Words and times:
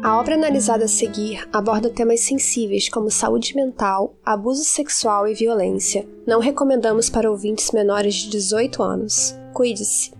A 0.00 0.16
obra 0.16 0.36
analisada 0.36 0.84
a 0.84 0.88
seguir 0.88 1.48
aborda 1.52 1.90
temas 1.90 2.20
sensíveis 2.20 2.88
como 2.88 3.10
saúde 3.10 3.56
mental, 3.56 4.14
abuso 4.24 4.62
sexual 4.62 5.26
e 5.26 5.34
violência. 5.34 6.06
Não 6.24 6.38
recomendamos 6.38 7.10
para 7.10 7.28
ouvintes 7.28 7.72
menores 7.72 8.14
de 8.14 8.30
18 8.30 8.80
anos. 8.80 9.34
Cuide-se. 9.52 10.12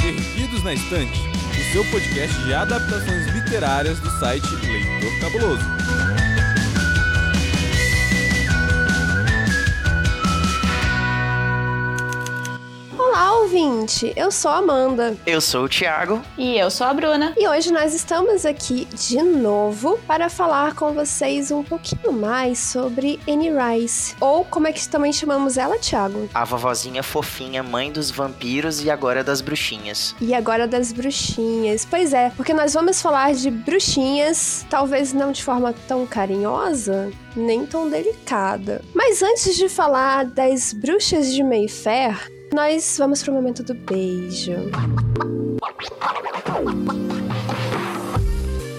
Perdidos 0.00 0.64
na 0.64 0.72
Estante, 0.72 1.20
o 1.20 1.72
seu 1.72 1.84
podcast 1.90 2.42
de 2.44 2.54
adaptações 2.54 3.26
literárias 3.34 4.00
do 4.00 4.10
site 4.18 4.46
Leitor 4.66 5.20
Cabuloso. 5.20 5.99
Ouvinte! 13.50 14.12
Eu 14.14 14.30
sou 14.30 14.48
a 14.48 14.58
Amanda. 14.58 15.16
Eu 15.26 15.40
sou 15.40 15.64
o 15.64 15.68
Thiago. 15.68 16.22
E 16.38 16.56
eu 16.56 16.70
sou 16.70 16.86
a 16.86 16.94
Bruna. 16.94 17.34
E 17.36 17.48
hoje 17.48 17.72
nós 17.72 17.92
estamos 17.92 18.46
aqui 18.46 18.86
de 18.94 19.20
novo 19.20 19.98
para 20.06 20.30
falar 20.30 20.76
com 20.76 20.92
vocês 20.92 21.50
um 21.50 21.64
pouquinho 21.64 22.12
mais 22.12 22.60
sobre 22.60 23.18
Annie 23.28 23.50
Rice. 23.50 24.14
Ou 24.20 24.44
como 24.44 24.68
é 24.68 24.72
que 24.72 24.88
também 24.88 25.12
chamamos 25.12 25.58
ela, 25.58 25.76
Thiago? 25.78 26.28
A 26.32 26.44
vovozinha 26.44 27.02
fofinha, 27.02 27.60
mãe 27.60 27.90
dos 27.90 28.08
vampiros 28.08 28.84
e 28.84 28.88
agora 28.88 29.24
das 29.24 29.40
bruxinhas. 29.40 30.14
E 30.20 30.32
agora 30.32 30.68
das 30.68 30.92
bruxinhas. 30.92 31.84
Pois 31.84 32.12
é, 32.12 32.30
porque 32.36 32.54
nós 32.54 32.72
vamos 32.72 33.02
falar 33.02 33.34
de 33.34 33.50
bruxinhas, 33.50 34.64
talvez 34.70 35.12
não 35.12 35.32
de 35.32 35.42
forma 35.42 35.74
tão 35.88 36.06
carinhosa, 36.06 37.10
nem 37.34 37.66
tão 37.66 37.90
delicada. 37.90 38.80
Mas 38.94 39.24
antes 39.24 39.56
de 39.56 39.68
falar 39.68 40.24
das 40.24 40.72
bruxas 40.72 41.34
de 41.34 41.42
Mayfair, 41.42 42.30
nós 42.52 42.96
vamos 42.98 43.22
pro 43.22 43.32
momento 43.32 43.62
do 43.62 43.74
beijo. 43.74 44.52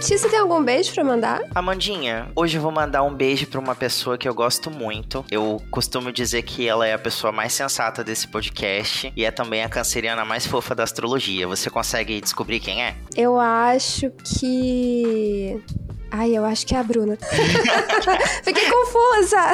Você 0.02 0.30
tem 0.30 0.40
algum 0.40 0.62
beijo 0.62 0.94
para 0.94 1.04
mandar? 1.06 1.42
Amandinha, 1.56 2.30
hoje 2.36 2.58
eu 2.58 2.62
vou 2.62 2.72
mandar 2.72 3.02
um 3.02 3.14
beijo 3.14 3.48
para 3.48 3.60
uma 3.60 3.73
pessoa 3.73 4.18
que 4.18 4.28
eu 4.28 4.36
gosto 4.36 4.70
muito. 4.70 5.26
Eu 5.32 5.62
costumo 5.72 6.12
dizer 6.12 6.42
que 6.44 6.68
ela 6.68 6.86
é 6.86 6.94
a 6.94 7.00
pessoa 7.00 7.32
mais 7.32 7.54
sensata 7.54 8.04
desse 8.04 8.28
podcast 8.28 9.12
e 9.16 9.23
é 9.23 9.32
também 9.32 9.64
a 9.64 9.70
canceriana 9.70 10.26
mais 10.26 10.45
fofa 10.45 10.76
da 10.76 10.84
astrologia. 10.84 11.48
Você 11.48 11.70
consegue 11.70 12.20
descobrir 12.20 12.60
quem 12.60 12.84
é? 12.84 12.95
Eu 13.16 13.40
acho 13.40 14.12
que 14.38 15.64
Ai, 16.12 16.38
eu 16.38 16.44
acho 16.44 16.67
que 16.67 16.76
é 16.76 16.78
a 16.78 16.84
Bruna. 16.84 17.17
Fiquei 18.44 18.70
confusa. 18.70 19.54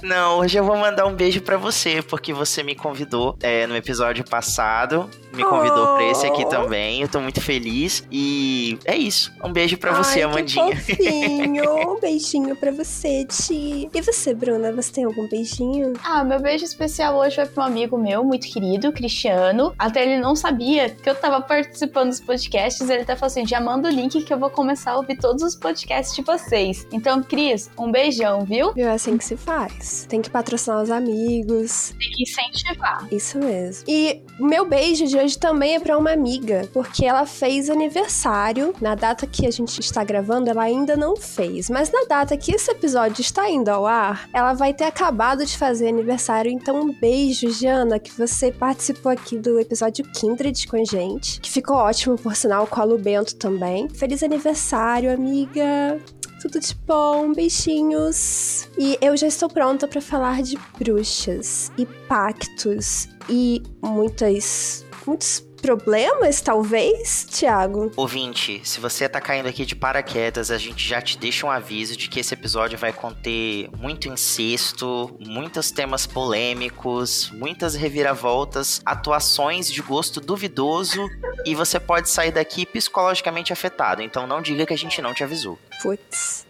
Não, 0.00 0.38
hoje 0.38 0.56
eu 0.56 0.64
vou 0.64 0.76
mandar 0.76 1.06
um 1.06 1.14
beijo 1.14 1.40
para 1.42 1.56
você, 1.56 2.00
porque 2.00 2.32
você 2.32 2.62
me 2.62 2.76
convidou 2.76 3.36
é, 3.42 3.66
no 3.66 3.76
episódio 3.76 4.24
passado. 4.24 5.10
Me 5.32 5.44
convidou 5.44 5.84
oh. 5.84 5.96
pra 5.96 6.04
esse 6.04 6.26
aqui 6.26 6.44
oh. 6.44 6.48
também. 6.48 7.02
Eu 7.02 7.08
tô 7.08 7.20
muito 7.20 7.40
feliz. 7.40 8.04
E 8.10 8.78
é 8.84 8.96
isso. 8.96 9.32
Um 9.44 9.52
beijo 9.52 9.76
para 9.76 9.92
você, 9.92 10.20
Ai, 10.20 10.22
Amandinha. 10.22 10.74
Que 10.74 10.96
fofinho. 10.96 11.90
um 11.92 12.00
beijinho 12.00 12.56
para 12.56 12.70
você, 12.70 13.24
Ti. 13.24 13.90
E 13.92 14.00
você, 14.00 14.32
Bruna? 14.32 14.72
Você 14.72 14.92
tem 14.92 15.04
algum 15.04 15.28
beijinho? 15.28 15.94
Ah, 16.04 16.24
meu 16.24 16.40
beijo 16.40 16.64
especial 16.64 17.16
hoje 17.16 17.36
vai 17.36 17.46
pra 17.46 17.64
um 17.64 17.66
amigo 17.66 17.98
meu, 17.98 18.24
muito 18.24 18.46
querido, 18.46 18.92
Cristiano. 18.92 19.74
Até 19.78 20.02
ele 20.02 20.20
não 20.20 20.34
sabia 20.34 20.90
que 20.90 21.08
eu 21.08 21.14
tava 21.14 21.40
participando 21.40 22.08
dos 22.08 22.20
podcasts. 22.20 22.88
Ele 22.88 23.02
até 23.02 23.14
falou 23.16 23.26
assim: 23.26 23.46
já 23.46 23.60
manda 23.60 23.88
o 23.88 23.92
link 23.92 24.22
que 24.22 24.32
eu 24.32 24.38
vou 24.38 24.50
começar 24.50 24.92
a 24.92 24.94
ouvir 25.08 25.16
todos 25.16 25.42
os 25.42 25.54
podcasts 25.54 26.14
de 26.14 26.22
vocês. 26.22 26.86
Então, 26.92 27.22
Cris, 27.22 27.70
um 27.78 27.90
beijão, 27.90 28.44
viu? 28.44 28.72
Viu? 28.74 28.86
É 28.86 28.92
assim 28.92 29.16
que 29.16 29.24
se 29.24 29.36
faz. 29.36 30.06
Tem 30.08 30.20
que 30.20 30.28
patrocinar 30.28 30.82
os 30.82 30.90
amigos. 30.90 31.94
Tem 31.98 32.10
que 32.10 32.22
incentivar. 32.22 33.08
Isso 33.10 33.38
mesmo. 33.38 33.84
E 33.88 34.20
o 34.38 34.44
meu 34.44 34.68
beijo 34.68 35.06
de 35.06 35.16
hoje 35.16 35.38
também 35.38 35.76
é 35.76 35.80
para 35.80 35.96
uma 35.96 36.12
amiga, 36.12 36.68
porque 36.72 37.06
ela 37.06 37.24
fez 37.24 37.70
aniversário. 37.70 38.74
Na 38.80 38.94
data 38.94 39.26
que 39.26 39.46
a 39.46 39.50
gente 39.50 39.80
está 39.80 40.04
gravando, 40.04 40.50
ela 40.50 40.62
ainda 40.62 40.96
não 40.96 41.16
fez. 41.16 41.70
Mas 41.70 41.90
na 41.90 42.04
data 42.04 42.36
que 42.36 42.54
esse 42.54 42.70
episódio 42.70 43.22
está 43.22 43.48
indo 43.48 43.68
ao 43.68 43.86
ar, 43.86 44.28
ela 44.32 44.52
vai 44.52 44.74
ter 44.74 44.84
acabado 44.84 45.44
de 45.46 45.56
fazer 45.56 45.88
aniversário. 45.88 46.50
Então, 46.50 46.80
um 46.80 46.92
beijo, 46.92 47.50
Jana, 47.50 47.98
que 47.98 48.10
você 48.10 48.52
participou 48.52 49.10
aqui 49.10 49.38
do 49.38 49.58
episódio 49.58 50.04
Kindred 50.12 50.66
com 50.66 50.76
a 50.76 50.84
gente. 50.84 51.40
Que 51.40 51.50
ficou 51.50 51.76
ótimo, 51.76 52.16
por 52.16 52.34
sinal, 52.36 52.66
com 52.66 52.80
a 52.80 52.84
Lu 52.84 52.98
Bento 52.98 53.36
também. 53.36 53.88
Feliz 53.88 54.22
aniversário! 54.22 54.97
Aniversário, 54.98 55.12
amiga. 55.12 56.00
Tudo 56.40 56.60
de 56.60 56.74
bom, 56.86 57.32
beijinhos. 57.32 58.68
E 58.78 58.98
eu 59.00 59.16
já 59.16 59.26
estou 59.26 59.48
pronta 59.48 59.86
para 59.88 60.00
falar 60.00 60.42
de 60.42 60.58
bruxas 60.78 61.72
e 61.76 61.86
pactos 62.08 63.08
e 63.28 63.62
muitas 63.82 64.84
muitos 65.06 65.47
problemas, 65.60 66.40
talvez, 66.40 67.26
Thiago? 67.30 67.92
Ouvinte, 67.96 68.60
se 68.64 68.80
você 68.80 69.08
tá 69.08 69.20
caindo 69.20 69.48
aqui 69.48 69.66
de 69.66 69.76
paraquedas, 69.76 70.50
a 70.50 70.58
gente 70.58 70.86
já 70.86 71.00
te 71.00 71.18
deixa 71.18 71.46
um 71.46 71.50
aviso 71.50 71.96
de 71.96 72.08
que 72.08 72.20
esse 72.20 72.34
episódio 72.34 72.78
vai 72.78 72.92
conter 72.92 73.68
muito 73.76 74.08
incesto, 74.08 75.14
muitos 75.20 75.70
temas 75.70 76.06
polêmicos, 76.06 77.30
muitas 77.32 77.74
reviravoltas, 77.74 78.80
atuações 78.84 79.70
de 79.70 79.82
gosto 79.82 80.20
duvidoso 80.20 81.08
e 81.44 81.54
você 81.54 81.78
pode 81.78 82.08
sair 82.08 82.32
daqui 82.32 82.64
psicologicamente 82.64 83.52
afetado. 83.52 84.02
Então 84.02 84.26
não 84.26 84.40
diga 84.40 84.66
que 84.66 84.74
a 84.74 84.78
gente 84.78 85.02
não 85.02 85.12
te 85.12 85.22
avisou. 85.22 85.58
Putz. 85.82 86.47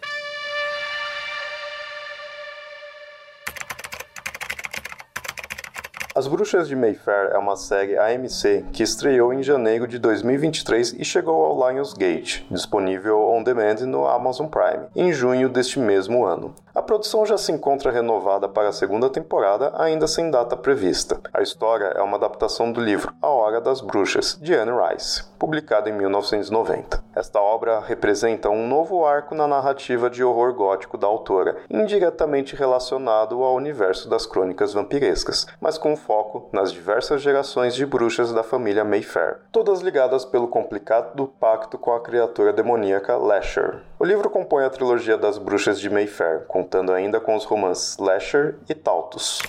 As 6.19 6.27
Bruxas 6.27 6.67
de 6.67 6.75
Mayfair 6.75 7.31
é 7.33 7.39
uma 7.39 7.55
série 7.55 7.97
AMC 7.97 8.65
que 8.73 8.83
estreou 8.83 9.33
em 9.33 9.41
janeiro 9.41 9.87
de 9.87 10.01
2023 10.01 10.95
e 10.95 11.05
chegou 11.05 11.45
ao 11.45 11.71
Lionsgate, 11.71 12.45
disponível 12.51 13.21
on 13.29 13.45
demand 13.45 13.87
no 13.87 14.05
Amazon 14.05 14.49
Prime, 14.49 14.87
em 14.97 15.13
junho 15.13 15.49
deste 15.49 15.79
mesmo 15.79 16.27
ano. 16.27 16.53
A 16.75 16.83
produção 16.83 17.27
já 17.27 17.37
se 17.37 17.51
encontra 17.51 17.91
renovada 17.91 18.49
para 18.49 18.69
a 18.69 18.73
segunda 18.73 19.09
temporada, 19.11 19.73
ainda 19.77 20.07
sem 20.07 20.31
data 20.31 20.57
prevista. 20.57 21.21
A 21.33 21.43
história 21.43 21.87
é 21.87 22.03
uma 22.03 22.17
adaptação 22.17 22.71
do 22.71 22.81
livro 22.81 23.13
A 23.21 23.29
Hora 23.29 23.61
das 23.61 23.81
Bruxas, 23.81 24.39
de 24.41 24.55
Anne 24.55 24.71
Rice, 24.71 25.25
publicado 25.39 25.89
em 25.89 25.93
1990. 25.93 27.03
Esta 27.17 27.41
obra 27.41 27.81
representa 27.81 28.49
um 28.49 28.69
novo 28.69 29.05
arco 29.05 29.35
na 29.35 29.49
narrativa 29.49 30.09
de 30.09 30.23
horror 30.23 30.55
gótico 30.55 30.97
da 30.97 31.09
autora, 31.09 31.57
indiretamente 31.69 32.55
relacionado 32.55 33.43
ao 33.43 33.57
universo 33.57 34.09
das 34.09 34.25
crônicas 34.25 34.73
vampirescas, 34.73 35.49
mas 35.61 35.79
com 35.79 35.97
foco 36.09 36.49
nas 36.55 36.73
diversas 36.73 37.21
gerações 37.21 37.75
de 37.75 37.85
bruxas 37.85 38.33
da 38.33 38.43
família 38.43 38.83
Mayfair, 38.83 39.43
todas 39.53 39.83
ligadas 39.83 40.25
pelo 40.25 40.49
complicado 40.49 41.29
pacto 41.39 41.77
com 41.77 41.93
a 41.93 42.01
criatura 42.01 42.51
demoníaca 42.51 43.15
Lasher. 43.19 43.83
O 43.99 44.07
livro 44.07 44.31
compõe 44.31 44.65
a 44.65 44.71
trilogia 44.71 45.19
das 45.19 45.37
bruxas 45.37 45.79
de 45.79 45.91
Mayfair, 45.91 46.47
contando 46.47 46.93
ainda 46.93 47.21
com 47.21 47.37
os 47.37 47.45
romances 47.45 47.99
Lasher 47.99 48.59
e 48.67 48.75
Tautus. 48.75 49.41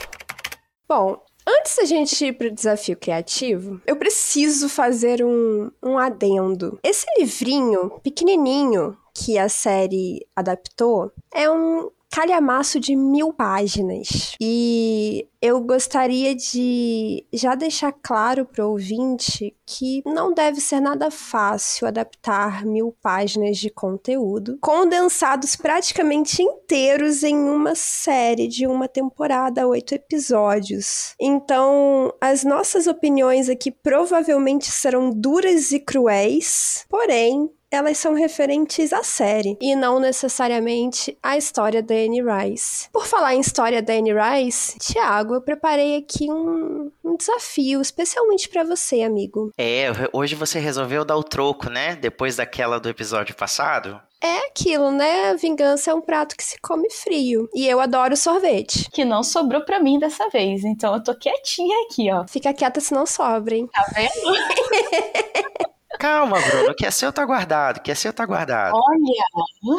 Bom, 0.87 1.23
Antes 1.47 1.77
da 1.77 1.85
gente 1.85 2.23
ir 2.23 2.33
pro 2.33 2.51
desafio 2.51 2.95
criativo, 2.95 3.81
eu 3.87 3.95
preciso 3.95 4.69
fazer 4.69 5.25
um, 5.25 5.71
um 5.81 5.97
adendo. 5.97 6.77
Esse 6.83 7.07
livrinho 7.17 7.99
pequenininho 8.03 8.95
que 9.15 9.35
a 9.35 9.49
série 9.49 10.27
adaptou 10.35 11.11
é 11.33 11.49
um 11.49 11.89
calhamaço 12.11 12.79
de 12.79 12.95
mil 12.95 13.31
páginas. 13.31 14.33
E 14.41 15.27
eu 15.41 15.61
gostaria 15.61 16.35
de 16.35 17.25
já 17.31 17.55
deixar 17.55 17.93
claro 17.93 18.45
para 18.45 18.65
o 18.65 18.71
ouvinte 18.71 19.55
que 19.65 20.01
não 20.05 20.33
deve 20.33 20.59
ser 20.59 20.81
nada 20.81 21.09
fácil 21.09 21.87
adaptar 21.87 22.65
mil 22.65 22.93
páginas 23.01 23.57
de 23.57 23.69
conteúdo 23.69 24.57
condensados 24.61 25.55
praticamente 25.55 26.41
inteiros 26.41 27.23
em 27.23 27.35
uma 27.35 27.75
série 27.75 28.47
de 28.47 28.67
uma 28.67 28.87
temporada, 28.87 29.67
oito 29.67 29.93
episódios. 29.93 31.13
Então, 31.19 32.13
as 32.19 32.43
nossas 32.43 32.87
opiniões 32.87 33.47
aqui 33.47 33.71
provavelmente 33.71 34.65
serão 34.65 35.11
duras 35.11 35.71
e 35.71 35.79
cruéis, 35.79 36.85
porém, 36.89 37.49
elas 37.71 37.97
são 37.97 38.13
referentes 38.13 38.91
à 38.91 39.03
série 39.03 39.57
e 39.61 39.75
não 39.75 39.99
necessariamente 39.99 41.17
à 41.21 41.37
história 41.37 41.83
da 41.83 41.93
Anne 41.93 42.21
Rice. 42.21 42.89
Por 42.91 43.05
falar 43.05 43.35
em 43.35 43.39
história 43.39 43.81
da 43.81 43.93
Anne 43.93 44.13
Rice, 44.13 44.77
Tiago, 44.79 45.35
eu 45.35 45.41
preparei 45.41 45.97
aqui 45.97 46.31
um, 46.31 46.91
um 47.03 47.15
desafio 47.15 47.79
especialmente 47.81 48.49
para 48.49 48.63
você, 48.63 49.01
amigo. 49.01 49.51
É, 49.57 49.87
hoje 50.11 50.35
você 50.35 50.59
resolveu 50.59 51.05
dar 51.05 51.17
o 51.17 51.23
troco, 51.23 51.69
né? 51.69 51.95
Depois 51.95 52.37
daquela 52.37 52.79
do 52.79 52.89
episódio 52.89 53.35
passado. 53.35 54.01
É 54.21 54.47
aquilo, 54.47 54.91
né? 54.91 55.33
Vingança 55.35 55.91
é 55.91 55.93
um 55.93 56.01
prato 56.01 56.35
que 56.35 56.43
se 56.43 56.59
come 56.59 56.89
frio. 56.89 57.47
E 57.55 57.65
eu 57.65 57.79
adoro 57.79 58.17
sorvete. 58.17 58.89
Que 58.91 59.05
não 59.05 59.23
sobrou 59.23 59.63
para 59.63 59.79
mim 59.79 59.97
dessa 59.97 60.27
vez. 60.29 60.65
Então 60.65 60.93
eu 60.93 61.01
tô 61.01 61.15
quietinha 61.15 61.85
aqui, 61.85 62.11
ó. 62.11 62.27
Fica 62.27 62.53
quieta 62.53 62.81
se 62.81 62.93
não 62.93 63.05
sobra, 63.05 63.55
hein? 63.55 63.69
Tá 63.71 63.85
vendo? 63.95 64.09
Calma, 65.99 66.39
Bruno, 66.39 66.73
que 66.73 66.85
é 66.85 66.91
seu 66.91 67.11
tá 67.11 67.25
guardado, 67.25 67.81
que 67.81 67.91
é 67.91 67.95
seu 67.95 68.13
tá 68.13 68.25
guardado. 68.25 68.73
Olha! 68.73 69.77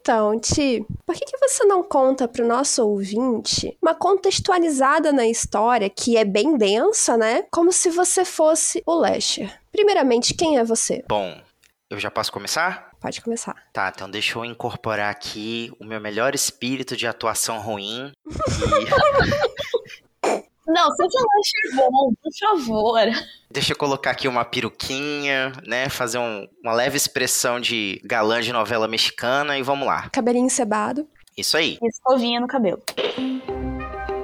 Então, 0.00 0.40
Ti, 0.40 0.82
por 1.04 1.14
que, 1.14 1.26
que 1.26 1.36
você 1.36 1.64
não 1.66 1.82
conta 1.82 2.26
pro 2.26 2.46
nosso 2.46 2.82
ouvinte 2.88 3.76
uma 3.80 3.94
contextualizada 3.94 5.12
na 5.12 5.26
história, 5.26 5.90
que 5.90 6.16
é 6.16 6.24
bem 6.24 6.56
densa, 6.56 7.18
né? 7.18 7.44
Como 7.52 7.70
se 7.70 7.90
você 7.90 8.24
fosse 8.24 8.82
o 8.86 8.94
Lasher. 8.94 9.60
Primeiramente, 9.70 10.32
quem 10.32 10.56
é 10.56 10.64
você? 10.64 11.04
Bom, 11.06 11.38
eu 11.90 12.00
já 12.00 12.10
posso 12.10 12.32
começar? 12.32 12.90
Pode 12.98 13.20
começar. 13.20 13.54
Tá, 13.74 13.92
então 13.94 14.10
deixa 14.10 14.38
eu 14.38 14.46
incorporar 14.46 15.10
aqui 15.10 15.70
o 15.78 15.84
meu 15.84 16.00
melhor 16.00 16.34
espírito 16.34 16.96
de 16.96 17.06
atuação 17.06 17.60
ruim. 17.60 18.10
Não, 20.72 20.90
seja 20.92 21.18
um 21.18 21.26
lanche 21.36 21.76
bom, 21.76 22.12
por 22.22 22.32
favor. 22.40 22.98
Deixa 23.50 23.72
eu 23.72 23.76
colocar 23.76 24.10
aqui 24.12 24.26
uma 24.26 24.44
peruquinha, 24.44 25.52
né? 25.66 25.88
Fazer 25.90 26.18
um- 26.18 26.48
uma 26.62 26.72
leve 26.72 26.96
expressão 26.96 27.60
de 27.60 28.00
galã 28.04 28.40
de 28.40 28.52
novela 28.52 28.88
mexicana 28.88 29.58
e 29.58 29.62
vamos 29.62 29.86
lá. 29.86 30.08
Cabelinho 30.10 30.48
cebado. 30.48 31.06
Isso 31.36 31.56
aí. 31.56 31.78
Escovinha 31.82 32.40
no 32.40 32.46
cabelo. 32.46 32.82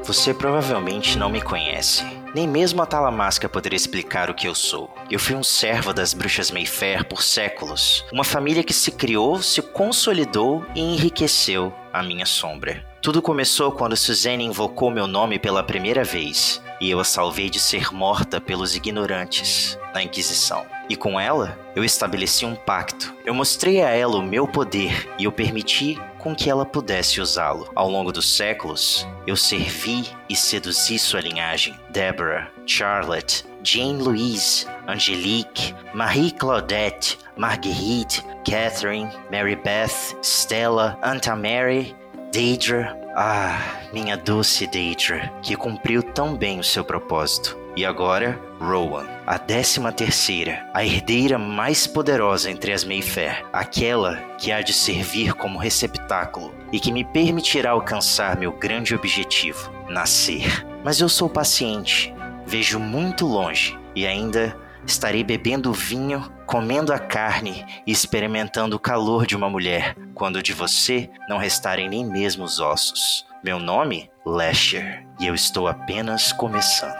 Você 0.09 0.33
provavelmente 0.33 1.19
não 1.19 1.29
me 1.29 1.39
conhece. 1.39 2.03
Nem 2.35 2.49
mesmo 2.49 2.81
a 2.81 2.87
Talamasca 2.87 3.47
poderia 3.47 3.77
explicar 3.77 4.31
o 4.31 4.35
que 4.35 4.49
eu 4.49 4.55
sou. 4.55 4.89
Eu 5.11 5.19
fui 5.19 5.35
um 5.35 5.43
servo 5.43 5.93
das 5.93 6.15
bruxas 6.15 6.51
Mayfair 6.51 7.05
por 7.05 7.23
séculos. 7.23 8.07
Uma 8.11 8.25
família 8.25 8.65
que 8.65 8.73
se 8.73 8.91
criou, 8.91 9.43
se 9.43 9.61
consolidou 9.61 10.65
e 10.75 10.81
enriqueceu 10.81 11.75
à 11.93 12.03
minha 12.03 12.25
sombra. 12.25 12.83
Tudo 13.03 13.21
começou 13.21 13.71
quando 13.71 13.99
Suzanne 13.99 14.43
invocou 14.43 14.91
meu 14.91 15.07
nome 15.07 15.39
pela 15.39 15.63
primeira 15.63 16.03
vez 16.05 16.63
e 16.81 16.91
eu 16.91 16.99
a 17.01 17.05
salvei 17.05 17.51
de 17.51 17.61
ser 17.61 17.93
morta 17.93 18.41
pelos 18.41 18.75
ignorantes 18.75 19.79
na 19.93 20.03
Inquisição. 20.03 20.65
E 20.89 20.97
com 20.97 21.21
ela, 21.21 21.59
eu 21.77 21.85
estabeleci 21.85 22.47
um 22.47 22.55
pacto. 22.55 23.15
Eu 23.27 23.35
mostrei 23.35 23.83
a 23.83 23.91
ela 23.91 24.17
o 24.17 24.23
meu 24.23 24.49
poder 24.49 25.07
e 25.19 25.25
eu 25.25 25.33
permiti 25.33 26.01
com 26.19 26.35
que 26.35 26.51
ela 26.51 26.67
pudesse 26.67 27.21
usá-lo. 27.21 27.71
Ao 27.75 27.89
longo 27.89 28.13
dos 28.13 28.29
séculos, 28.37 29.07
eu 29.27 29.37
servi 29.37 30.09
e 30.29 30.37
seduzi 30.37 30.99
sua 30.99 31.21
linhagem. 31.21 31.79
Deborah, 31.91 32.51
Charlotte, 32.67 33.45
Jane 33.63 34.03
Louise, 34.03 34.67
Angelique, 34.87 35.75
Marie 35.95 36.31
Claudette, 36.31 37.19
Marguerite, 37.37 38.25
Catherine, 38.45 39.11
Mary 39.31 39.57
Beth, 39.57 40.17
Stella, 40.23 40.99
Anta 41.03 41.37
Mary, 41.37 41.95
Deidre. 42.31 42.87
Ah, 43.17 43.59
minha 43.93 44.17
doce 44.17 44.67
Deidre, 44.67 45.31
que 45.43 45.57
cumpriu 45.57 46.03
tão 46.03 46.37
bem 46.37 46.61
o 46.61 46.65
seu 46.65 46.85
propósito. 46.85 47.59
E 47.75 47.87
agora, 47.87 48.39
Rowan, 48.61 49.07
a 49.27 49.39
décima 49.39 49.93
terceira, 49.93 50.69
a 50.75 50.85
herdeira 50.85 51.39
mais 51.39 51.87
poderosa 51.87 52.51
entre 52.51 52.73
as 52.73 52.85
Mayfair, 52.85 53.45
aquela 53.53 54.17
que 54.37 54.53
há 54.53 54.61
de 54.61 54.73
servir 54.73 55.33
como 55.35 55.59
receptáculo 55.59 56.53
e 56.73 56.79
que 56.79 56.93
me 56.93 57.05
permitirá 57.05 57.71
alcançar 57.71 58.37
meu 58.37 58.53
grande 58.53 58.95
objetivo, 58.95 59.73
nascer. 59.89 60.67
Mas 60.85 61.01
eu 61.01 61.09
sou 61.09 61.31
paciente, 61.31 62.15
vejo 62.47 62.79
muito 62.79 63.27
longe 63.27 63.79
e 63.95 64.07
ainda 64.07 64.57
estarei 64.87 65.25
bebendo 65.25 65.73
vinho, 65.73 66.31
comendo 66.49 66.95
a 66.95 66.99
carne 66.99 67.65
e 67.87 67.93
experimentando 67.93 68.75
o 68.75 68.81
calor 68.81 69.27
de 69.27 69.37
uma 69.37 69.51
mulher, 69.51 69.95
quando 70.15 70.43
de 70.43 70.55
você 70.55 71.11
não 71.29 71.37
restarem 71.37 71.91
nem 71.91 72.03
mesmo 72.05 72.43
os 72.43 72.59
ossos. 72.59 73.27
Meu 73.45 73.59
nome? 73.59 74.11
Lasher, 74.25 75.07
e 75.21 75.27
eu 75.27 75.35
estou 75.35 75.69
apenas 75.69 76.33
começando. 76.33 76.97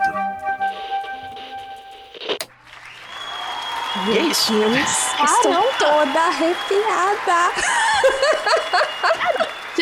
E 4.07 4.17
é 4.17 4.21
isso. 4.21 4.53
Deus, 4.53 4.75
estou 4.77 5.51
Caramba. 5.51 5.73
toda 5.79 6.19
arrepiada. 6.21 7.51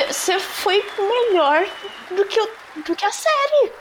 Você 0.08 0.40
foi 0.40 0.84
melhor 0.98 1.66
do 2.12 2.24
que, 2.26 2.40
o- 2.40 2.50
do 2.86 2.96
que 2.96 3.06
a 3.06 3.12
série. 3.12 3.72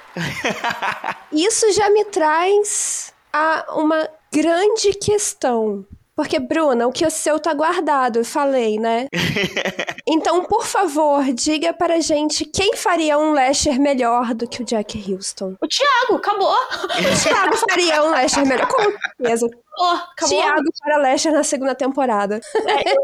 Isso 1.32 1.70
já 1.72 1.88
me 1.90 2.04
traz 2.06 3.12
a 3.32 3.64
uma 3.76 4.08
grande 4.32 4.92
questão. 4.94 5.84
Porque, 6.16 6.38
Bruna, 6.38 6.86
o 6.86 6.92
que 6.92 7.04
o 7.04 7.10
seu 7.10 7.38
tá 7.38 7.52
guardado, 7.52 8.20
eu 8.20 8.24
falei, 8.24 8.78
né? 8.78 9.06
Então, 10.08 10.44
por 10.44 10.64
favor, 10.64 11.24
diga 11.32 11.72
pra 11.72 11.98
gente 11.98 12.44
quem 12.44 12.76
faria 12.76 13.18
um 13.18 13.32
Lasher 13.32 13.80
melhor 13.80 14.34
do 14.34 14.48
que 14.48 14.62
o 14.62 14.64
Jack 14.64 15.12
Houston. 15.12 15.56
O 15.60 15.66
Thiago, 15.66 16.14
acabou. 16.14 16.54
O 16.94 17.22
Thiago 17.24 17.56
faria 17.68 18.04
um 18.04 18.10
Lasher 18.12 18.46
melhor, 18.46 18.68
com 18.68 18.82
certeza. 18.84 19.48
Oh, 19.76 19.84
acabou. 19.84 20.28
Thiago 20.28 20.64
para 20.78 20.96
Lasher 20.98 21.32
na 21.32 21.42
segunda 21.42 21.74
temporada. 21.74 22.40
É, 22.64 22.92
eu. 22.92 22.96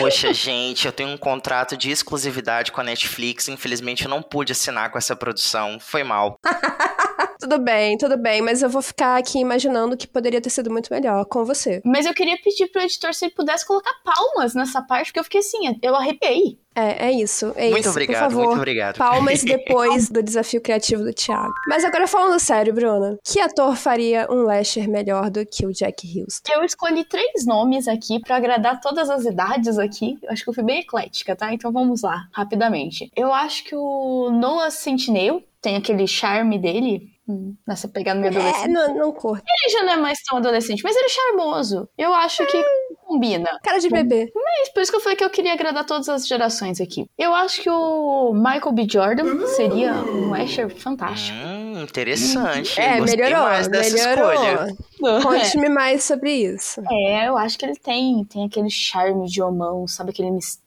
Poxa, 0.00 0.32
gente, 0.32 0.86
eu 0.86 0.92
tenho 0.92 1.10
um 1.10 1.16
contrato 1.16 1.76
de 1.76 1.90
exclusividade 1.90 2.72
com 2.72 2.80
a 2.80 2.84
Netflix. 2.84 3.48
Infelizmente, 3.48 4.04
eu 4.04 4.10
não 4.10 4.22
pude 4.22 4.52
assinar 4.52 4.90
com 4.90 4.98
essa 4.98 5.14
produção. 5.16 5.78
Foi 5.80 6.02
mal. 6.02 6.38
Tudo 7.38 7.58
bem, 7.58 7.98
tudo 7.98 8.16
bem, 8.16 8.40
mas 8.40 8.62
eu 8.62 8.70
vou 8.70 8.80
ficar 8.80 9.18
aqui 9.18 9.38
imaginando 9.38 9.98
que 9.98 10.06
poderia 10.06 10.40
ter 10.40 10.48
sido 10.48 10.70
muito 10.70 10.90
melhor 10.90 11.26
com 11.26 11.44
você. 11.44 11.82
Mas 11.84 12.06
eu 12.06 12.14
queria 12.14 12.38
pedir 12.42 12.68
pro 12.68 12.80
editor 12.80 13.12
se 13.12 13.26
ele 13.26 13.34
pudesse 13.34 13.66
colocar 13.66 13.92
palmas 14.02 14.54
nessa 14.54 14.80
parte, 14.80 15.08
porque 15.08 15.20
eu 15.20 15.24
fiquei 15.24 15.40
assim, 15.40 15.78
eu 15.82 15.94
arrepiei. 15.94 16.58
É, 16.74 17.06
é 17.08 17.12
isso, 17.12 17.52
é 17.56 17.70
muito 17.70 17.80
isso. 17.80 17.90
obrigado, 17.90 18.22
por 18.24 18.30
favor, 18.30 18.44
muito 18.46 18.56
obrigado. 18.56 18.96
Palmas 18.96 19.42
depois 19.44 20.08
do 20.08 20.22
desafio 20.22 20.60
criativo 20.60 21.04
do 21.04 21.12
Thiago. 21.12 21.52
Mas 21.68 21.84
agora 21.84 22.06
falando 22.06 22.38
sério, 22.40 22.74
Bruna, 22.74 23.16
que 23.24 23.40
ator 23.40 23.76
faria 23.76 24.26
um 24.30 24.42
Lasher 24.42 24.88
melhor 24.88 25.30
do 25.30 25.46
que 25.46 25.64
o 25.66 25.72
Jack 25.72 26.06
Houston? 26.20 26.52
Eu 26.52 26.64
escolhi 26.64 27.04
três 27.04 27.46
nomes 27.46 27.86
aqui 27.86 28.20
pra 28.20 28.36
agradar 28.36 28.80
todas 28.80 29.08
as 29.10 29.24
idades 29.24 29.78
aqui. 29.78 30.18
Eu 30.22 30.30
acho 30.30 30.42
que 30.42 30.50
eu 30.50 30.54
fui 30.54 30.64
bem 30.64 30.80
eclética, 30.80 31.36
tá? 31.36 31.52
Então 31.54 31.70
vamos 31.72 32.02
lá, 32.02 32.26
rapidamente. 32.32 33.10
Eu 33.16 33.32
acho 33.32 33.64
que 33.64 33.74
o 33.76 34.30
Noah 34.30 34.70
Centineo 34.70 35.42
tem 35.62 35.76
aquele 35.76 36.06
charme 36.06 36.58
dele. 36.58 37.08
hum, 37.26 37.54
Nessa 37.66 37.88
pegada 37.88 38.20
meio 38.20 38.32
É, 38.32 38.36
adolescente. 38.36 38.68
não, 38.70 38.94
não 38.96 39.12
curto. 39.12 39.42
Ele 39.48 39.72
já 39.72 39.82
não 39.84 39.92
é 39.94 39.96
mais 39.96 40.18
tão 40.28 40.36
adolescente, 40.38 40.82
mas 40.82 40.94
ele 40.94 41.06
é 41.06 41.08
charmoso. 41.08 41.88
Eu 41.96 42.12
acho 42.12 42.44
que 42.46 42.62
combina. 43.04 43.58
Cara 43.62 43.78
de 43.78 43.88
bebê. 43.88 44.32
É 44.66 44.70
por 44.72 44.82
isso 44.82 44.90
que 44.90 44.96
eu 44.96 45.00
falei 45.00 45.16
que 45.16 45.24
eu 45.24 45.30
queria 45.30 45.52
agradar 45.52 45.84
todas 45.84 46.08
as 46.08 46.26
gerações 46.26 46.80
aqui. 46.80 47.06
Eu 47.18 47.34
acho 47.34 47.60
que 47.62 47.70
o 47.70 48.32
Michael 48.32 48.72
B. 48.72 48.86
Jordan 48.90 49.46
seria 49.46 49.92
um 49.94 50.34
Asher 50.34 50.68
fantástico. 50.70 51.36
Hum, 51.36 51.82
interessante. 51.82 52.80
É, 52.80 52.98
Gostei 52.98 53.16
melhorou, 53.22 53.44
mais 53.44 53.68
dessa 53.68 53.96
escolha. 53.96 54.40
melhorou. 54.40 55.22
Conte-me 55.22 55.68
mais 55.68 56.04
sobre 56.04 56.32
isso. 56.32 56.82
É, 56.90 57.28
eu 57.28 57.36
acho 57.36 57.58
que 57.58 57.64
ele 57.66 57.76
tem, 57.76 58.24
tem 58.24 58.46
aquele 58.46 58.70
charme 58.70 59.28
de 59.28 59.42
homão, 59.42 59.86
sabe? 59.86 60.10
Aquele 60.10 60.30
mistério, 60.30 60.63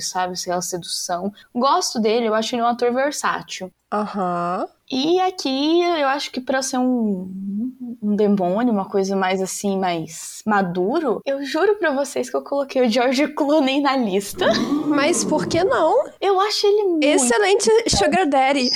sabe? 0.00 0.34
Aquela 0.40 0.62
sedução. 0.62 1.32
Gosto 1.54 2.00
dele, 2.00 2.28
eu 2.28 2.34
acho 2.34 2.54
ele 2.54 2.62
um 2.62 2.66
ator 2.66 2.92
versátil. 2.92 3.70
Aham. 3.92 4.66
E 4.90 5.20
aqui 5.20 5.82
eu 5.82 6.08
acho 6.08 6.30
que 6.30 6.40
pra 6.40 6.62
ser 6.62 6.78
um, 6.78 7.30
um 8.02 8.14
demônio, 8.16 8.72
uma 8.72 8.88
coisa 8.88 9.16
mais 9.16 9.40
assim, 9.40 9.78
mais 9.78 10.42
maduro, 10.46 11.20
eu 11.24 11.42
juro 11.44 11.76
pra 11.76 11.92
vocês 11.92 12.28
que 12.28 12.36
eu 12.36 12.42
coloquei 12.42 12.82
o 12.82 12.90
George 12.90 13.28
Clooney 13.28 13.80
na 13.80 13.96
lista. 13.96 14.46
Mas 14.86 15.24
por 15.24 15.46
que 15.46 15.64
não? 15.64 16.06
Eu 16.20 16.38
acho 16.40 16.66
ele 16.66 16.84
muito. 16.84 17.04
Excelente 17.04 17.70
Sugar 17.88 18.28
Daddy. 18.28 18.70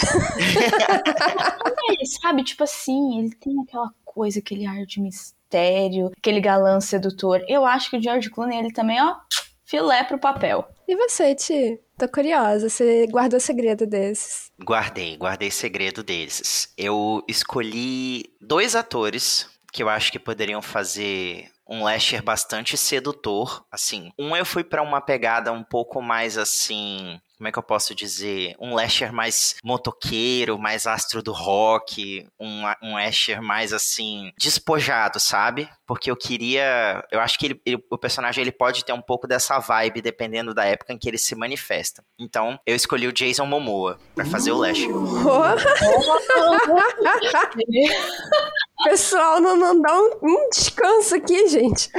ele, 1.88 2.06
sabe? 2.20 2.44
Tipo 2.44 2.64
assim, 2.64 3.18
ele 3.18 3.34
tem 3.34 3.60
aquela 3.60 3.90
coisa, 4.04 4.38
aquele 4.38 4.66
ar 4.66 4.84
de 4.86 5.00
mistério, 5.00 6.10
aquele 6.16 6.40
galã 6.40 6.80
sedutor. 6.80 7.42
Eu 7.48 7.66
acho 7.66 7.90
que 7.90 7.98
o 7.98 8.02
George 8.02 8.30
Clooney, 8.30 8.58
ele 8.58 8.72
também, 8.72 9.02
ó, 9.02 9.16
filé 9.64 10.04
pro 10.04 10.18
papel. 10.18 10.66
E 10.88 10.94
você, 10.96 11.34
Ti? 11.34 11.80
Tô 11.98 12.08
curiosa. 12.08 12.68
Você 12.68 13.06
guardou 13.08 13.40
segredo 13.40 13.86
desses. 13.86 14.50
Guardei, 14.62 15.16
guardei 15.16 15.50
segredo 15.50 16.02
desses. 16.02 16.72
Eu 16.78 17.24
escolhi 17.26 18.24
dois 18.40 18.76
atores 18.76 19.48
que 19.72 19.82
eu 19.82 19.88
acho 19.88 20.12
que 20.12 20.18
poderiam 20.18 20.62
fazer 20.62 21.50
um 21.68 21.82
Lasher 21.82 22.22
bastante 22.22 22.76
sedutor, 22.76 23.66
assim. 23.70 24.12
Um 24.18 24.36
eu 24.36 24.46
fui 24.46 24.62
pra 24.62 24.82
uma 24.82 25.00
pegada 25.00 25.52
um 25.52 25.64
pouco 25.64 26.00
mais 26.00 26.38
assim, 26.38 27.20
como 27.36 27.48
é 27.48 27.52
que 27.52 27.58
eu 27.58 27.62
posso 27.62 27.94
dizer? 27.94 28.54
Um 28.58 28.74
Lasher 28.74 29.12
mais 29.12 29.56
motoqueiro, 29.62 30.58
mais 30.58 30.86
astro 30.86 31.22
do 31.22 31.32
rock, 31.32 32.26
um, 32.40 32.62
um 32.82 32.94
Lasher 32.94 33.42
mais 33.42 33.72
assim, 33.72 34.32
despojado, 34.38 35.20
sabe? 35.20 35.68
Porque 35.86 36.10
eu 36.10 36.16
queria, 36.16 37.04
eu 37.12 37.20
acho 37.20 37.38
que 37.38 37.46
ele- 37.46 37.60
ele- 37.64 37.84
o 37.90 37.98
personagem 37.98 38.42
ele 38.42 38.52
pode 38.52 38.84
ter 38.84 38.92
um 38.92 39.02
pouco 39.02 39.26
dessa 39.28 39.58
vibe 39.58 40.00
dependendo 40.00 40.54
da 40.54 40.64
época 40.64 40.92
em 40.92 40.98
que 40.98 41.08
ele 41.08 41.18
se 41.18 41.34
manifesta. 41.34 42.02
Então, 42.18 42.58
eu 42.66 42.74
escolhi 42.74 43.06
o 43.06 43.12
Jason 43.12 43.46
Momoa 43.46 43.98
pra 44.14 44.24
fazer 44.24 44.52
o 44.52 44.58
Lasher. 44.58 44.88
pessoal 48.88 49.40
não, 49.40 49.56
não 49.56 49.80
dá 49.80 49.92
um, 49.92 50.18
um 50.22 50.50
descanso 50.50 51.14
aqui, 51.14 51.48
gente. 51.48 51.90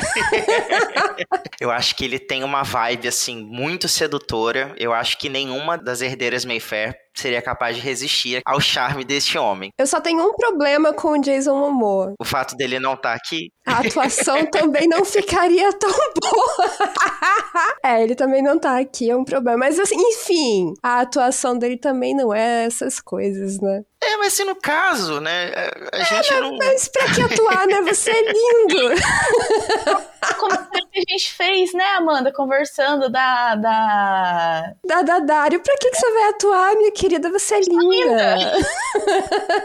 Eu 1.59 1.71
acho 1.71 1.95
que 1.95 2.05
ele 2.05 2.19
tem 2.19 2.43
uma 2.43 2.63
vibe, 2.63 3.07
assim, 3.07 3.43
muito 3.43 3.87
sedutora. 3.87 4.75
Eu 4.77 4.93
acho 4.93 5.17
que 5.17 5.29
nenhuma 5.29 5.77
das 5.77 6.01
herdeiras 6.01 6.45
Mayfair 6.45 6.95
seria 7.19 7.41
capaz 7.41 7.75
de 7.75 7.81
resistir 7.81 8.41
ao 8.45 8.59
charme 8.59 9.03
deste 9.03 9.37
homem. 9.37 9.71
Eu 9.77 9.87
só 9.87 9.99
tenho 9.99 10.23
um 10.23 10.33
problema 10.33 10.93
com 10.93 11.09
o 11.09 11.21
Jason 11.21 11.57
Momoa. 11.57 12.13
O 12.19 12.25
fato 12.25 12.55
dele 12.55 12.79
não 12.79 12.93
estar 12.93 13.09
tá 13.09 13.15
aqui. 13.15 13.49
A 13.65 13.79
atuação 13.79 14.45
também 14.51 14.87
não 14.87 15.03
ficaria 15.03 15.71
tão 15.73 15.89
boa. 15.89 16.97
é, 17.83 18.03
ele 18.03 18.15
também 18.15 18.41
não 18.41 18.57
tá 18.59 18.79
aqui, 18.79 19.09
é 19.09 19.15
um 19.15 19.25
problema. 19.25 19.57
Mas 19.57 19.79
assim, 19.79 19.95
enfim, 19.97 20.73
a 20.83 21.01
atuação 21.01 21.57
dele 21.57 21.77
também 21.77 22.15
não 22.15 22.33
é 22.33 22.65
essas 22.65 22.99
coisas, 22.99 23.59
né? 23.59 23.81
É, 24.01 24.15
mas 24.17 24.33
se 24.33 24.43
no 24.43 24.55
caso, 24.55 25.19
né? 25.19 25.51
A 25.91 26.03
gente 26.03 26.33
é, 26.33 26.39
não. 26.39 26.55
Mas 26.57 26.87
pra 26.87 27.05
que 27.13 27.21
atuar, 27.21 27.67
né? 27.67 27.81
Você 27.81 28.11
é 28.11 28.21
lindo! 28.21 28.89
Como 30.39 30.57
que 30.69 30.99
a 30.99 31.11
gente 31.11 31.33
fez, 31.33 31.73
né, 31.73 31.85
Amanda? 31.95 32.31
Conversando 32.31 33.09
da. 33.09 33.55
Da, 33.55 34.73
da, 34.83 35.01
da 35.01 35.19
Dário. 35.19 35.59
Pra 35.61 35.75
que, 35.77 35.89
que 35.89 35.97
você 35.97 36.11
vai 36.11 36.29
atuar, 36.29 36.75
minha 36.75 36.91
querida? 36.91 37.29
Você 37.31 37.55
é 37.55 37.59
linda! 37.61 38.35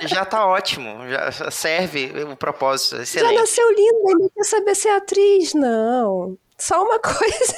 Já 0.02 0.24
tá 0.24 0.46
ótimo. 0.46 1.08
Já 1.08 1.50
serve 1.50 2.12
o 2.24 2.36
propósito. 2.36 2.96
Excelente. 2.96 3.34
Já 3.34 3.40
nasceu 3.40 3.70
linda, 3.70 4.10
ele 4.10 4.30
quer 4.34 4.44
saber 4.44 4.74
ser 4.74 4.90
atriz. 4.90 5.54
Não. 5.54 6.36
Só 6.58 6.82
uma 6.82 6.98
coisa. 7.02 7.54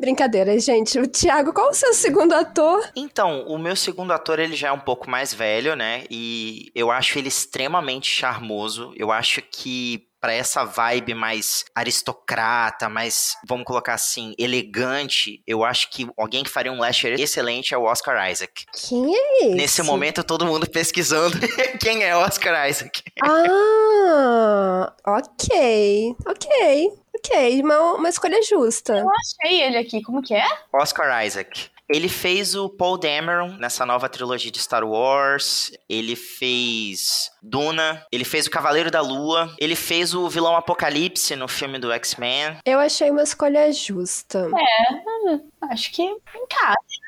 Brincadeira, 0.00 0.58
gente. 0.58 0.98
O 0.98 1.06
Thiago, 1.06 1.52
qual 1.52 1.70
o 1.70 1.74
seu 1.74 1.94
segundo 1.94 2.34
ator? 2.34 2.86
Então, 2.94 3.46
o 3.46 3.58
meu 3.58 3.74
segundo 3.74 4.12
ator, 4.12 4.38
ele 4.38 4.54
já 4.54 4.68
é 4.68 4.72
um 4.72 4.78
pouco 4.78 5.08
mais 5.08 5.32
velho, 5.32 5.74
né? 5.74 6.04
E 6.10 6.70
eu 6.74 6.90
acho 6.90 7.18
ele 7.18 7.28
extremamente 7.28 8.10
charmoso. 8.10 8.92
Eu 8.96 9.10
acho 9.10 9.40
que 9.40 10.06
para 10.24 10.32
essa 10.32 10.64
vibe 10.64 11.12
mais 11.12 11.66
aristocrata, 11.74 12.88
mais, 12.88 13.36
vamos 13.46 13.66
colocar 13.66 13.92
assim, 13.92 14.34
elegante, 14.38 15.42
eu 15.46 15.62
acho 15.62 15.90
que 15.90 16.08
alguém 16.16 16.42
que 16.42 16.48
faria 16.48 16.72
um 16.72 16.78
Lasher 16.78 17.20
excelente 17.20 17.74
é 17.74 17.76
o 17.76 17.82
Oscar 17.82 18.30
Isaac. 18.30 18.64
Quem 18.72 19.14
é 19.14 19.44
esse? 19.44 19.54
Nesse 19.54 19.82
momento, 19.82 20.24
todo 20.24 20.46
mundo 20.46 20.66
pesquisando 20.66 21.36
quem 21.78 22.04
é 22.04 22.16
Oscar 22.16 22.70
Isaac. 22.70 23.02
Ah, 23.22 24.94
ok, 25.06 26.16
ok. 26.26 26.92
Ok, 27.16 27.62
uma, 27.62 27.92
uma 27.92 28.08
escolha 28.08 28.42
justa. 28.42 28.96
Eu 28.96 29.06
achei 29.10 29.60
ele 29.62 29.76
aqui, 29.76 30.02
como 30.02 30.22
que 30.22 30.34
é? 30.34 30.46
Oscar 30.72 31.26
Isaac. 31.26 31.70
Ele 31.88 32.08
fez 32.08 32.54
o 32.54 32.68
Paul 32.68 32.96
Dameron 32.98 33.56
nessa 33.58 33.84
nova 33.84 34.08
trilogia 34.08 34.50
de 34.50 34.58
Star 34.58 34.84
Wars. 34.84 35.70
Ele 35.88 36.16
fez 36.16 37.30
Duna. 37.42 38.04
Ele 38.10 38.24
fez 38.24 38.46
o 38.46 38.50
Cavaleiro 38.50 38.90
da 38.90 39.00
Lua. 39.00 39.54
Ele 39.58 39.76
fez 39.76 40.14
o 40.14 40.28
vilão 40.28 40.56
Apocalipse 40.56 41.36
no 41.36 41.46
filme 41.46 41.78
do 41.78 41.92
X-Men. 41.92 42.58
Eu 42.64 42.80
achei 42.80 43.10
uma 43.10 43.22
escolha 43.22 43.70
justa. 43.72 44.48
É, 44.48 45.40
acho 45.70 45.92
que 45.92 46.02
encaixa. 46.02 47.03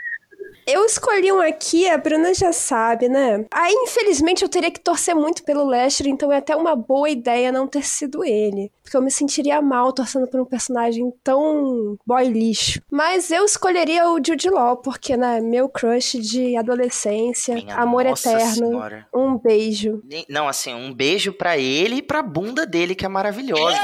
Eu 0.66 0.84
escolhi 0.84 1.30
um 1.30 1.40
aqui, 1.40 1.88
a 1.88 1.96
Bruna 1.96 2.34
já 2.34 2.52
sabe, 2.52 3.08
né? 3.08 3.44
Aí, 3.52 3.72
infelizmente, 3.72 4.42
eu 4.42 4.48
teria 4.48 4.70
que 4.70 4.80
torcer 4.80 5.14
muito 5.14 5.44
pelo 5.44 5.64
Lester, 5.64 6.08
então 6.08 6.32
é 6.32 6.38
até 6.38 6.56
uma 6.56 6.74
boa 6.74 7.08
ideia 7.08 7.52
não 7.52 7.68
ter 7.68 7.84
sido 7.84 8.24
ele. 8.24 8.72
Porque 8.82 8.96
eu 8.96 9.02
me 9.02 9.10
sentiria 9.10 9.62
mal 9.62 9.92
torcendo 9.92 10.26
por 10.26 10.40
um 10.40 10.44
personagem 10.44 11.12
tão 11.22 11.96
boy 12.04 12.28
lixo. 12.28 12.80
Mas 12.90 13.30
eu 13.30 13.44
escolheria 13.44 14.08
o 14.10 14.18
Jude 14.24 14.50
Law, 14.50 14.76
porque, 14.78 15.16
né, 15.16 15.40
meu 15.40 15.68
crush 15.68 16.18
de 16.18 16.56
adolescência, 16.56 17.54
Minha 17.54 17.76
amor 17.76 18.04
eterno. 18.06 18.54
Senhora. 18.54 19.06
Um 19.14 19.36
beijo. 19.38 20.02
Não, 20.28 20.48
assim, 20.48 20.74
um 20.74 20.92
beijo 20.92 21.32
para 21.32 21.56
ele 21.56 21.96
e 21.96 22.02
pra 22.02 22.22
bunda 22.22 22.66
dele, 22.66 22.94
que 22.94 23.04
é 23.04 23.08
maravilhosa. 23.08 23.76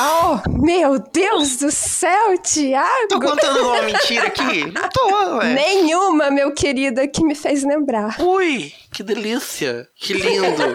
Oh, 0.00 0.50
meu 0.50 0.98
Deus 0.98 1.56
do 1.56 1.70
céu, 1.70 2.38
Thiago! 2.38 3.08
Tô 3.08 3.20
contando 3.20 3.60
uma 3.60 3.82
mentira 3.82 4.26
aqui? 4.26 4.70
Não 4.72 4.88
tô, 4.88 5.36
ué. 5.38 5.54
Nenhuma 5.54 6.23
meu 6.30 6.52
querida, 6.52 7.06
que 7.08 7.24
me 7.24 7.34
fez 7.34 7.62
lembrar. 7.64 8.20
Ui, 8.20 8.72
que 8.92 9.02
delícia! 9.02 9.88
Que 9.96 10.14
lindo! 10.14 10.74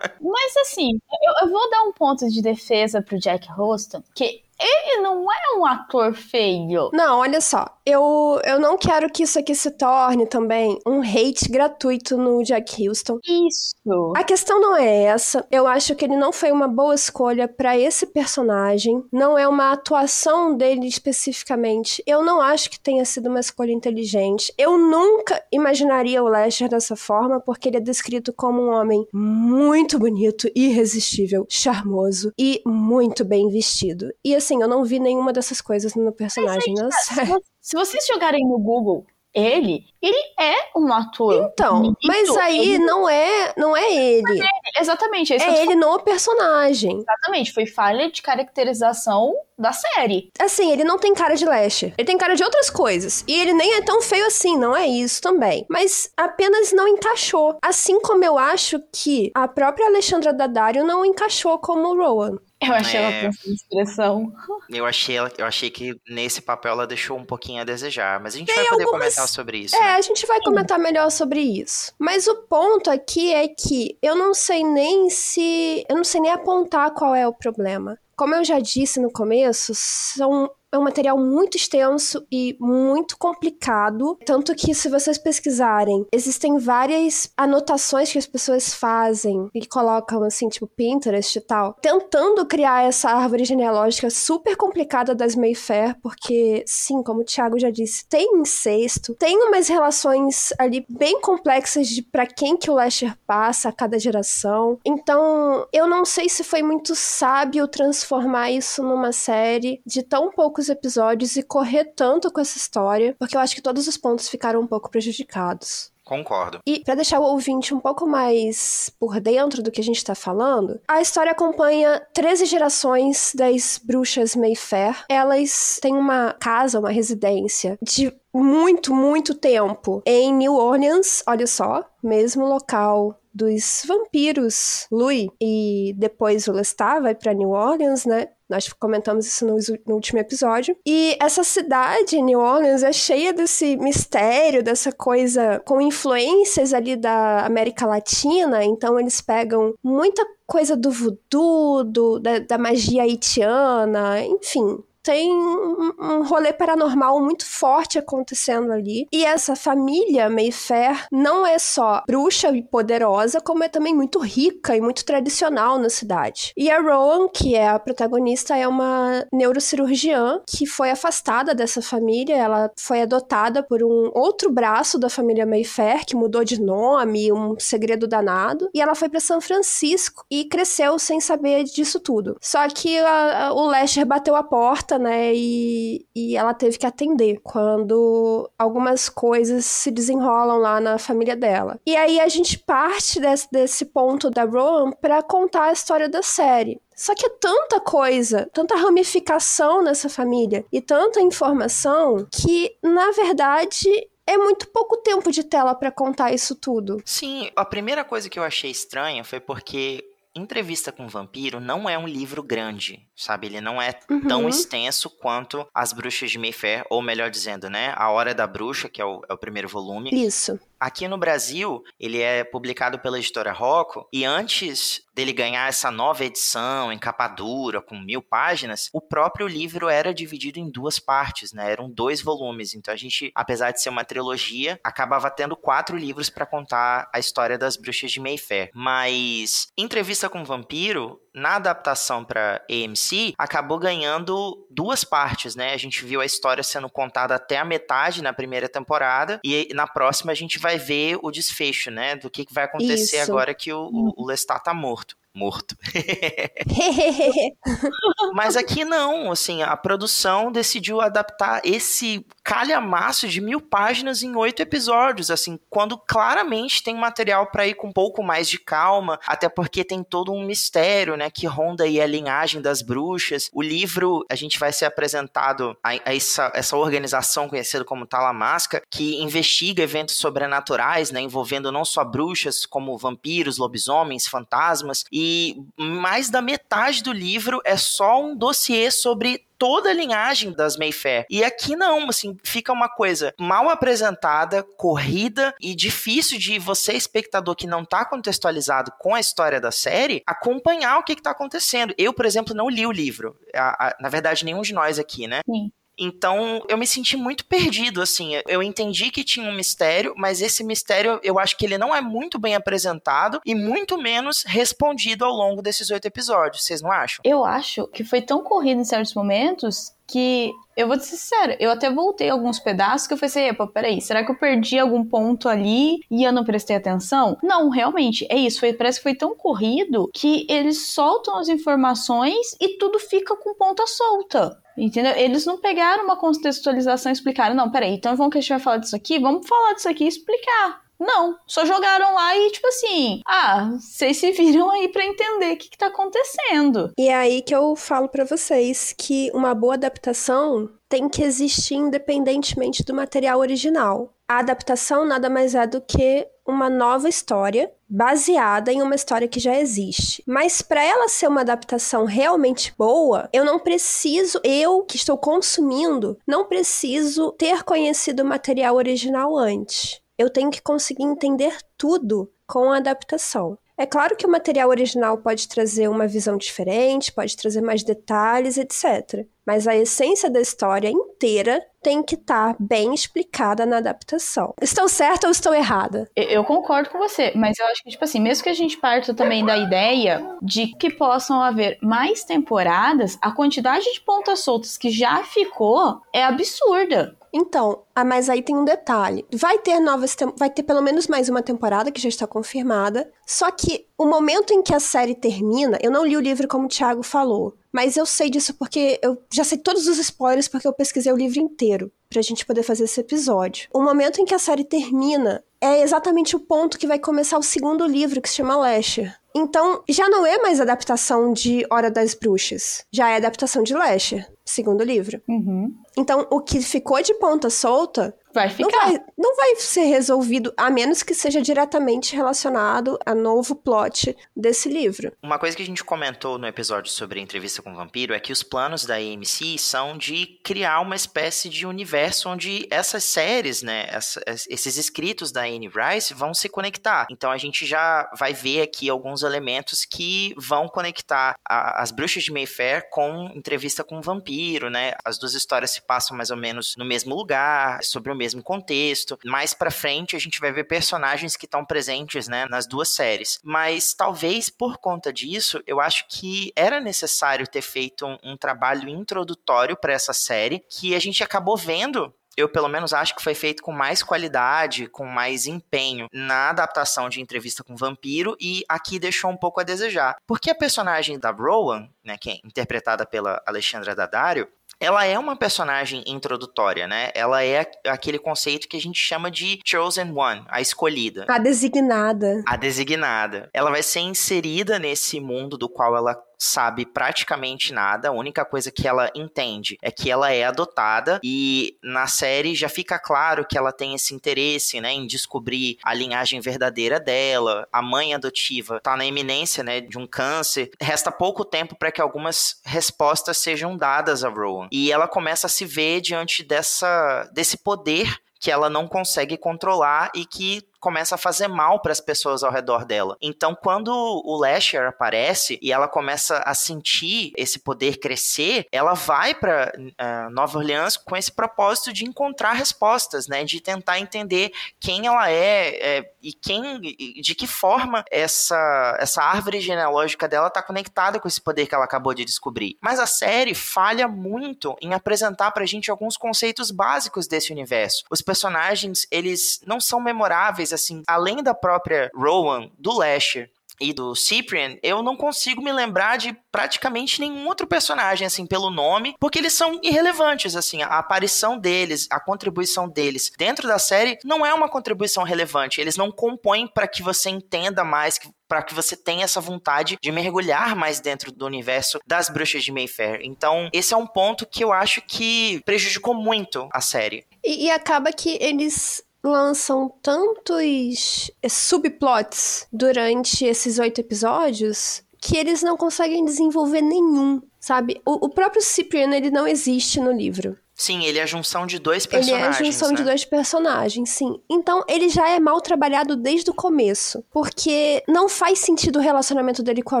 Mas 0.20 0.56
assim, 0.56 0.90
eu, 0.92 1.46
eu, 1.46 1.50
vou 1.52 1.70
dar 1.70 1.82
um 1.82 1.92
ponto 1.92 2.28
de 2.28 2.40
defesa 2.40 3.02
pro 3.02 3.18
Jack 3.18 3.48
Roston, 3.50 4.02
que 4.14 4.42
ele 4.60 5.00
não 5.02 5.24
é 5.30 5.58
um 5.58 5.66
ator 5.66 6.14
feio. 6.14 6.90
Não, 6.92 7.18
olha 7.18 7.40
só. 7.40 7.66
Eu, 7.84 8.40
eu 8.44 8.60
não 8.60 8.78
quero 8.78 9.10
que 9.10 9.24
isso 9.24 9.38
aqui 9.38 9.54
se 9.54 9.70
torne 9.72 10.26
também 10.26 10.78
um 10.86 11.00
hate 11.00 11.48
gratuito 11.50 12.16
no 12.16 12.42
Jack 12.42 12.86
Houston. 12.86 13.18
Isso. 13.26 13.74
A 14.16 14.22
questão 14.22 14.60
não 14.60 14.76
é 14.76 15.04
essa. 15.04 15.44
Eu 15.50 15.66
acho 15.66 15.94
que 15.96 16.04
ele 16.04 16.16
não 16.16 16.32
foi 16.32 16.52
uma 16.52 16.68
boa 16.68 16.94
escolha 16.94 17.48
para 17.48 17.76
esse 17.76 18.06
personagem. 18.06 19.02
Não 19.12 19.36
é 19.36 19.48
uma 19.48 19.72
atuação 19.72 20.56
dele 20.56 20.86
especificamente. 20.86 22.02
Eu 22.06 22.22
não 22.22 22.40
acho 22.40 22.70
que 22.70 22.78
tenha 22.78 23.04
sido 23.04 23.28
uma 23.28 23.40
escolha 23.40 23.72
inteligente. 23.72 24.52
Eu 24.56 24.78
nunca 24.78 25.42
imaginaria 25.50 26.22
o 26.22 26.28
Lester 26.28 26.68
dessa 26.68 26.94
forma, 26.94 27.40
porque 27.40 27.68
ele 27.68 27.78
é 27.78 27.80
descrito 27.80 28.32
como 28.32 28.62
um 28.62 28.70
homem 28.70 29.06
muito 29.12 29.98
bonito, 29.98 30.48
irresistível, 30.54 31.46
charmoso 31.48 32.32
e 32.38 32.62
muito 32.64 33.24
bem 33.24 33.48
vestido. 33.48 34.12
E 34.24 34.34
assim, 34.34 34.51
eu 34.60 34.68
não 34.68 34.84
vi 34.84 34.98
nenhuma 34.98 35.32
dessas 35.32 35.60
coisas 35.60 35.94
no 35.94 36.12
personagem. 36.12 36.74
Mas, 36.74 36.94
gente, 37.14 37.44
se 37.60 37.76
vocês 37.76 38.06
jogarem 38.06 38.46
no 38.46 38.58
Google 38.58 39.06
ele, 39.32 39.84
ele 40.02 40.18
é 40.38 40.70
um 40.76 40.92
ator. 40.92 41.50
Então, 41.52 41.80
bonito, 41.80 41.98
mas 42.04 42.36
aí 42.36 42.74
ele... 42.74 42.84
não 42.84 43.08
é, 43.08 43.52
não 43.56 43.76
é 43.76 43.94
ele. 43.94 44.30
É 44.30 44.42
ele. 44.42 44.50
Exatamente. 44.80 45.32
É, 45.32 45.36
é 45.36 45.62
ele 45.62 45.76
no 45.76 45.98
personagem. 46.00 46.98
Exatamente, 46.98 47.52
foi 47.52 47.66
falha 47.66 48.10
de 48.10 48.20
caracterização 48.20 49.32
da 49.56 49.72
série. 49.72 50.30
Assim, 50.40 50.72
ele 50.72 50.82
não 50.82 50.98
tem 50.98 51.14
cara 51.14 51.34
de 51.36 51.44
Lester. 51.44 51.94
Ele 51.96 52.06
tem 52.06 52.18
cara 52.18 52.34
de 52.34 52.42
outras 52.42 52.68
coisas. 52.68 53.24
E 53.28 53.32
ele 53.32 53.52
nem 53.52 53.74
é 53.74 53.82
tão 53.82 54.02
feio 54.02 54.26
assim, 54.26 54.58
não 54.58 54.74
é 54.74 54.86
isso 54.86 55.20
também. 55.20 55.64
Mas 55.68 56.10
apenas 56.16 56.72
não 56.72 56.88
encaixou. 56.88 57.58
Assim 57.62 58.00
como 58.00 58.24
eu 58.24 58.36
acho 58.36 58.82
que 58.92 59.30
a 59.34 59.46
própria 59.46 59.86
Alexandra 59.86 60.32
Daddario 60.32 60.84
não 60.84 61.04
encaixou 61.04 61.58
como 61.58 61.96
Rowan. 61.96 62.38
Eu 62.60 62.74
achei 62.74 63.00
é... 63.00 63.24
ela 63.24 63.30
com 63.42 63.50
expressão. 63.50 64.32
Eu 64.70 64.86
achei, 64.86 65.16
eu 65.18 65.44
achei 65.44 65.68
que 65.68 65.94
nesse 66.08 66.40
papel 66.40 66.72
ela 66.72 66.86
deixou 66.86 67.18
um 67.18 67.24
pouquinho 67.24 67.60
a 67.60 67.64
desejar. 67.64 68.20
Mas 68.20 68.34
a 68.34 68.38
gente 68.38 68.46
Tem 68.46 68.56
vai 68.56 68.66
poder 68.66 68.84
algumas... 68.84 69.14
comentar 69.14 69.28
sobre 69.28 69.58
isso. 69.58 69.74
É, 69.74 69.80
né? 69.80 69.91
A 69.96 70.00
gente 70.00 70.26
vai 70.26 70.40
comentar 70.40 70.78
melhor 70.78 71.10
sobre 71.10 71.40
isso. 71.40 71.92
Mas 71.98 72.26
o 72.26 72.42
ponto 72.42 72.90
aqui 72.90 73.32
é 73.32 73.48
que 73.48 73.96
eu 74.02 74.14
não 74.14 74.34
sei 74.34 74.64
nem 74.64 75.10
se. 75.10 75.84
Eu 75.88 75.96
não 75.96 76.04
sei 76.04 76.20
nem 76.20 76.30
apontar 76.30 76.92
qual 76.92 77.14
é 77.14 77.26
o 77.26 77.32
problema. 77.32 77.98
Como 78.16 78.34
eu 78.34 78.44
já 78.44 78.58
disse 78.58 79.00
no 79.00 79.10
começo, 79.10 79.72
são 79.74 80.50
é 80.72 80.78
um 80.78 80.82
material 80.82 81.18
muito 81.18 81.56
extenso 81.56 82.26
e 82.32 82.56
muito 82.58 83.18
complicado. 83.18 84.18
Tanto 84.24 84.54
que, 84.54 84.74
se 84.74 84.88
vocês 84.88 85.18
pesquisarem, 85.18 86.06
existem 86.10 86.58
várias 86.58 87.30
anotações 87.36 88.10
que 88.10 88.18
as 88.18 88.26
pessoas 88.26 88.72
fazem 88.72 89.48
e 89.54 89.66
colocam 89.66 90.22
assim, 90.22 90.48
tipo 90.48 90.66
Pinterest 90.66 91.36
e 91.36 91.42
tal, 91.42 91.74
tentando 91.74 92.46
criar 92.46 92.84
essa 92.84 93.10
árvore 93.10 93.44
genealógica 93.44 94.08
super 94.08 94.56
complicada 94.56 95.14
das 95.14 95.36
Mayfair, 95.36 95.96
porque, 96.02 96.64
sim, 96.66 97.02
como 97.02 97.20
o 97.20 97.24
Thiago 97.24 97.58
já 97.58 97.70
disse, 97.70 98.06
tem 98.08 98.38
incesto, 98.38 99.14
tem 99.14 99.36
umas 99.36 99.68
relações 99.68 100.54
ali 100.58 100.86
bem 100.88 101.20
complexas 101.20 101.88
de 101.88 102.02
para 102.02 102.26
quem 102.26 102.56
que 102.56 102.70
o 102.70 102.74
Lester 102.74 103.14
passa 103.26 103.68
a 103.68 103.72
cada 103.72 103.98
geração. 103.98 104.78
Então, 104.86 105.66
eu 105.72 105.86
não 105.86 106.04
sei 106.04 106.28
se 106.28 106.42
foi 106.42 106.62
muito 106.62 106.94
sábio 106.94 107.68
transformar 107.68 108.50
isso 108.50 108.82
numa 108.82 109.12
série 109.12 109.82
de 109.84 110.02
tão 110.02 110.30
poucos 110.30 110.61
poucos 110.62 110.68
episódios 110.68 111.36
e 111.36 111.42
correr 111.42 111.92
tanto 111.96 112.30
com 112.30 112.40
essa 112.40 112.56
história, 112.56 113.16
porque 113.18 113.36
eu 113.36 113.40
acho 113.40 113.54
que 113.54 113.62
todos 113.62 113.88
os 113.88 113.96
pontos 113.96 114.28
ficaram 114.28 114.60
um 114.60 114.66
pouco 114.66 114.90
prejudicados. 114.90 115.90
Concordo. 116.04 116.60
E 116.66 116.80
para 116.80 116.96
deixar 116.96 117.20
o 117.20 117.24
ouvinte 117.24 117.72
um 117.72 117.80
pouco 117.80 118.06
mais 118.06 118.90
por 118.98 119.20
dentro 119.20 119.62
do 119.62 119.70
que 119.70 119.80
a 119.80 119.84
gente 119.84 120.04
tá 120.04 120.14
falando, 120.14 120.80
a 120.88 121.00
história 121.00 121.30
acompanha 121.32 122.04
13 122.12 122.44
gerações 122.44 123.32
das 123.34 123.80
bruxas 123.82 124.34
Mayfair. 124.34 125.04
Elas 125.08 125.78
têm 125.80 125.96
uma 125.96 126.34
casa, 126.34 126.80
uma 126.80 126.90
residência 126.90 127.78
de 127.80 128.12
muito, 128.34 128.94
muito 128.94 129.34
tempo 129.34 130.02
em 130.04 130.32
New 130.32 130.54
Orleans, 130.54 131.22
olha 131.26 131.46
só, 131.46 131.84
mesmo 132.02 132.46
local 132.46 133.18
dos 133.34 133.84
vampiros 133.86 134.86
Louis 134.90 135.28
e 135.40 135.94
depois 135.96 136.46
o 136.48 136.52
Lestat 136.52 137.00
vai 137.00 137.14
para 137.14 137.32
New 137.32 137.50
Orleans, 137.50 138.04
né? 138.04 138.28
Nós 138.52 138.70
comentamos 138.70 139.26
isso 139.26 139.46
no, 139.46 139.56
no, 139.86 139.94
último 139.94 140.18
episódio. 140.18 140.76
E 140.86 141.16
essa 141.18 141.42
cidade, 141.42 142.20
New 142.20 142.38
Orleans, 142.38 142.82
é 142.82 142.92
cheia 142.92 143.32
desse 143.32 143.78
mistério, 143.78 144.62
dessa 144.62 144.92
coisa 144.92 145.58
com 145.64 145.80
influências 145.80 146.74
ali 146.74 146.94
da 146.94 147.46
América 147.46 147.86
Latina. 147.86 148.62
Então 148.62 149.00
eles 149.00 149.22
pegam 149.22 149.72
muita 149.82 150.22
coisa 150.46 150.76
do 150.76 150.90
voodoo, 150.90 151.82
do, 151.82 152.18
da, 152.18 152.40
da 152.40 152.58
magia 152.58 153.04
haitiana, 153.04 154.22
enfim 154.22 154.84
tem 155.02 155.32
um, 155.32 156.22
rolê 156.22 156.52
paranormal 156.52 157.20
muito 157.20 157.44
forte 157.44 157.98
acontecendo 157.98 158.72
ali. 158.72 159.06
E 159.12 159.24
essa 159.24 159.56
família 159.56 160.30
Mayfair 160.30 161.06
não 161.10 161.46
é 161.46 161.58
só 161.58 162.02
bruxa 162.06 162.50
e 162.50 162.62
poderosa, 162.62 163.40
como 163.40 163.64
é 163.64 163.68
também 163.68 163.94
muito 163.94 164.18
rica 164.20 164.76
e 164.76 164.80
muito 164.80 165.04
tradicional 165.04 165.78
na 165.78 165.90
cidade. 165.90 166.52
E 166.56 166.70
a 166.70 166.80
Rowan, 166.80 167.28
que 167.28 167.54
é 167.54 167.68
a 167.68 167.78
protagonista, 167.78 168.56
é 168.56 168.66
uma 168.66 169.26
neurocirurgiã 169.32 170.40
que 170.46 170.66
foi 170.66 170.90
afastada 170.90 171.54
dessa 171.54 171.82
família. 171.82 172.36
Ela 172.36 172.70
foi 172.76 173.02
adotada 173.02 173.62
por 173.62 173.82
um 173.82 174.10
outro 174.14 174.50
braço 174.50 174.98
da 174.98 175.08
família 175.08 175.46
Mayfair, 175.46 176.06
que 176.06 176.16
mudou 176.16 176.44
de 176.44 176.60
nome, 176.60 177.32
um 177.32 177.58
segredo 177.58 178.06
danado. 178.06 178.68
E 178.74 178.80
ela 178.80 178.94
foi 178.94 179.08
para 179.08 179.20
São 179.20 179.40
Francisco 179.40 180.24
e 180.30 180.44
cresceu 180.44 180.98
sem 180.98 181.20
saber 181.20 181.64
disso 181.64 181.98
tudo. 181.98 182.36
Só 182.40 182.66
que 182.68 182.98
a, 182.98 183.48
a, 183.48 183.52
o 183.52 183.66
Lester 183.66 184.06
bateu 184.06 184.36
a 184.36 184.42
porta, 184.42 184.91
né? 184.98 185.32
E, 185.34 186.06
e 186.14 186.36
ela 186.36 186.54
teve 186.54 186.78
que 186.78 186.86
atender 186.86 187.40
quando 187.42 188.50
algumas 188.58 189.08
coisas 189.08 189.64
se 189.64 189.90
desenrolam 189.90 190.58
lá 190.58 190.80
na 190.80 190.98
família 190.98 191.36
dela. 191.36 191.78
E 191.86 191.96
aí 191.96 192.20
a 192.20 192.28
gente 192.28 192.58
parte 192.58 193.20
desse, 193.20 193.48
desse 193.50 193.84
ponto 193.86 194.30
da 194.30 194.44
Rowan 194.44 194.92
para 194.92 195.22
contar 195.22 195.64
a 195.64 195.72
história 195.72 196.08
da 196.08 196.22
série. 196.22 196.80
Só 196.94 197.14
que 197.14 197.26
é 197.26 197.30
tanta 197.40 197.80
coisa, 197.80 198.48
tanta 198.52 198.76
ramificação 198.76 199.82
nessa 199.82 200.08
família 200.08 200.64
e 200.70 200.80
tanta 200.80 201.20
informação 201.20 202.26
que, 202.30 202.76
na 202.82 203.10
verdade, 203.10 203.88
é 204.26 204.36
muito 204.36 204.68
pouco 204.68 204.96
tempo 204.98 205.32
de 205.32 205.42
tela 205.42 205.74
para 205.74 205.90
contar 205.90 206.32
isso 206.32 206.54
tudo. 206.54 206.98
Sim, 207.04 207.50
a 207.56 207.64
primeira 207.64 208.04
coisa 208.04 208.28
que 208.28 208.38
eu 208.38 208.44
achei 208.44 208.70
estranha 208.70 209.24
foi 209.24 209.40
porque 209.40 210.04
Entrevista 210.34 210.90
com 210.90 211.04
o 211.04 211.08
Vampiro 211.08 211.60
não 211.60 211.88
é 211.88 211.98
um 211.98 212.08
livro 212.08 212.42
grande, 212.42 213.06
sabe? 213.22 213.46
Ele 213.46 213.60
não 213.60 213.80
é 213.80 213.98
uhum. 214.10 214.26
tão 214.26 214.48
extenso 214.48 215.08
quanto 215.08 215.66
As 215.74 215.92
Bruxas 215.92 216.30
de 216.30 216.38
Mayfair, 216.38 216.84
ou 216.90 217.02
melhor 217.02 217.30
dizendo, 217.30 217.68
né? 217.70 217.92
A 217.96 218.10
Hora 218.10 218.34
da 218.34 218.46
Bruxa, 218.46 218.88
que 218.88 219.00
é 219.00 219.04
o, 219.04 219.22
é 219.28 219.32
o 219.32 219.38
primeiro 219.38 219.68
volume. 219.68 220.10
Isso. 220.12 220.58
Aqui 220.78 221.06
no 221.06 221.16
Brasil, 221.16 221.82
ele 221.98 222.20
é 222.20 222.42
publicado 222.42 222.98
pela 222.98 223.16
editora 223.16 223.52
Rocco, 223.52 224.08
e 224.12 224.24
antes 224.24 225.00
dele 225.14 225.32
ganhar 225.32 225.68
essa 225.68 225.90
nova 225.90 226.24
edição, 226.24 226.92
em 226.92 226.98
capa 226.98 227.28
dura, 227.28 227.80
com 227.80 228.00
mil 228.00 228.20
páginas, 228.20 228.88
o 228.92 229.00
próprio 229.00 229.46
livro 229.46 229.88
era 229.88 230.12
dividido 230.12 230.58
em 230.58 230.70
duas 230.70 230.98
partes, 230.98 231.52
né? 231.52 231.70
Eram 231.70 231.88
dois 231.88 232.20
volumes. 232.20 232.74
Então 232.74 232.92
a 232.92 232.96
gente, 232.96 233.30
apesar 233.34 233.70
de 233.70 233.80
ser 233.80 233.90
uma 233.90 234.04
trilogia, 234.04 234.80
acabava 234.82 235.30
tendo 235.30 235.56
quatro 235.56 235.96
livros 235.96 236.28
para 236.28 236.46
contar 236.46 237.08
a 237.12 237.18
história 237.18 237.56
das 237.56 237.76
bruxas 237.76 238.10
de 238.10 238.20
Mayfair. 238.20 238.70
Mas 238.74 239.68
Entrevista 239.76 240.28
com 240.28 240.42
o 240.42 240.44
Vampiro 240.44 241.20
na 241.34 241.56
adaptação 241.56 242.24
para 242.24 242.62
AMC, 242.70 243.34
acabou 243.38 243.78
ganhando 243.78 244.66
duas 244.70 245.04
partes, 245.04 245.54
né? 245.56 245.72
A 245.72 245.76
gente 245.76 246.04
viu 246.04 246.20
a 246.20 246.26
história 246.26 246.62
sendo 246.62 246.88
contada 246.88 247.34
até 247.34 247.58
a 247.58 247.64
metade 247.64 248.22
na 248.22 248.32
primeira 248.32 248.68
temporada 248.68 249.40
e 249.44 249.68
na 249.74 249.86
próxima 249.86 250.32
a 250.32 250.34
gente 250.34 250.58
vai 250.58 250.78
ver 250.78 251.18
o 251.22 251.30
desfecho, 251.30 251.90
né? 251.90 252.16
Do 252.16 252.30
que, 252.30 252.46
vai 252.50 252.64
acontecer 252.64 253.20
Isso. 253.20 253.30
agora 253.30 253.54
que 253.54 253.72
o, 253.72 253.88
o, 253.90 254.12
o 254.16 254.26
Lestat 254.26 254.62
tá 254.62 254.74
morto 254.74 255.16
morto. 255.34 255.76
Mas 258.34 258.56
aqui 258.56 258.84
não, 258.84 259.30
assim, 259.30 259.62
a 259.62 259.76
produção 259.76 260.52
decidiu 260.52 261.00
adaptar 261.00 261.60
esse 261.64 262.24
calhamaço 262.44 263.28
de 263.28 263.40
mil 263.40 263.60
páginas 263.60 264.22
em 264.22 264.34
oito 264.36 264.60
episódios, 264.60 265.30
assim, 265.30 265.58
quando 265.70 265.96
claramente 265.96 266.82
tem 266.82 266.94
material 266.94 267.46
para 267.46 267.66
ir 267.66 267.74
com 267.74 267.88
um 267.88 267.92
pouco 267.92 268.22
mais 268.22 268.48
de 268.48 268.58
calma, 268.58 269.18
até 269.26 269.48
porque 269.48 269.84
tem 269.84 270.02
todo 270.02 270.32
um 270.32 270.44
mistério, 270.44 271.16
né, 271.16 271.30
que 271.30 271.46
ronda 271.46 271.84
aí 271.84 272.00
a 272.00 272.06
linhagem 272.06 272.60
das 272.60 272.82
bruxas. 272.82 273.48
O 273.52 273.62
livro, 273.62 274.24
a 274.30 274.34
gente 274.34 274.58
vai 274.58 274.72
ser 274.72 274.86
apresentado 274.86 275.76
a, 275.82 275.90
a 275.90 276.14
essa, 276.14 276.50
essa 276.54 276.76
organização 276.76 277.48
conhecida 277.48 277.84
como 277.84 278.06
Talamasca, 278.06 278.82
que 278.90 279.22
investiga 279.22 279.82
eventos 279.82 280.16
sobrenaturais, 280.16 281.10
né, 281.10 281.20
envolvendo 281.20 281.70
não 281.70 281.84
só 281.84 282.04
bruxas, 282.04 282.66
como 282.66 282.98
vampiros, 282.98 283.58
lobisomens, 283.58 284.26
fantasmas, 284.26 285.04
e 285.12 285.21
e 285.24 285.56
mais 285.76 286.28
da 286.28 286.42
metade 286.42 287.00
do 287.00 287.12
livro 287.12 287.60
é 287.64 287.76
só 287.76 288.20
um 288.20 288.36
dossiê 288.36 288.90
sobre 288.90 289.46
toda 289.56 289.90
a 289.90 289.94
linhagem 289.94 290.52
das 290.52 290.76
Mayfair. 290.76 291.24
E 291.30 291.44
aqui 291.44 291.76
não, 291.76 292.08
assim, 292.08 292.36
fica 292.42 292.72
uma 292.72 292.88
coisa 292.88 293.32
mal 293.38 293.68
apresentada, 293.68 294.64
corrida 294.76 295.54
e 295.60 295.76
difícil 295.76 296.40
de 296.40 296.58
você, 296.58 296.94
espectador 296.94 297.54
que 297.54 297.68
não 297.68 297.84
tá 297.84 298.04
contextualizado 298.04 298.90
com 298.98 299.14
a 299.14 299.20
história 299.20 299.60
da 299.60 299.70
série, 299.70 300.24
acompanhar 300.26 300.98
o 300.98 301.04
que, 301.04 301.14
que 301.14 301.22
tá 301.22 301.30
acontecendo. 301.30 301.94
Eu, 301.96 302.12
por 302.12 302.26
exemplo, 302.26 302.52
não 302.52 302.68
li 302.68 302.84
o 302.84 302.90
livro. 302.90 303.38
A, 303.54 303.86
a, 303.86 303.96
na 304.00 304.08
verdade, 304.08 304.44
nenhum 304.44 304.62
de 304.62 304.72
nós 304.72 304.98
aqui, 304.98 305.28
né? 305.28 305.42
Sim. 305.48 305.70
Então, 306.02 306.60
eu 306.68 306.76
me 306.76 306.86
senti 306.86 307.16
muito 307.16 307.44
perdido, 307.44 308.02
assim. 308.02 308.32
Eu 308.48 308.60
entendi 308.60 309.10
que 309.10 309.22
tinha 309.22 309.48
um 309.48 309.54
mistério, 309.54 310.14
mas 310.16 310.40
esse 310.40 310.64
mistério 310.64 311.20
eu 311.22 311.38
acho 311.38 311.56
que 311.56 311.64
ele 311.64 311.78
não 311.78 311.94
é 311.94 312.00
muito 312.00 312.40
bem 312.40 312.56
apresentado 312.56 313.40
e 313.46 313.54
muito 313.54 313.96
menos 313.96 314.42
respondido 314.44 315.24
ao 315.24 315.32
longo 315.32 315.62
desses 315.62 315.90
oito 315.90 316.06
episódios. 316.06 316.64
Vocês 316.64 316.82
não 316.82 316.90
acham? 316.90 317.20
Eu 317.24 317.44
acho 317.44 317.86
que 317.88 318.02
foi 318.02 318.20
tão 318.20 318.42
corrido 318.42 318.80
em 318.80 318.84
certos 318.84 319.14
momentos 319.14 319.92
que 320.12 320.52
eu 320.76 320.86
vou 320.86 320.96
te 320.98 321.04
ser 321.04 321.16
sincera, 321.16 321.56
eu 321.58 321.70
até 321.70 321.90
voltei 321.90 322.28
alguns 322.28 322.58
pedaços 322.58 323.06
que 323.06 323.14
eu 323.14 323.18
pensei, 323.18 323.48
epa, 323.48 323.66
peraí, 323.66 324.00
será 324.00 324.24
que 324.24 324.30
eu 324.30 324.38
perdi 324.38 324.78
algum 324.78 325.04
ponto 325.04 325.48
ali 325.48 326.00
e 326.10 326.24
eu 326.24 326.32
não 326.32 326.44
prestei 326.44 326.76
atenção? 326.76 327.36
Não, 327.42 327.68
realmente, 327.70 328.26
é 328.30 328.36
isso. 328.36 328.60
Foi, 328.60 328.72
parece 328.72 328.98
que 328.98 329.02
foi 329.02 329.14
tão 329.14 329.34
corrido 329.34 330.10
que 330.12 330.46
eles 330.48 330.86
soltam 330.88 331.36
as 331.38 331.48
informações 331.48 332.54
e 332.60 332.76
tudo 332.78 332.98
fica 332.98 333.36
com 333.36 333.54
ponta 333.54 333.86
solta. 333.86 334.58
Entendeu? 334.76 335.12
Eles 335.16 335.44
não 335.44 335.58
pegaram 335.58 336.04
uma 336.04 336.16
contextualização 336.16 337.10
e 337.10 337.14
explicaram, 337.14 337.54
não, 337.54 337.70
peraí, 337.70 337.94
então 337.94 338.16
vamos 338.16 338.32
que 338.32 338.38
a 338.38 338.40
gente 338.40 338.50
vai 338.50 338.58
falar 338.58 338.78
disso 338.78 338.96
aqui, 338.96 339.18
vamos 339.18 339.46
falar 339.46 339.74
disso 339.74 339.88
aqui 339.88 340.04
e 340.04 340.08
explicar. 340.08 340.82
Não, 341.02 341.36
só 341.46 341.66
jogaram 341.66 342.14
lá 342.14 342.36
e 342.36 342.50
tipo 342.52 342.68
assim, 342.68 343.20
ah, 343.26 343.72
vocês 343.72 344.18
se 344.18 344.30
viram 344.30 344.70
aí 344.70 344.88
para 344.88 345.04
entender 345.04 345.54
o 345.54 345.56
que, 345.56 345.68
que 345.68 345.76
tá 345.76 345.86
acontecendo. 345.86 346.92
E 346.96 347.08
é 347.08 347.14
aí 347.14 347.42
que 347.42 347.54
eu 347.54 347.74
falo 347.74 348.08
para 348.08 348.24
vocês 348.24 348.94
que 348.96 349.28
uma 349.34 349.52
boa 349.52 349.74
adaptação 349.74 350.70
tem 350.88 351.08
que 351.08 351.22
existir 351.22 351.74
independentemente 351.74 352.84
do 352.84 352.94
material 352.94 353.40
original. 353.40 354.14
A 354.28 354.38
adaptação 354.38 355.04
nada 355.04 355.28
mais 355.28 355.54
é 355.54 355.66
do 355.66 355.80
que 355.80 356.26
uma 356.46 356.70
nova 356.70 357.08
história 357.08 357.70
baseada 357.88 358.72
em 358.72 358.80
uma 358.80 358.94
história 358.94 359.28
que 359.28 359.40
já 359.40 359.58
existe. 359.58 360.22
Mas 360.26 360.62
para 360.62 360.82
ela 360.82 361.08
ser 361.08 361.28
uma 361.28 361.42
adaptação 361.42 362.04
realmente 362.04 362.74
boa, 362.76 363.28
eu 363.32 363.44
não 363.44 363.58
preciso, 363.58 364.40
eu 364.42 364.82
que 364.82 364.96
estou 364.96 365.18
consumindo, 365.18 366.18
não 366.26 366.46
preciso 366.46 367.32
ter 367.32 367.62
conhecido 367.62 368.22
o 368.22 368.26
material 368.26 368.76
original 368.76 369.36
antes 369.36 370.01
eu 370.18 370.30
tenho 370.30 370.50
que 370.50 370.62
conseguir 370.62 371.04
entender 371.04 371.56
tudo 371.76 372.32
com 372.46 372.70
a 372.70 372.76
adaptação. 372.76 373.58
É 373.76 373.86
claro 373.86 374.16
que 374.16 374.26
o 374.26 374.30
material 374.30 374.68
original 374.68 375.18
pode 375.18 375.48
trazer 375.48 375.88
uma 375.88 376.06
visão 376.06 376.36
diferente, 376.36 377.12
pode 377.12 377.36
trazer 377.36 377.62
mais 377.62 377.82
detalhes, 377.82 378.58
etc. 378.58 379.26
Mas 379.46 379.66
a 379.66 379.76
essência 379.76 380.30
da 380.30 380.40
história 380.40 380.88
inteira 380.88 381.64
tem 381.82 382.02
que 382.02 382.14
estar 382.14 382.52
tá 382.52 382.56
bem 382.60 382.94
explicada 382.94 383.66
na 383.66 383.78
adaptação. 383.78 384.54
Estou 384.60 384.88
certa 384.88 385.26
ou 385.26 385.32
estou 385.32 385.52
errada? 385.52 386.08
Eu 386.14 386.44
concordo 386.44 386.90
com 386.90 386.98
você, 386.98 387.32
mas 387.34 387.58
eu 387.58 387.66
acho 387.66 387.82
que, 387.82 387.90
tipo 387.90 388.04
assim, 388.04 388.20
mesmo 388.20 388.44
que 388.44 388.50
a 388.50 388.54
gente 388.54 388.76
parta 388.76 389.12
também 389.12 389.44
da 389.44 389.56
ideia 389.56 390.24
de 390.40 390.68
que 390.76 390.90
possam 390.90 391.40
haver 391.40 391.78
mais 391.82 392.22
temporadas, 392.24 393.18
a 393.20 393.32
quantidade 393.32 393.92
de 393.92 394.00
pontas 394.00 394.40
soltas 394.40 394.78
que 394.78 394.90
já 394.90 395.24
ficou 395.24 396.00
é 396.12 396.22
absurda. 396.22 397.16
Então, 397.32 397.82
ah, 397.94 398.04
mas 398.04 398.28
aí 398.28 398.42
tem 398.42 398.54
um 398.54 398.64
detalhe. 398.64 399.24
Vai 399.32 399.58
ter 399.58 399.80
novas, 399.80 400.14
vai 400.36 400.50
ter 400.50 400.62
pelo 400.62 400.82
menos 400.82 401.06
mais 401.08 401.30
uma 401.30 401.42
temporada 401.42 401.90
que 401.90 402.00
já 402.00 402.08
está 402.08 402.26
confirmada. 402.26 403.10
Só 403.26 403.50
que 403.50 403.86
o 403.98 404.06
momento 404.06 404.52
em 404.52 404.62
que 404.62 404.74
a 404.74 404.80
série 404.80 405.14
termina, 405.14 405.78
eu 405.82 405.90
não 405.90 406.04
li 406.04 406.16
o 406.16 406.20
livro 406.20 406.48
como 406.48 406.66
o 406.66 406.68
Thiago 406.68 407.02
falou, 407.02 407.54
mas 407.70 407.96
eu 407.96 408.04
sei 408.04 408.28
disso 408.28 408.54
porque 408.54 408.98
eu 409.02 409.22
já 409.32 409.44
sei 409.44 409.58
todos 409.58 409.86
os 409.86 409.98
spoilers 409.98 410.48
porque 410.48 410.66
eu 410.66 410.72
pesquisei 410.72 411.12
o 411.12 411.16
livro 411.16 411.40
inteiro 411.40 411.90
pra 412.10 412.22
gente 412.22 412.44
poder 412.44 412.62
fazer 412.62 412.84
esse 412.84 413.00
episódio. 413.00 413.68
O 413.72 413.82
momento 413.82 414.20
em 414.20 414.24
que 414.24 414.34
a 414.34 414.38
série 414.38 414.64
termina 414.64 415.42
é 415.60 415.80
exatamente 415.80 416.36
o 416.36 416.40
ponto 416.40 416.78
que 416.78 416.86
vai 416.86 416.98
começar 416.98 417.38
o 417.38 417.42
segundo 417.42 417.86
livro 417.86 418.20
que 418.20 418.28
se 418.28 418.36
chama 418.36 418.56
Lasher. 418.56 419.16
Então, 419.34 419.82
já 419.88 420.08
não 420.08 420.26
é 420.26 420.38
mais 420.38 420.60
adaptação 420.60 421.32
de 421.32 421.64
Hora 421.70 421.90
das 421.90 422.14
Bruxas. 422.14 422.84
Já 422.92 423.08
é 423.08 423.16
adaptação 423.16 423.62
de 423.62 423.72
Lasher, 423.72 424.30
segundo 424.44 424.84
livro. 424.84 425.22
Uhum. 425.26 425.72
Então, 425.96 426.26
o 426.30 426.40
que 426.40 426.60
ficou 426.62 427.02
de 427.02 427.14
ponta 427.14 427.50
solta 427.50 428.14
Vai 428.34 428.48
não 428.48 428.54
ficar. 428.54 428.86
vai, 428.86 429.00
não 429.18 429.36
vai 429.36 429.56
ser 429.56 429.82
resolvido, 429.84 430.54
a 430.56 430.70
menos 430.70 431.02
que 431.02 431.12
seja 431.14 431.42
diretamente 431.42 432.16
relacionado 432.16 432.98
a 433.04 433.14
novo 433.14 433.54
plot 433.54 434.16
desse 434.34 434.70
livro. 434.70 435.12
Uma 435.22 435.38
coisa 435.38 435.54
que 435.54 435.62
a 435.62 435.66
gente 435.66 435.84
comentou 435.84 436.38
no 436.38 436.46
episódio 436.46 436.90
sobre 436.90 437.20
a 437.20 437.22
entrevista 437.22 437.60
com 437.60 437.70
o 437.72 437.76
vampiro 437.76 438.14
é 438.14 438.18
que 438.20 438.32
os 438.32 438.42
planos 438.42 438.86
da 438.86 438.94
AMC 438.94 439.58
são 439.58 439.98
de 439.98 440.40
criar 440.42 440.80
uma 440.80 440.96
espécie 440.96 441.50
de 441.50 441.66
universo 441.66 442.30
onde 442.30 442.66
essas 442.70 443.04
séries, 443.04 443.62
né, 443.62 443.86
essa- 443.90 444.22
esses 444.26 444.78
escritos 444.78 445.30
da 445.30 445.42
Anne 445.42 445.68
Rice 445.68 446.14
vão 446.14 446.32
se 446.32 446.48
conectar. 446.48 447.06
Então 447.10 447.30
a 447.30 447.36
gente 447.36 447.66
já 447.66 448.10
vai 448.18 448.32
ver 448.32 448.62
aqui 448.62 448.88
alguns 448.88 449.22
elementos 449.22 449.84
que 449.84 450.34
vão 450.38 450.68
conectar 450.68 451.34
a- 451.46 451.82
as 451.82 451.90
Bruxas 451.90 452.22
de 452.24 452.32
Mayfair 452.32 452.88
com 452.90 453.30
entrevista 453.34 453.84
com 453.84 453.98
o 453.98 454.02
vampiro, 454.02 454.70
né? 454.70 454.94
As 455.04 455.18
duas 455.18 455.34
histórias 455.34 455.70
se 455.72 455.81
passam 455.86 456.16
mais 456.16 456.30
ou 456.30 456.36
menos 456.36 456.74
no 456.76 456.84
mesmo 456.84 457.14
lugar, 457.14 457.82
sobre 457.82 458.10
o 458.10 458.14
mesmo 458.14 458.42
contexto. 458.42 459.18
Mais 459.24 459.54
pra 459.54 459.70
frente 459.70 460.16
a 460.16 460.18
gente 460.18 460.40
vai 460.40 460.52
ver 460.52 460.64
personagens 460.64 461.36
que 461.36 461.46
estão 461.46 461.64
presentes, 461.64 462.28
né, 462.28 462.46
nas 462.48 462.66
duas 462.66 462.94
séries. 462.94 463.38
Mas 463.42 463.94
talvez 463.94 464.48
por 464.50 464.78
conta 464.78 465.12
disso, 465.12 465.62
eu 465.66 465.80
acho 465.80 466.06
que 466.08 466.52
era 466.56 466.80
necessário 466.80 467.46
ter 467.46 467.62
feito 467.62 468.06
um, 468.06 468.18
um 468.22 468.36
trabalho 468.36 468.88
introdutório 468.88 469.76
para 469.76 469.92
essa 469.92 470.12
série 470.12 470.60
que 470.68 470.94
a 470.94 470.98
gente 470.98 471.22
acabou 471.22 471.56
vendo 471.56 472.12
eu 472.36 472.48
pelo 472.48 472.68
menos 472.68 472.92
acho 472.92 473.14
que 473.14 473.22
foi 473.22 473.34
feito 473.34 473.62
com 473.62 473.72
mais 473.72 474.02
qualidade, 474.02 474.86
com 474.88 475.04
mais 475.04 475.46
empenho 475.46 476.08
na 476.12 476.50
adaptação 476.50 477.08
de 477.08 477.20
entrevista 477.20 477.62
com 477.62 477.74
o 477.74 477.76
vampiro 477.76 478.36
e 478.40 478.64
aqui 478.68 478.98
deixou 478.98 479.30
um 479.30 479.36
pouco 479.36 479.60
a 479.60 479.64
desejar. 479.64 480.16
Porque 480.26 480.50
a 480.50 480.54
personagem 480.54 481.18
da 481.18 481.30
Rowan, 481.30 481.88
né, 482.04 482.16
que 482.16 482.30
é 482.30 482.38
interpretada 482.44 483.04
pela 483.04 483.42
Alexandra 483.46 483.94
Daddario, 483.94 484.48
ela 484.82 485.06
é 485.06 485.16
uma 485.16 485.36
personagem 485.36 486.02
introdutória, 486.08 486.88
né? 486.88 487.12
Ela 487.14 487.44
é 487.44 487.64
aquele 487.86 488.18
conceito 488.18 488.66
que 488.66 488.76
a 488.76 488.80
gente 488.80 488.98
chama 488.98 489.30
de 489.30 489.60
chosen 489.64 490.12
one, 490.12 490.44
a 490.48 490.60
escolhida. 490.60 491.24
A 491.28 491.38
designada. 491.38 492.42
A 492.44 492.56
designada. 492.56 493.48
Ela 493.54 493.70
vai 493.70 493.80
ser 493.80 494.00
inserida 494.00 494.80
nesse 494.80 495.20
mundo 495.20 495.56
do 495.56 495.68
qual 495.68 495.96
ela 495.96 496.20
sabe 496.42 496.84
praticamente 496.84 497.72
nada. 497.72 498.08
A 498.08 498.12
única 498.12 498.44
coisa 498.44 498.72
que 498.72 498.88
ela 498.88 499.10
entende 499.14 499.78
é 499.80 499.92
que 499.92 500.10
ela 500.10 500.32
é 500.32 500.44
adotada 500.44 501.20
e 501.22 501.76
na 501.80 502.08
série 502.08 502.56
já 502.56 502.68
fica 502.68 502.98
claro 502.98 503.46
que 503.46 503.56
ela 503.56 503.72
tem 503.72 503.94
esse 503.94 504.12
interesse, 504.12 504.80
né, 504.80 504.92
em 504.92 505.06
descobrir 505.06 505.78
a 505.84 505.94
linhagem 505.94 506.40
verdadeira 506.40 506.98
dela. 506.98 507.68
A 507.72 507.80
mãe 507.80 508.12
adotiva 508.12 508.80
tá 508.80 508.96
na 508.96 509.04
iminência, 509.04 509.62
né, 509.62 509.80
de 509.80 509.96
um 509.96 510.06
câncer. 510.06 510.72
Resta 510.80 511.12
pouco 511.12 511.44
tempo 511.44 511.76
para 511.76 511.92
que 511.92 512.00
algumas 512.00 512.60
respostas 512.64 513.38
sejam 513.38 513.76
dadas 513.76 514.24
a 514.24 514.28
Rowan. 514.28 514.66
E 514.72 514.90
ela 514.90 515.06
começa 515.06 515.46
a 515.46 515.50
se 515.50 515.64
ver 515.64 516.00
diante 516.00 516.42
dessa 516.42 517.30
desse 517.32 517.56
poder 517.56 518.18
que 518.40 518.50
ela 518.50 518.68
não 518.68 518.88
consegue 518.88 519.36
controlar 519.36 520.10
e 520.12 520.26
que 520.26 520.64
começa 520.82 521.14
a 521.14 521.18
fazer 521.18 521.46
mal 521.46 521.80
para 521.80 521.92
as 521.92 522.00
pessoas 522.00 522.42
ao 522.42 522.50
redor 522.50 522.84
dela. 522.84 523.16
Então, 523.22 523.54
quando 523.54 523.92
o 523.92 524.36
Lasher 524.36 524.88
aparece 524.88 525.56
e 525.62 525.72
ela 525.72 525.86
começa 525.86 526.38
a 526.44 526.54
sentir 526.54 527.32
esse 527.36 527.60
poder 527.60 527.98
crescer, 527.98 528.66
ela 528.72 528.94
vai 528.94 529.32
para 529.32 529.72
uh, 529.78 530.30
Nova 530.30 530.58
Orleans 530.58 530.96
com 530.96 531.16
esse 531.16 531.30
propósito 531.30 531.92
de 531.92 532.04
encontrar 532.04 532.54
respostas, 532.54 533.28
né? 533.28 533.44
De 533.44 533.60
tentar 533.60 534.00
entender 534.00 534.50
quem 534.80 535.06
ela 535.06 535.30
é, 535.30 535.98
é 535.98 536.12
e 536.20 536.32
quem, 536.32 536.80
de 536.80 537.34
que 537.34 537.46
forma 537.46 538.04
essa 538.10 538.96
essa 538.98 539.22
árvore 539.22 539.60
genealógica 539.60 540.28
dela 540.28 540.48
está 540.48 540.62
conectada 540.62 541.20
com 541.20 541.28
esse 541.28 541.40
poder 541.40 541.66
que 541.66 541.74
ela 541.74 541.84
acabou 541.84 542.12
de 542.12 542.24
descobrir. 542.24 542.76
Mas 542.80 542.98
a 542.98 543.06
série 543.06 543.54
falha 543.54 544.08
muito 544.08 544.76
em 544.80 544.94
apresentar 544.94 545.52
para 545.52 545.62
a 545.62 545.66
gente 545.66 545.90
alguns 545.90 546.16
conceitos 546.16 546.72
básicos 546.72 547.28
desse 547.28 547.52
universo. 547.52 548.04
Os 548.10 548.20
personagens 548.20 549.06
eles 549.12 549.60
não 549.64 549.80
são 549.80 550.00
memoráveis 550.00 550.71
assim, 550.72 551.02
além 551.06 551.42
da 551.42 551.54
própria 551.54 552.10
Rowan, 552.14 552.70
do 552.78 552.92
Lasher 552.92 553.50
e 553.82 553.92
do 553.92 554.14
Cyprian, 554.14 554.76
eu 554.82 555.02
não 555.02 555.16
consigo 555.16 555.62
me 555.62 555.72
lembrar 555.72 556.16
de 556.16 556.36
praticamente 556.50 557.20
nenhum 557.20 557.46
outro 557.46 557.66
personagem, 557.66 558.26
assim, 558.26 558.46
pelo 558.46 558.70
nome, 558.70 559.14
porque 559.18 559.38
eles 559.38 559.52
são 559.52 559.80
irrelevantes, 559.82 560.54
assim, 560.54 560.82
a 560.82 560.98
aparição 560.98 561.58
deles, 561.58 562.06
a 562.10 562.20
contribuição 562.20 562.88
deles 562.88 563.32
dentro 563.36 563.66
da 563.66 563.78
série 563.78 564.18
não 564.24 564.46
é 564.46 564.54
uma 564.54 564.68
contribuição 564.68 565.24
relevante, 565.24 565.80
eles 565.80 565.96
não 565.96 566.12
compõem 566.12 566.66
para 566.66 566.86
que 566.86 567.02
você 567.02 567.30
entenda 567.30 567.82
mais, 567.82 568.20
para 568.46 568.62
que 568.62 568.74
você 568.74 568.96
tenha 568.96 569.24
essa 569.24 569.40
vontade 569.40 569.96
de 570.00 570.12
mergulhar 570.12 570.76
mais 570.76 571.00
dentro 571.00 571.32
do 571.32 571.46
universo 571.46 571.98
das 572.06 572.28
bruxas 572.28 572.62
de 572.62 572.70
Mayfair. 572.70 573.20
Então, 573.22 573.68
esse 573.72 573.94
é 573.94 573.96
um 573.96 574.06
ponto 574.06 574.46
que 574.46 574.62
eu 574.62 574.72
acho 574.72 575.02
que 575.02 575.60
prejudicou 575.64 576.14
muito 576.14 576.68
a 576.72 576.80
série. 576.80 577.24
E, 577.42 577.66
e 577.66 577.70
acaba 577.70 578.12
que 578.12 578.38
eles 578.40 579.02
lançam 579.22 579.92
tantos 580.02 581.30
subplots 581.48 582.66
durante 582.72 583.44
esses 583.44 583.78
oito 583.78 584.00
episódios 584.00 585.02
que 585.20 585.36
eles 585.36 585.62
não 585.62 585.76
conseguem 585.76 586.24
desenvolver 586.24 586.82
nenhum, 586.82 587.40
sabe? 587.60 588.00
O, 588.04 588.26
o 588.26 588.28
próprio 588.28 588.60
Cyprian, 588.60 589.14
ele 589.14 589.30
não 589.30 589.46
existe 589.46 590.00
no 590.00 590.10
livro. 590.10 590.58
Sim, 590.74 591.04
ele 591.04 591.18
é 591.18 591.22
a 591.22 591.26
junção 591.26 591.64
de 591.64 591.78
dois 591.78 592.06
personagens. 592.06 592.58
Ele 592.58 592.66
é 592.66 592.68
a 592.68 592.72
junção 592.72 592.88
né? 592.88 592.96
de 592.96 593.04
dois 593.04 593.24
personagens, 593.24 594.10
sim. 594.10 594.40
Então, 594.50 594.82
ele 594.88 595.08
já 595.08 595.28
é 595.28 595.38
mal 595.38 595.60
trabalhado 595.60 596.16
desde 596.16 596.50
o 596.50 596.54
começo. 596.54 597.24
Porque 597.30 598.02
não 598.08 598.28
faz 598.28 598.58
sentido 598.58 598.98
o 598.98 599.02
relacionamento 599.02 599.62
dele 599.62 599.80
com 599.80 599.94
a 599.94 600.00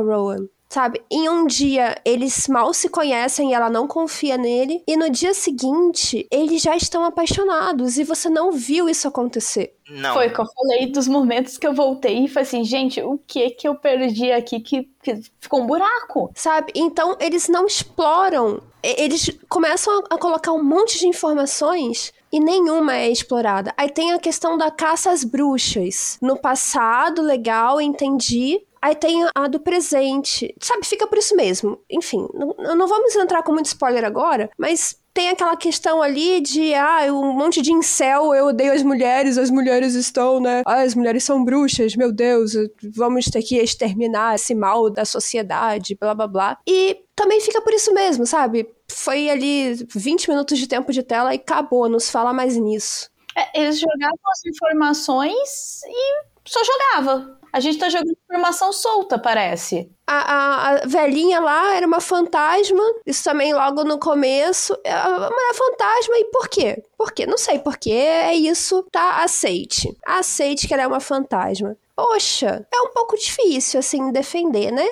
Rowan. 0.00 0.48
Sabe? 0.72 1.02
Em 1.10 1.28
um 1.28 1.46
dia, 1.46 2.00
eles 2.02 2.48
mal 2.48 2.72
se 2.72 2.88
conhecem 2.88 3.50
e 3.50 3.52
ela 3.52 3.68
não 3.68 3.86
confia 3.86 4.38
nele. 4.38 4.82
E 4.88 4.96
no 4.96 5.10
dia 5.10 5.34
seguinte, 5.34 6.26
eles 6.30 6.62
já 6.62 6.74
estão 6.74 7.04
apaixonados. 7.04 7.98
E 7.98 8.04
você 8.04 8.30
não 8.30 8.50
viu 8.50 8.88
isso 8.88 9.06
acontecer. 9.06 9.74
Não. 9.90 10.14
Foi 10.14 10.28
o 10.28 10.32
que 10.32 10.40
eu 10.40 10.46
falei 10.46 10.86
dos 10.86 11.06
momentos 11.06 11.58
que 11.58 11.66
eu 11.66 11.74
voltei 11.74 12.24
e 12.24 12.28
falei 12.28 12.48
assim, 12.48 12.64
gente, 12.64 13.02
o 13.02 13.18
que 13.18 13.50
que 13.50 13.68
eu 13.68 13.74
perdi 13.74 14.32
aqui 14.32 14.60
que, 14.60 14.88
que 15.02 15.20
ficou 15.38 15.60
um 15.60 15.66
buraco? 15.66 16.32
Sabe? 16.34 16.72
Então, 16.74 17.18
eles 17.20 17.50
não 17.50 17.66
exploram. 17.66 18.62
Eles 18.82 19.30
começam 19.50 20.02
a 20.08 20.16
colocar 20.16 20.52
um 20.52 20.64
monte 20.64 20.98
de 20.98 21.06
informações 21.06 22.14
e 22.32 22.40
nenhuma 22.40 22.96
é 22.96 23.10
explorada. 23.10 23.74
Aí 23.76 23.90
tem 23.90 24.12
a 24.12 24.18
questão 24.18 24.56
da 24.56 24.70
caça 24.70 25.10
às 25.10 25.22
bruxas. 25.22 26.16
No 26.22 26.34
passado, 26.38 27.20
legal, 27.20 27.78
entendi. 27.78 28.62
Aí 28.82 28.96
tem 28.96 29.24
a 29.32 29.46
do 29.46 29.60
presente. 29.60 30.52
Sabe, 30.60 30.84
fica 30.84 31.06
por 31.06 31.16
isso 31.16 31.36
mesmo. 31.36 31.78
Enfim, 31.88 32.26
não, 32.34 32.74
não 32.74 32.88
vamos 32.88 33.14
entrar 33.14 33.44
com 33.44 33.52
muito 33.52 33.66
spoiler 33.66 34.04
agora, 34.04 34.50
mas 34.58 35.00
tem 35.14 35.28
aquela 35.28 35.56
questão 35.56 36.02
ali 36.02 36.40
de, 36.40 36.74
ah, 36.74 37.04
um 37.12 37.32
monte 37.32 37.60
de 37.60 37.70
incel, 37.70 38.34
eu 38.34 38.46
odeio 38.46 38.72
as 38.72 38.82
mulheres, 38.82 39.36
as 39.38 39.50
mulheres 39.50 39.94
estão, 39.94 40.40
né? 40.40 40.62
Ah, 40.66 40.80
as 40.80 40.94
mulheres 40.94 41.22
são 41.22 41.44
bruxas, 41.44 41.94
meu 41.94 42.10
Deus, 42.10 42.54
vamos 42.96 43.26
ter 43.26 43.42
que 43.42 43.56
exterminar 43.58 44.34
esse 44.34 44.54
mal 44.54 44.90
da 44.90 45.04
sociedade, 45.04 45.96
blá 46.00 46.14
blá 46.14 46.26
blá. 46.26 46.58
E 46.66 47.04
também 47.14 47.40
fica 47.40 47.60
por 47.60 47.72
isso 47.72 47.92
mesmo, 47.92 48.26
sabe? 48.26 48.68
Foi 48.90 49.28
ali 49.28 49.74
20 49.94 50.28
minutos 50.28 50.58
de 50.58 50.66
tempo 50.66 50.92
de 50.92 51.02
tela 51.02 51.34
e 51.34 51.36
acabou, 51.36 51.88
não 51.88 52.00
se 52.00 52.10
fala 52.10 52.32
mais 52.32 52.56
nisso. 52.56 53.10
É, 53.36 53.60
eles 53.60 53.78
jogavam 53.78 54.18
as 54.32 54.44
informações 54.46 55.82
e 55.86 56.24
só 56.44 56.60
jogava. 56.64 57.38
A 57.52 57.60
gente 57.60 57.78
tá 57.78 57.88
jogando 57.90 58.16
informação 58.24 58.72
solta, 58.72 59.18
parece. 59.18 59.90
A, 60.06 60.16
a, 60.16 60.68
a, 60.70 60.86
velhinha 60.86 61.38
lá 61.38 61.74
era 61.76 61.86
uma 61.86 62.00
fantasma, 62.00 62.82
isso 63.04 63.22
também 63.22 63.52
logo 63.52 63.84
no 63.84 63.98
começo. 63.98 64.74
Uma 64.84 65.54
fantasma, 65.54 66.16
e 66.16 66.24
por 66.32 66.48
quê? 66.48 66.82
Por 66.96 67.12
quê? 67.12 67.26
Não 67.26 67.36
sei 67.36 67.58
por 67.58 67.76
quê, 67.76 67.90
é 67.90 68.34
isso, 68.34 68.82
tá? 68.90 69.22
Aceite. 69.22 69.94
Aceite 70.04 70.66
que 70.66 70.72
ela 70.72 70.84
é 70.84 70.86
uma 70.86 71.00
fantasma. 71.00 71.76
Poxa, 71.94 72.66
é 72.72 72.80
um 72.80 72.92
pouco 72.92 73.16
difícil, 73.16 73.80
assim, 73.80 74.10
defender, 74.10 74.72
né? 74.72 74.88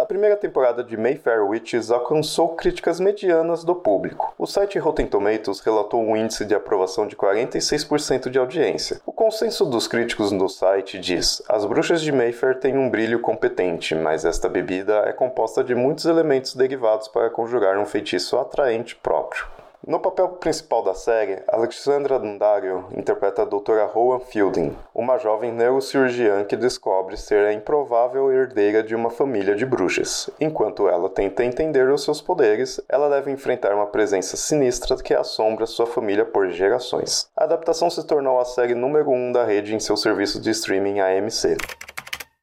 A 0.00 0.06
primeira 0.06 0.36
temporada 0.36 0.84
de 0.84 0.96
Mayfair 0.96 1.44
Witches 1.44 1.90
alcançou 1.90 2.50
críticas 2.50 3.00
medianas 3.00 3.64
do 3.64 3.74
público. 3.74 4.32
O 4.38 4.46
site 4.46 4.78
Rotten 4.78 5.08
Tomatoes 5.08 5.58
relatou 5.58 6.00
um 6.00 6.16
índice 6.16 6.44
de 6.44 6.54
aprovação 6.54 7.04
de 7.04 7.16
46% 7.16 8.30
de 8.30 8.38
audiência. 8.38 9.00
O 9.04 9.12
consenso 9.12 9.64
dos 9.66 9.88
críticos 9.88 10.30
no 10.30 10.48
site 10.48 11.00
diz: 11.00 11.42
As 11.48 11.64
bruxas 11.64 12.00
de 12.00 12.12
Mayfair 12.12 12.60
têm 12.60 12.78
um 12.78 12.88
brilho 12.88 13.18
competente, 13.18 13.92
mas 13.96 14.24
esta 14.24 14.48
bebida 14.48 15.02
é 15.04 15.12
composta 15.12 15.64
de 15.64 15.74
muitos 15.74 16.04
elementos 16.04 16.54
derivados 16.54 17.08
para 17.08 17.28
conjugar 17.28 17.76
um 17.76 17.84
feitiço 17.84 18.38
atraente 18.38 18.94
próprio. 18.94 19.57
No 19.86 20.00
papel 20.00 20.28
principal 20.28 20.82
da 20.82 20.92
série, 20.92 21.42
Alexandra 21.48 22.18
Daddario 22.18 22.88
interpreta 22.96 23.42
a 23.42 23.44
Dra. 23.44 23.86
Rowan 23.86 24.18
Fielding, 24.18 24.76
uma 24.92 25.18
jovem 25.18 25.52
neurocirurgiã 25.52 26.44
que 26.44 26.56
descobre 26.56 27.16
ser 27.16 27.46
a 27.46 27.52
improvável 27.52 28.30
herdeira 28.30 28.82
de 28.82 28.94
uma 28.94 29.08
família 29.08 29.54
de 29.54 29.64
bruxas. 29.64 30.28
Enquanto 30.40 30.88
ela 30.88 31.08
tenta 31.08 31.44
entender 31.44 31.88
os 31.88 32.02
seus 32.02 32.20
poderes, 32.20 32.80
ela 32.88 33.08
deve 33.08 33.30
enfrentar 33.30 33.72
uma 33.72 33.86
presença 33.86 34.36
sinistra 34.36 34.96
que 34.96 35.14
assombra 35.14 35.64
sua 35.64 35.86
família 35.86 36.24
por 36.24 36.50
gerações. 36.50 37.28
A 37.36 37.44
adaptação 37.44 37.88
se 37.88 38.04
tornou 38.04 38.40
a 38.40 38.44
série 38.44 38.74
número 38.74 39.10
1 39.10 39.14
um 39.14 39.32
da 39.32 39.44
rede 39.44 39.74
em 39.74 39.80
seu 39.80 39.96
serviço 39.96 40.40
de 40.40 40.50
streaming 40.50 41.00
AMC. 41.00 41.56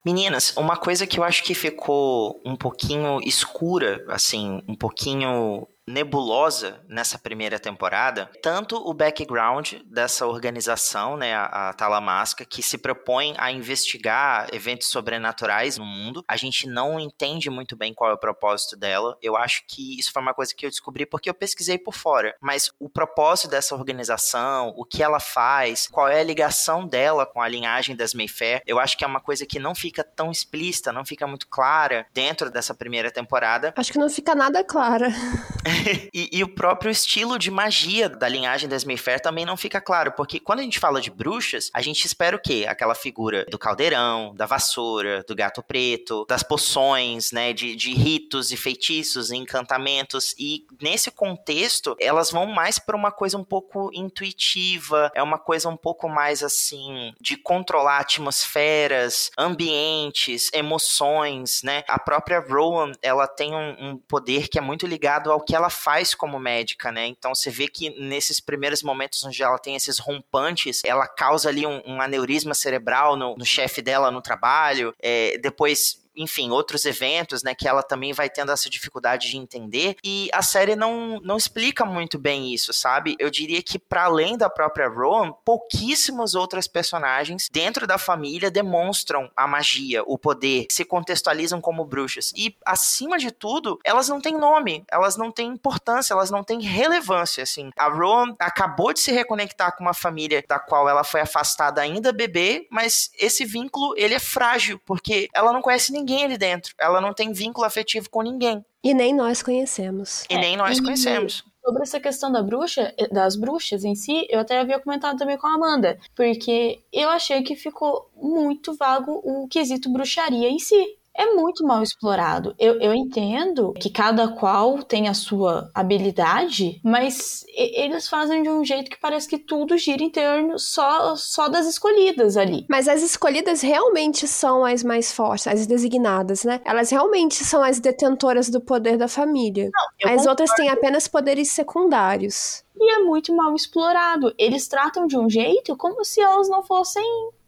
Meninas, 0.05 0.55
uma 0.55 0.77
coisa 0.77 1.05
que 1.05 1.19
eu 1.19 1.23
acho 1.23 1.43
que 1.43 1.53
ficou 1.53 2.39
um 2.45 2.55
pouquinho 2.55 3.19
escura, 3.23 4.03
assim, 4.07 4.61
um 4.69 4.75
pouquinho 4.75 5.67
nebulosa 5.87 6.81
nessa 6.87 7.17
primeira 7.17 7.59
temporada, 7.59 8.29
tanto 8.41 8.75
o 8.77 8.93
background 8.93 9.73
dessa 9.85 10.25
organização, 10.25 11.15
né, 11.15 11.35
a, 11.35 11.69
a 11.69 11.73
Talamasca, 11.73 12.43
que 12.45 12.63
se 12.63 12.77
propõe 12.77 13.35
a 13.37 13.51
investigar 13.51 14.47
eventos 14.51 14.87
sobrenaturais 14.87 15.77
no 15.77 15.85
mundo. 15.85 16.23
A 16.27 16.35
gente 16.35 16.67
não 16.67 16.99
entende 16.99 17.49
muito 17.49 17.75
bem 17.75 17.93
qual 17.93 18.09
é 18.09 18.13
o 18.13 18.17
propósito 18.17 18.75
dela. 18.75 19.17
Eu 19.21 19.35
acho 19.37 19.63
que 19.67 19.99
isso 19.99 20.11
foi 20.11 20.21
uma 20.21 20.33
coisa 20.33 20.53
que 20.55 20.65
eu 20.65 20.69
descobri 20.69 21.05
porque 21.05 21.29
eu 21.29 21.33
pesquisei 21.33 21.77
por 21.77 21.93
fora. 21.93 22.35
Mas 22.41 22.71
o 22.79 22.89
propósito 22.89 23.49
dessa 23.49 23.75
organização, 23.75 24.73
o 24.75 24.85
que 24.85 25.03
ela 25.03 25.19
faz, 25.19 25.87
qual 25.87 26.07
é 26.07 26.19
a 26.19 26.23
ligação 26.23 26.87
dela 26.87 27.25
com 27.25 27.41
a 27.41 27.47
linhagem 27.47 27.95
das 27.95 28.13
Mayfair, 28.13 28.61
eu 28.65 28.79
acho 28.79 28.97
que 28.97 29.03
é 29.03 29.07
uma 29.07 29.21
coisa 29.21 29.45
que 29.45 29.59
não 29.59 29.75
fica 29.75 30.03
tão 30.03 30.31
explícita, 30.31 30.91
não 30.91 31.05
fica 31.05 31.27
muito 31.27 31.47
clara 31.47 32.07
dentro 32.13 32.49
dessa 32.49 32.73
primeira 32.73 33.11
temporada. 33.11 33.73
Acho 33.77 33.91
que 33.91 33.99
não 33.99 34.09
fica 34.09 34.33
nada 34.33 34.63
clara. 34.63 35.09
e, 36.13 36.29
e, 36.31 36.43
o 36.43 36.47
próprio 36.47 36.91
estilo 36.91 37.37
de 37.37 37.51
magia 37.51 38.09
da 38.09 38.27
linhagem 38.27 38.67
das 38.69 38.83
Mayfair 38.83 39.19
também 39.19 39.45
não 39.45 39.57
fica 39.57 39.81
claro, 39.81 40.11
porque 40.11 40.39
quando 40.39 40.59
a 40.59 40.63
gente 40.63 40.79
fala 40.79 41.01
de 41.01 41.09
bruxas, 41.09 41.69
a 41.73 41.81
gente 41.81 42.05
espera 42.05 42.35
o 42.35 42.39
quê? 42.39 42.65
Aquela 42.67 42.95
figura 42.95 43.45
do 43.45 43.57
caldeirão, 43.57 44.33
da 44.35 44.45
vassoura, 44.45 45.23
do 45.27 45.35
gato 45.35 45.63
preto, 45.63 46.25
das 46.27 46.43
poções, 46.43 47.31
né, 47.31 47.53
de, 47.53 47.75
de 47.75 47.93
ritos 47.93 48.51
e 48.51 48.57
feitiços 48.57 49.31
e 49.31 49.37
encantamentos, 49.37 50.35
e 50.37 50.65
nesse 50.81 51.11
contexto, 51.11 51.95
elas 51.99 52.31
vão 52.31 52.47
mais 52.47 52.79
para 52.79 52.95
uma 52.95 53.11
coisa 53.11 53.37
um 53.37 53.43
pouco 53.43 53.89
intuitiva, 53.93 55.11
é 55.15 55.21
uma 55.21 55.37
coisa 55.37 55.69
um 55.69 55.77
pouco 55.77 56.07
mais 56.07 56.43
assim, 56.43 57.13
de 57.19 57.37
controlar 57.37 57.99
atmosferas, 57.99 59.31
ambientes, 59.37 60.49
emoções, 60.53 61.61
né? 61.63 61.83
A 61.87 61.99
própria 61.99 62.39
Rowan, 62.39 62.91
ela 63.01 63.27
tem 63.27 63.53
um, 63.53 63.91
um 63.91 63.97
poder 63.97 64.47
que 64.47 64.57
é 64.57 64.61
muito 64.61 64.85
ligado 64.85 65.31
ao 65.31 65.41
que 65.41 65.55
ela 65.55 65.64
faz 65.69 66.13
como 66.13 66.39
médica, 66.39 66.91
né? 66.91 67.07
Então 67.07 67.33
você 67.33 67.49
vê 67.49 67.67
que 67.67 67.89
nesses 67.99 68.39
primeiros 68.39 68.81
momentos 68.83 69.23
onde 69.23 69.41
ela 69.41 69.57
tem 69.57 69.75
esses 69.75 69.99
rompantes, 69.99 70.81
ela 70.85 71.07
causa 71.07 71.49
ali 71.49 71.65
um, 71.65 71.81
um 71.85 72.01
aneurisma 72.01 72.53
cerebral 72.53 73.15
no, 73.15 73.35
no 73.35 73.45
chefe 73.45 73.81
dela 73.81 74.11
no 74.11 74.21
trabalho. 74.21 74.93
É, 75.01 75.37
depois 75.37 76.04
enfim, 76.15 76.49
outros 76.51 76.85
eventos, 76.85 77.43
né, 77.43 77.53
que 77.53 77.67
ela 77.67 77.83
também 77.83 78.13
vai 78.13 78.29
tendo 78.29 78.51
essa 78.51 78.69
dificuldade 78.69 79.29
de 79.29 79.37
entender, 79.37 79.95
e 80.03 80.29
a 80.33 80.41
série 80.41 80.75
não, 80.75 81.19
não 81.21 81.37
explica 81.37 81.85
muito 81.85 82.17
bem 82.17 82.53
isso, 82.53 82.73
sabe? 82.73 83.15
Eu 83.19 83.29
diria 83.29 83.61
que 83.61 83.77
para 83.77 84.05
além 84.05 84.37
da 84.37 84.49
própria 84.49 84.87
Rowan, 84.87 85.31
pouquíssimas 85.43 86.35
outras 86.35 86.67
personagens 86.67 87.49
dentro 87.51 87.85
da 87.85 87.97
família 87.97 88.49
demonstram 88.49 89.29
a 89.35 89.47
magia, 89.47 90.03
o 90.05 90.17
poder, 90.17 90.67
se 90.69 90.85
contextualizam 90.85 91.61
como 91.61 91.85
bruxas. 91.85 92.31
E 92.35 92.55
acima 92.65 93.17
de 93.17 93.31
tudo, 93.31 93.79
elas 93.83 94.07
não 94.07 94.21
têm 94.21 94.37
nome, 94.37 94.83
elas 94.89 95.17
não 95.17 95.31
têm 95.31 95.49
importância, 95.49 96.13
elas 96.13 96.31
não 96.31 96.43
têm 96.43 96.61
relevância, 96.61 97.43
assim. 97.43 97.69
A 97.77 97.87
Rowan 97.87 98.35
acabou 98.39 98.93
de 98.93 98.99
se 98.99 99.11
reconectar 99.11 99.75
com 99.75 99.83
uma 99.83 99.93
família 99.93 100.43
da 100.47 100.59
qual 100.59 100.87
ela 100.87 101.03
foi 101.03 101.21
afastada 101.21 101.81
ainda 101.81 102.11
bebê, 102.11 102.67
mas 102.69 103.11
esse 103.17 103.45
vínculo, 103.45 103.93
ele 103.97 104.13
é 104.13 104.19
frágil, 104.19 104.79
porque 104.85 105.27
ela 105.33 105.51
não 105.51 105.61
conhece 105.61 105.91
ninguém 105.91 106.04
ninguém 106.05 106.23
ali 106.23 106.37
dentro. 106.37 106.73
Ela 106.79 107.01
não 107.01 107.13
tem 107.13 107.33
vínculo 107.33 107.65
afetivo 107.65 108.09
com 108.09 108.21
ninguém. 108.21 108.63
E 108.83 108.93
nem 108.93 109.13
nós 109.13 109.41
conhecemos. 109.41 110.23
E 110.29 110.37
nem 110.37 110.55
nós 110.55 110.79
conhecemos. 110.79 111.43
Sobre 111.65 111.81
essa 111.81 111.99
questão 111.99 112.31
da 112.31 112.43
bruxa, 112.43 112.93
das 113.11 113.35
bruxas 113.35 113.83
em 113.83 113.95
si, 113.95 114.27
eu 114.29 114.39
até 114.39 114.59
havia 114.59 114.79
comentado 114.79 115.17
também 115.17 115.35
com 115.35 115.47
a 115.47 115.55
Amanda, 115.55 115.97
porque 116.15 116.83
eu 116.93 117.09
achei 117.09 117.41
que 117.41 117.55
ficou 117.55 118.11
muito 118.15 118.75
vago 118.75 119.19
o 119.23 119.47
quesito 119.47 119.91
bruxaria 119.91 120.47
em 120.47 120.59
si 120.59 120.95
é 121.17 121.33
muito 121.33 121.65
mal 121.65 121.81
explorado. 121.81 122.53
Eu, 122.59 122.79
eu 122.79 122.93
entendo 122.93 123.73
que 123.73 123.89
cada 123.89 124.27
qual 124.27 124.83
tem 124.83 125.07
a 125.07 125.13
sua 125.13 125.71
habilidade, 125.73 126.81
mas 126.83 127.45
eles 127.55 128.07
fazem 128.07 128.43
de 128.43 128.49
um 128.49 128.63
jeito 128.63 128.91
que 128.91 128.99
parece 128.99 129.27
que 129.27 129.37
tudo 129.37 129.77
gira 129.77 130.03
em 130.03 130.09
torno 130.09 130.59
só, 130.59 131.15
só 131.15 131.47
das 131.47 131.65
escolhidas 131.65 132.35
ali. 132.35 132.65
Mas 132.69 132.87
as 132.87 133.01
escolhidas 133.01 133.61
realmente 133.61 134.27
são 134.27 134.65
as 134.65 134.83
mais 134.83 135.13
fortes, 135.13 135.47
as 135.47 135.65
designadas, 135.65 136.43
né? 136.43 136.59
Elas 136.65 136.89
realmente 136.89 137.35
são 137.43 137.63
as 137.63 137.79
detentoras 137.79 138.49
do 138.49 138.59
poder 138.59 138.97
da 138.97 139.07
família. 139.07 139.69
Não, 140.03 140.11
as 140.11 140.25
outras 140.25 140.51
têm 140.51 140.69
apenas 140.69 141.07
poderes 141.07 141.49
secundários. 141.51 142.63
E 142.77 142.91
é 142.91 142.99
muito 142.99 143.33
mal 143.33 143.55
explorado. 143.55 144.33
Eles 144.37 144.67
tratam 144.67 145.07
de 145.07 145.17
um 145.17 145.29
jeito 145.29 145.77
como 145.77 146.03
se 146.03 146.19
elas 146.19 146.49
não 146.49 146.61
fossem 146.61 147.03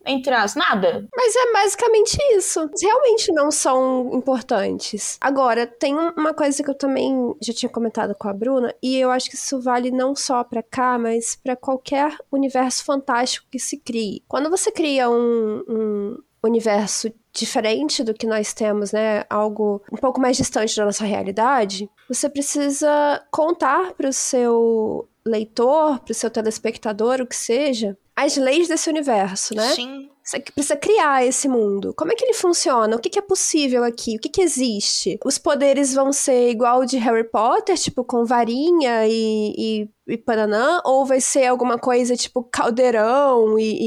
entre 0.08 0.34
as 0.34 0.56
nada. 0.56 1.08
Mas 1.16 1.36
é 1.36 1.54
basicamente 1.54 2.18
isso. 2.36 2.70
Realmente 2.82 3.32
não 3.32 3.52
são 3.52 4.12
importantes. 4.14 5.18
Agora, 5.22 5.68
tem 5.68 5.96
uma 5.96 6.34
coisa 6.34 6.64
que 6.64 6.70
eu 6.70 6.76
também 6.76 7.36
já 7.42 7.54
tinha 7.54 7.70
comentado 7.70 8.16
com 8.16 8.28
a 8.28 8.34
Bruna, 8.34 8.74
e 8.82 8.98
eu 8.98 9.12
acho 9.12 9.30
que 9.30 9.36
isso 9.36 9.62
vale 9.62 9.92
não 9.92 10.16
só 10.16 10.44
para 10.44 10.64
cá, 10.64 10.98
mas 10.98 11.36
para 11.36 11.56
qualquer 11.56 12.16
universo 12.32 12.84
fantástico 12.84 13.48
que 13.52 13.60
se 13.60 13.78
crie. 13.78 14.24
Quando 14.28 14.50
você 14.50 14.72
cria 14.72 15.10
um, 15.10 15.64
um 15.68 16.18
universo 16.44 17.12
diferente 17.34 18.04
do 18.04 18.14
que 18.14 18.26
nós 18.26 18.54
temos, 18.54 18.92
né? 18.92 19.24
Algo 19.30 19.82
um 19.92 19.98
pouco 19.98 20.20
mais 20.20 20.38
distante 20.38 20.76
da 20.76 20.86
nossa 20.86 21.06
realidade, 21.06 21.90
você 22.08 22.30
precisa 22.30 23.22
contar 23.32 23.94
para 23.94 24.10
o 24.10 24.14
seu 24.14 25.08
leitor, 25.26 26.00
para 26.00 26.12
o 26.12 26.16
seu 26.16 26.30
telespectador, 26.30 27.22
o 27.22 27.28
que 27.28 27.36
seja, 27.36 27.98
as 28.18 28.36
leis 28.36 28.68
desse 28.68 28.90
universo, 28.90 29.54
né? 29.54 29.76
Sim. 29.76 30.10
Você 30.24 30.40
precisa 30.40 30.76
criar 30.76 31.24
esse 31.24 31.48
mundo. 31.48 31.94
Como 31.96 32.12
é 32.12 32.16
que 32.16 32.26
ele 32.26 32.34
funciona? 32.34 32.96
O 32.96 33.00
que, 33.00 33.12
que 33.12 33.20
é 33.20 33.22
possível 33.22 33.84
aqui? 33.84 34.18
O 34.18 34.20
que, 34.20 34.28
que 34.28 34.42
existe? 34.42 35.20
Os 35.24 35.38
poderes 35.38 35.94
vão 35.94 36.12
ser 36.12 36.50
igual 36.50 36.84
de 36.84 36.98
Harry 36.98 37.24
Potter, 37.24 37.78
tipo, 37.78 38.04
com 38.04 38.26
varinha 38.26 39.08
e, 39.08 39.54
e, 39.56 39.90
e 40.08 40.18
pananã? 40.18 40.82
Ou 40.84 41.06
vai 41.06 41.22
ser 41.22 41.46
alguma 41.46 41.78
coisa 41.78 42.18
tipo 42.18 42.44
caldeirão 42.44 43.58
e, 43.58 43.78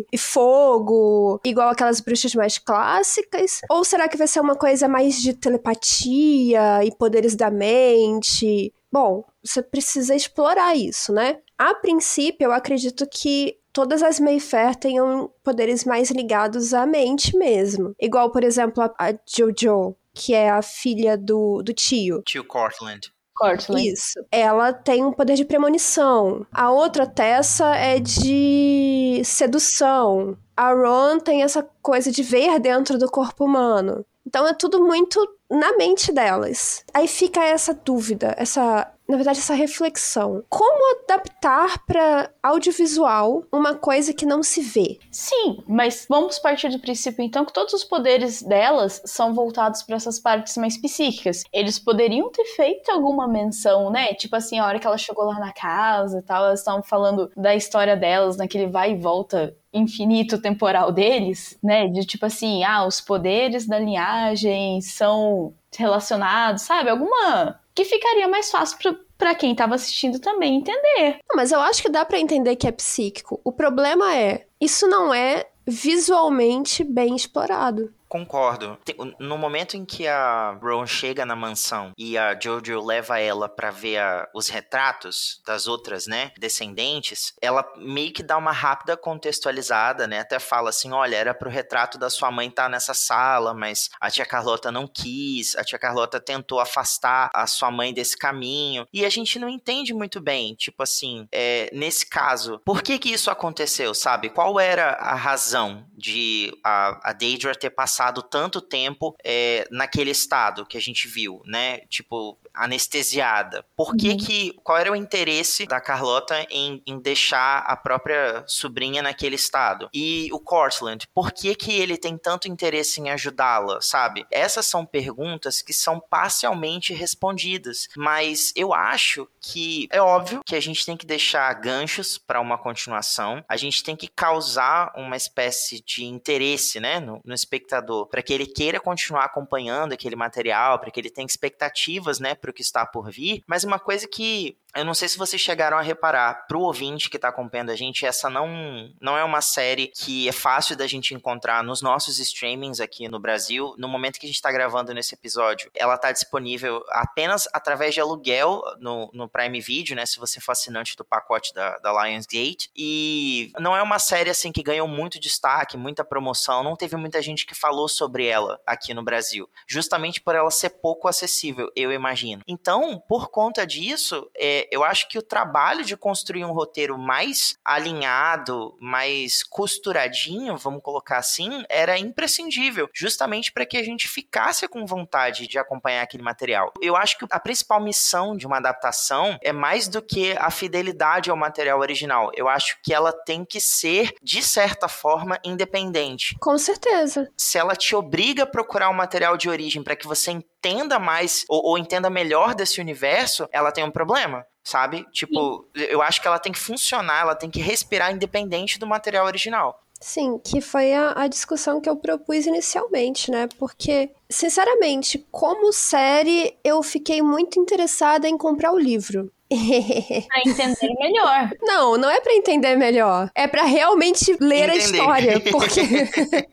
e, 0.00 0.06
e 0.12 0.18
fogo, 0.18 1.40
igual 1.44 1.70
aquelas 1.70 2.00
bruxas 2.00 2.34
mais 2.34 2.58
clássicas? 2.58 3.60
Ou 3.70 3.84
será 3.84 4.08
que 4.08 4.18
vai 4.18 4.26
ser 4.26 4.40
uma 4.40 4.56
coisa 4.56 4.88
mais 4.88 5.22
de 5.22 5.32
telepatia 5.32 6.84
e 6.84 6.90
poderes 6.94 7.36
da 7.36 7.50
mente? 7.50 8.74
Bom, 8.92 9.24
você 9.42 9.62
precisa 9.62 10.14
explorar 10.14 10.76
isso, 10.76 11.12
né? 11.12 11.38
A 11.56 11.74
princípio, 11.74 12.46
eu 12.46 12.52
acredito 12.52 13.06
que 13.10 13.56
todas 13.76 14.02
as 14.02 14.18
Mayfair 14.18 14.74
tenham 14.74 15.30
poderes 15.44 15.84
mais 15.84 16.10
ligados 16.10 16.72
à 16.72 16.86
mente 16.86 17.36
mesmo. 17.36 17.94
Igual, 18.00 18.32
por 18.32 18.42
exemplo, 18.42 18.82
a, 18.82 18.86
a 18.98 19.12
Jojo, 19.26 19.94
que 20.14 20.32
é 20.32 20.48
a 20.48 20.62
filha 20.62 21.14
do, 21.14 21.60
do 21.62 21.74
tio. 21.74 22.22
Tio 22.22 22.42
Cortland. 22.42 23.12
Cortland. 23.34 23.86
Isso. 23.86 24.18
Ela 24.32 24.72
tem 24.72 25.04
um 25.04 25.12
poder 25.12 25.34
de 25.34 25.44
premonição. 25.44 26.46
A 26.50 26.70
outra 26.70 27.06
Tessa 27.06 27.76
é 27.76 28.00
de 28.00 29.20
sedução. 29.22 30.38
A 30.56 30.72
Ron 30.72 31.18
tem 31.18 31.42
essa 31.42 31.62
coisa 31.82 32.10
de 32.10 32.22
ver 32.22 32.58
dentro 32.58 32.96
do 32.96 33.10
corpo 33.10 33.44
humano. 33.44 34.06
Então 34.26 34.48
é 34.48 34.54
tudo 34.54 34.82
muito 34.82 35.20
na 35.50 35.76
mente 35.76 36.10
delas. 36.10 36.82
Aí 36.94 37.06
fica 37.06 37.44
essa 37.44 37.74
dúvida, 37.74 38.34
essa 38.38 38.90
na 39.08 39.16
verdade, 39.16 39.38
essa 39.38 39.54
reflexão. 39.54 40.42
Como 40.48 41.02
adaptar 41.02 41.84
para 41.86 42.30
audiovisual 42.42 43.44
uma 43.52 43.74
coisa 43.74 44.12
que 44.12 44.26
não 44.26 44.42
se 44.42 44.60
vê? 44.60 44.98
Sim, 45.10 45.62
mas 45.66 46.06
vamos 46.08 46.38
partir 46.38 46.68
do 46.68 46.78
princípio 46.78 47.22
então 47.22 47.44
que 47.44 47.52
todos 47.52 47.72
os 47.72 47.84
poderes 47.84 48.42
delas 48.42 49.00
são 49.04 49.32
voltados 49.34 49.82
para 49.82 49.96
essas 49.96 50.18
partes 50.18 50.56
mais 50.56 50.76
psíquicas. 50.76 51.44
Eles 51.52 51.78
poderiam 51.78 52.30
ter 52.30 52.44
feito 52.44 52.90
alguma 52.90 53.28
menção, 53.28 53.90
né? 53.90 54.14
Tipo 54.14 54.36
assim, 54.36 54.58
a 54.58 54.66
hora 54.66 54.78
que 54.78 54.86
ela 54.86 54.98
chegou 54.98 55.24
lá 55.24 55.38
na 55.38 55.52
casa 55.52 56.18
e 56.18 56.22
tal, 56.22 56.44
elas 56.44 56.60
estavam 56.60 56.82
falando 56.82 57.30
da 57.36 57.54
história 57.54 57.96
delas, 57.96 58.36
naquele 58.36 58.66
vai 58.66 58.92
e 58.92 58.96
volta 58.96 59.56
infinito 59.72 60.40
temporal 60.40 60.90
deles, 60.90 61.58
né? 61.62 61.86
De 61.86 62.04
tipo 62.04 62.26
assim, 62.26 62.64
ah, 62.64 62.86
os 62.86 63.00
poderes 63.00 63.66
da 63.66 63.78
linhagem 63.78 64.80
são 64.80 65.54
relacionados, 65.76 66.62
sabe? 66.62 66.88
Alguma 66.90 67.60
que 67.76 67.84
ficaria 67.84 68.26
mais 68.26 68.50
fácil 68.50 68.78
para 69.18 69.34
quem 69.34 69.52
estava 69.52 69.74
assistindo 69.74 70.18
também 70.18 70.56
entender. 70.56 71.18
Mas 71.34 71.52
eu 71.52 71.60
acho 71.60 71.82
que 71.82 71.90
dá 71.90 72.06
para 72.06 72.18
entender 72.18 72.56
que 72.56 72.66
é 72.66 72.72
psíquico. 72.72 73.38
O 73.44 73.52
problema 73.52 74.16
é, 74.16 74.46
isso 74.58 74.88
não 74.88 75.12
é 75.12 75.46
visualmente 75.66 76.82
bem 76.82 77.14
explorado. 77.14 77.92
Concordo. 78.16 78.78
No 79.20 79.36
momento 79.36 79.76
em 79.76 79.84
que 79.84 80.08
a 80.08 80.58
Ron 80.62 80.86
chega 80.86 81.26
na 81.26 81.36
mansão 81.36 81.92
e 81.98 82.16
a 82.16 82.38
Jojo 82.38 82.80
leva 82.80 83.18
ela 83.18 83.46
para 83.46 83.70
ver 83.70 83.98
a, 83.98 84.26
os 84.34 84.48
retratos 84.48 85.42
das 85.46 85.66
outras, 85.66 86.06
né, 86.06 86.32
descendentes, 86.38 87.34
ela 87.42 87.62
meio 87.76 88.14
que 88.14 88.22
dá 88.22 88.38
uma 88.38 88.52
rápida 88.52 88.96
contextualizada, 88.96 90.06
né? 90.06 90.20
Até 90.20 90.38
fala 90.38 90.70
assim: 90.70 90.92
olha, 90.92 91.14
era 91.14 91.34
pro 91.34 91.50
retrato 91.50 91.98
da 91.98 92.08
sua 92.08 92.30
mãe 92.30 92.48
estar 92.48 92.64
tá 92.64 92.68
nessa 92.70 92.94
sala, 92.94 93.52
mas 93.52 93.90
a 94.00 94.10
tia 94.10 94.24
Carlota 94.24 94.72
não 94.72 94.86
quis, 94.86 95.54
a 95.54 95.62
tia 95.62 95.78
Carlota 95.78 96.18
tentou 96.18 96.58
afastar 96.58 97.30
a 97.34 97.46
sua 97.46 97.70
mãe 97.70 97.92
desse 97.92 98.16
caminho. 98.16 98.86
E 98.94 99.04
a 99.04 99.10
gente 99.10 99.38
não 99.38 99.48
entende 99.48 99.92
muito 99.92 100.22
bem, 100.22 100.54
tipo 100.54 100.82
assim, 100.82 101.28
é, 101.30 101.68
nesse 101.70 102.06
caso, 102.06 102.62
por 102.64 102.82
que 102.82 102.98
que 102.98 103.12
isso 103.12 103.30
aconteceu, 103.30 103.92
sabe? 103.92 104.30
Qual 104.30 104.58
era 104.58 104.92
a 104.92 105.14
razão 105.14 105.86
de 105.94 106.58
a, 106.64 107.10
a 107.10 107.12
Deidre 107.12 107.54
ter 107.58 107.70
passado 107.70 108.05
passado 108.06 108.22
tanto 108.22 108.60
tempo 108.60 109.16
é, 109.24 109.66
naquele 109.70 110.10
estado 110.10 110.66
que 110.66 110.76
a 110.76 110.80
gente 110.80 111.08
viu, 111.08 111.42
né? 111.44 111.80
Tipo, 111.88 112.38
anestesiada? 112.56 113.64
Por 113.76 113.96
que 113.96 114.10
Uhum. 114.10 114.16
que, 114.16 114.52
qual 114.62 114.78
era 114.78 114.90
o 114.92 114.96
interesse 114.96 115.66
da 115.66 115.80
Carlota 115.80 116.46
em, 116.50 116.82
em 116.86 116.98
deixar 116.98 117.58
a 117.66 117.76
própria 117.76 118.44
sobrinha 118.46 119.02
naquele 119.02 119.34
estado? 119.36 119.88
E 119.92 120.28
o 120.32 120.38
Cortland, 120.40 121.06
por 121.14 121.32
que 121.32 121.54
que 121.54 121.72
ele 121.72 121.96
tem 121.96 122.16
tanto 122.16 122.48
interesse 122.48 123.00
em 123.00 123.10
ajudá-la, 123.10 123.80
sabe? 123.80 124.26
Essas 124.30 124.66
são 124.66 124.84
perguntas 124.86 125.62
que 125.62 125.72
são 125.72 126.00
parcialmente 126.00 126.92
respondidas, 126.92 127.88
mas 127.96 128.52
eu 128.56 128.72
acho 128.72 129.28
que 129.40 129.88
é 129.90 130.00
óbvio 130.00 130.40
que 130.44 130.56
a 130.56 130.60
gente 130.60 130.84
tem 130.84 130.96
que 130.96 131.06
deixar 131.06 131.52
ganchos 131.54 132.18
para 132.18 132.40
uma 132.40 132.58
continuação, 132.58 133.44
a 133.48 133.56
gente 133.56 133.82
tem 133.82 133.94
que 133.96 134.08
causar 134.08 134.92
uma 134.96 135.16
espécie 135.16 135.82
de 135.84 136.04
interesse, 136.04 136.80
né, 136.80 137.00
no, 137.00 137.20
no 137.24 137.34
espectador, 137.34 138.06
para 138.06 138.22
que 138.22 138.32
ele 138.32 138.46
queira 138.46 138.80
continuar 138.80 139.24
acompanhando 139.24 139.92
aquele 139.92 140.16
material, 140.16 140.78
para 140.78 140.90
que 140.90 140.98
ele 141.00 141.10
tenha 141.10 141.26
expectativas, 141.26 142.18
né, 142.18 142.34
para 142.46 142.50
o 142.50 142.54
que 142.54 142.62
está 142.62 142.86
por 142.86 143.10
vir. 143.10 143.42
Mas 143.46 143.64
uma 143.64 143.78
coisa 143.78 144.06
que 144.06 144.56
eu 144.74 144.84
não 144.84 144.94
sei 144.94 145.08
se 145.08 145.18
vocês 145.18 145.40
chegaram 145.40 145.78
a 145.78 145.82
reparar, 145.82 146.46
pro 146.46 146.60
ouvinte 146.60 147.08
que 147.08 147.18
tá 147.18 147.28
acompanhando 147.28 147.70
a 147.70 147.76
gente, 147.76 148.04
essa 148.04 148.28
não, 148.28 148.90
não 149.00 149.16
é 149.16 149.24
uma 149.24 149.40
série 149.40 149.88
que 149.88 150.28
é 150.28 150.32
fácil 150.32 150.76
da 150.76 150.86
gente 150.86 151.14
encontrar 151.14 151.62
nos 151.62 151.80
nossos 151.80 152.18
streamings 152.18 152.80
aqui 152.80 153.08
no 153.08 153.18
Brasil. 153.18 153.74
No 153.78 153.88
momento 153.88 154.18
que 154.18 154.26
a 154.26 154.28
gente 154.28 154.40
tá 154.40 154.52
gravando 154.52 154.92
nesse 154.92 155.14
episódio, 155.14 155.70
ela 155.74 155.96
tá 155.96 156.12
disponível 156.12 156.82
apenas 156.90 157.48
através 157.52 157.94
de 157.94 158.00
aluguel 158.00 158.62
no, 158.78 159.10
no 159.12 159.28
Prime 159.28 159.60
Video, 159.60 159.96
né? 159.96 160.04
Se 160.04 160.18
você 160.18 160.40
for 160.40 160.52
assinante 160.52 160.96
do 160.96 161.04
pacote 161.04 161.54
da, 161.54 161.78
da 161.78 161.92
Lionsgate. 161.92 162.70
E 162.76 163.52
não 163.58 163.76
é 163.76 163.82
uma 163.82 163.98
série, 163.98 164.30
assim, 164.30 164.52
que 164.52 164.62
ganhou 164.62 164.86
muito 164.86 165.18
destaque, 165.18 165.76
muita 165.76 166.04
promoção. 166.04 166.62
Não 166.62 166.76
teve 166.76 166.96
muita 166.96 167.22
gente 167.22 167.46
que 167.46 167.54
falou 167.54 167.88
sobre 167.88 168.26
ela 168.26 168.60
aqui 168.66 168.92
no 168.92 169.02
Brasil. 169.02 169.48
Justamente 169.66 170.20
por 170.20 170.34
ela 170.34 170.50
ser 170.50 170.70
pouco 170.70 171.08
acessível, 171.08 171.70
eu 171.74 171.92
imagino. 171.92 172.42
Então, 172.46 173.02
por 173.08 173.28
conta 173.28 173.66
disso, 173.66 174.28
é, 174.36 174.65
eu 174.70 174.84
acho 174.84 175.08
que 175.08 175.18
o 175.18 175.22
trabalho 175.22 175.84
de 175.84 175.96
construir 175.96 176.44
um 176.44 176.52
roteiro 176.52 176.98
mais 176.98 177.56
alinhado, 177.64 178.76
mais 178.80 179.42
costuradinho, 179.42 180.56
vamos 180.56 180.82
colocar 180.82 181.18
assim, 181.18 181.64
era 181.68 181.98
imprescindível, 181.98 182.88
justamente 182.94 183.52
para 183.52 183.66
que 183.66 183.76
a 183.76 183.82
gente 183.82 184.08
ficasse 184.08 184.66
com 184.68 184.86
vontade 184.86 185.46
de 185.46 185.58
acompanhar 185.58 186.02
aquele 186.02 186.22
material. 186.22 186.72
Eu 186.80 186.96
acho 186.96 187.18
que 187.18 187.26
a 187.30 187.40
principal 187.40 187.80
missão 187.80 188.36
de 188.36 188.46
uma 188.46 188.58
adaptação 188.58 189.38
é 189.42 189.52
mais 189.52 189.88
do 189.88 190.02
que 190.02 190.32
a 190.38 190.50
fidelidade 190.50 191.30
ao 191.30 191.36
material 191.36 191.80
original. 191.80 192.30
Eu 192.34 192.48
acho 192.48 192.78
que 192.82 192.92
ela 192.92 193.12
tem 193.12 193.44
que 193.44 193.60
ser, 193.60 194.14
de 194.22 194.42
certa 194.42 194.88
forma, 194.88 195.38
independente. 195.44 196.36
Com 196.40 196.58
certeza. 196.58 197.30
Se 197.36 197.58
ela 197.58 197.74
te 197.74 197.94
obriga 197.94 198.44
a 198.44 198.46
procurar 198.46 198.90
um 198.90 198.94
material 198.94 199.36
de 199.36 199.48
origem 199.48 199.82
para 199.82 199.96
que 199.96 200.06
você 200.06 200.30
entenda 200.30 200.98
mais 200.98 201.44
ou, 201.48 201.70
ou 201.70 201.78
entenda 201.78 202.10
melhor 202.10 202.54
desse 202.54 202.80
universo, 202.80 203.48
ela 203.52 203.72
tem 203.72 203.84
um 203.84 203.90
problema 203.90 204.44
sabe? 204.66 205.06
Tipo, 205.12 205.64
eu 205.76 206.02
acho 206.02 206.20
que 206.20 206.26
ela 206.26 206.40
tem 206.40 206.50
que 206.50 206.58
funcionar, 206.58 207.20
ela 207.20 207.36
tem 207.36 207.48
que 207.48 207.60
respirar 207.60 208.12
independente 208.12 208.80
do 208.80 208.86
material 208.86 209.24
original. 209.24 209.80
Sim, 210.00 210.38
que 210.44 210.60
foi 210.60 210.92
a, 210.92 211.12
a, 211.16 211.28
discussão 211.28 211.80
que 211.80 211.88
eu 211.88 211.96
propus 211.96 212.46
inicialmente, 212.46 213.30
né? 213.30 213.48
Porque, 213.58 214.10
sinceramente, 214.28 215.24
como 215.30 215.72
série, 215.72 216.54
eu 216.62 216.82
fiquei 216.82 217.22
muito 217.22 217.60
interessada 217.60 218.28
em 218.28 218.36
comprar 218.36 218.72
o 218.72 218.78
livro. 218.78 219.32
pra 219.48 220.40
entender 220.44 220.92
melhor. 220.98 221.50
Não, 221.62 221.96
não 221.96 222.10
é 222.10 222.20
para 222.20 222.34
entender 222.34 222.76
melhor. 222.76 223.30
É 223.34 223.46
para 223.46 223.62
realmente 223.62 224.36
ler 224.40 224.68
Entender. 224.68 224.72
a 224.72 224.76
história. 224.76 225.40
Porque, 225.50 225.80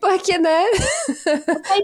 porque 0.00 0.38
né? 0.38 0.64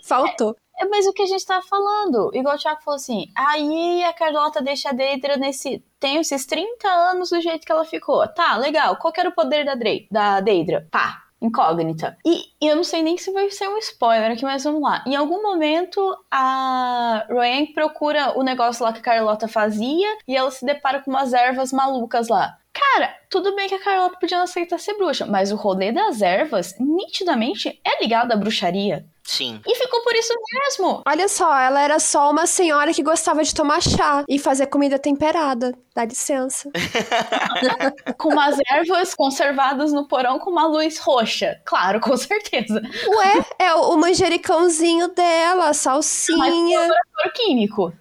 Faltou. 0.05 0.57
É, 0.81 0.87
mas 0.87 1.07
o 1.07 1.13
que 1.13 1.23
a 1.23 1.27
gente 1.27 1.45
tava 1.45 1.65
falando, 1.67 2.31
igual 2.33 2.57
o 2.57 2.59
Thiago 2.59 2.81
falou 2.83 2.97
assim, 2.97 3.27
aí 3.37 4.03
a 4.03 4.15
Carlota 4.15 4.63
deixa 4.63 4.89
a 4.89 4.93
Deidra 4.93 5.37
nesse. 5.37 5.85
Tem 5.99 6.17
esses 6.17 6.47
30 6.47 6.89
anos 6.89 7.29
do 7.29 7.41
jeito 7.41 7.67
que 7.67 7.73
ela 7.73 7.85
ficou. 7.85 8.27
Tá, 8.29 8.57
legal. 8.57 8.97
Qual 8.97 9.13
que 9.13 9.21
era 9.21 9.29
o 9.29 9.35
poder 9.35 9.67
da, 9.67 9.75
Dre, 9.75 10.09
da 10.11 10.41
Deidra? 10.41 10.89
Pá, 10.91 11.25
incógnita. 11.43 12.17
E, 12.25 12.45
e, 12.59 12.67
eu 12.67 12.77
não 12.77 12.85
sei 12.85 13.03
nem 13.03 13.19
se 13.19 13.31
vai 13.31 13.51
ser 13.51 13.69
um 13.69 13.77
spoiler 13.77 14.31
aqui, 14.31 14.43
mas 14.43 14.65
vamos 14.65 14.81
lá. 14.81 15.05
Em 15.07 15.15
algum 15.15 15.43
momento, 15.43 16.17
a 16.31 17.27
Royan 17.29 17.67
procura 17.75 18.39
o 18.39 18.43
negócio 18.43 18.83
lá 18.83 18.95
que 18.95 19.01
a 19.01 19.03
Carlota 19.03 19.47
fazia 19.47 20.09
e 20.27 20.35
ela 20.35 20.51
se 20.51 20.65
depara 20.65 21.01
com 21.01 21.11
umas 21.11 21.35
ervas 21.35 21.71
malucas 21.71 22.29
lá. 22.29 22.57
Cara, 22.73 23.15
tudo 23.29 23.55
bem 23.55 23.69
que 23.69 23.75
a 23.75 23.83
Carlota 23.83 24.17
podia 24.19 24.39
não 24.39 24.45
aceitar 24.45 24.79
ser 24.79 24.97
bruxa, 24.97 25.27
mas 25.27 25.53
o 25.53 25.57
rolê 25.57 25.93
das 25.93 26.23
ervas, 26.23 26.75
nitidamente, 26.79 27.81
é 27.85 28.03
ligado 28.03 28.33
à 28.33 28.37
bruxaria. 28.37 29.05
Sim. 29.25 29.61
E 29.67 29.75
ficou 29.75 30.03
por 30.03 30.15
isso 30.15 30.35
mesmo. 30.53 31.03
Olha 31.07 31.29
só, 31.29 31.57
ela 31.59 31.81
era 31.81 31.99
só 31.99 32.31
uma 32.31 32.47
senhora 32.47 32.93
que 32.93 33.03
gostava 33.03 33.43
de 33.45 33.55
tomar 33.55 33.81
chá 33.83 34.25
e 34.29 34.39
fazer 34.39 34.67
comida 34.67 34.99
temperada. 34.99 35.73
Dá 35.95 36.05
licença. 36.05 36.71
com 38.19 38.31
umas 38.31 38.57
ervas 38.71 39.15
conservadas 39.15 39.93
no 39.93 40.07
porão 40.07 40.39
com 40.39 40.51
uma 40.51 40.67
luz 40.67 40.99
roxa. 40.99 41.61
Claro, 41.65 42.01
com 42.01 42.17
certeza. 42.17 42.81
Ué, 43.09 43.47
é 43.59 43.75
o 43.75 43.97
manjericãozinho 43.97 45.09
dela, 45.09 45.69
a 45.69 45.75
salsinha. 45.75 46.89
Mas 46.89 47.33
químico. 47.35 47.93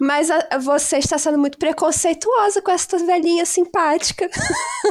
Mas 0.00 0.30
a, 0.30 0.58
você 0.58 0.98
está 0.98 1.18
sendo 1.18 1.38
muito 1.38 1.58
preconceituosa 1.58 2.60
com 2.62 2.70
essa 2.70 2.98
velhinha 2.98 3.46
simpática. 3.46 4.28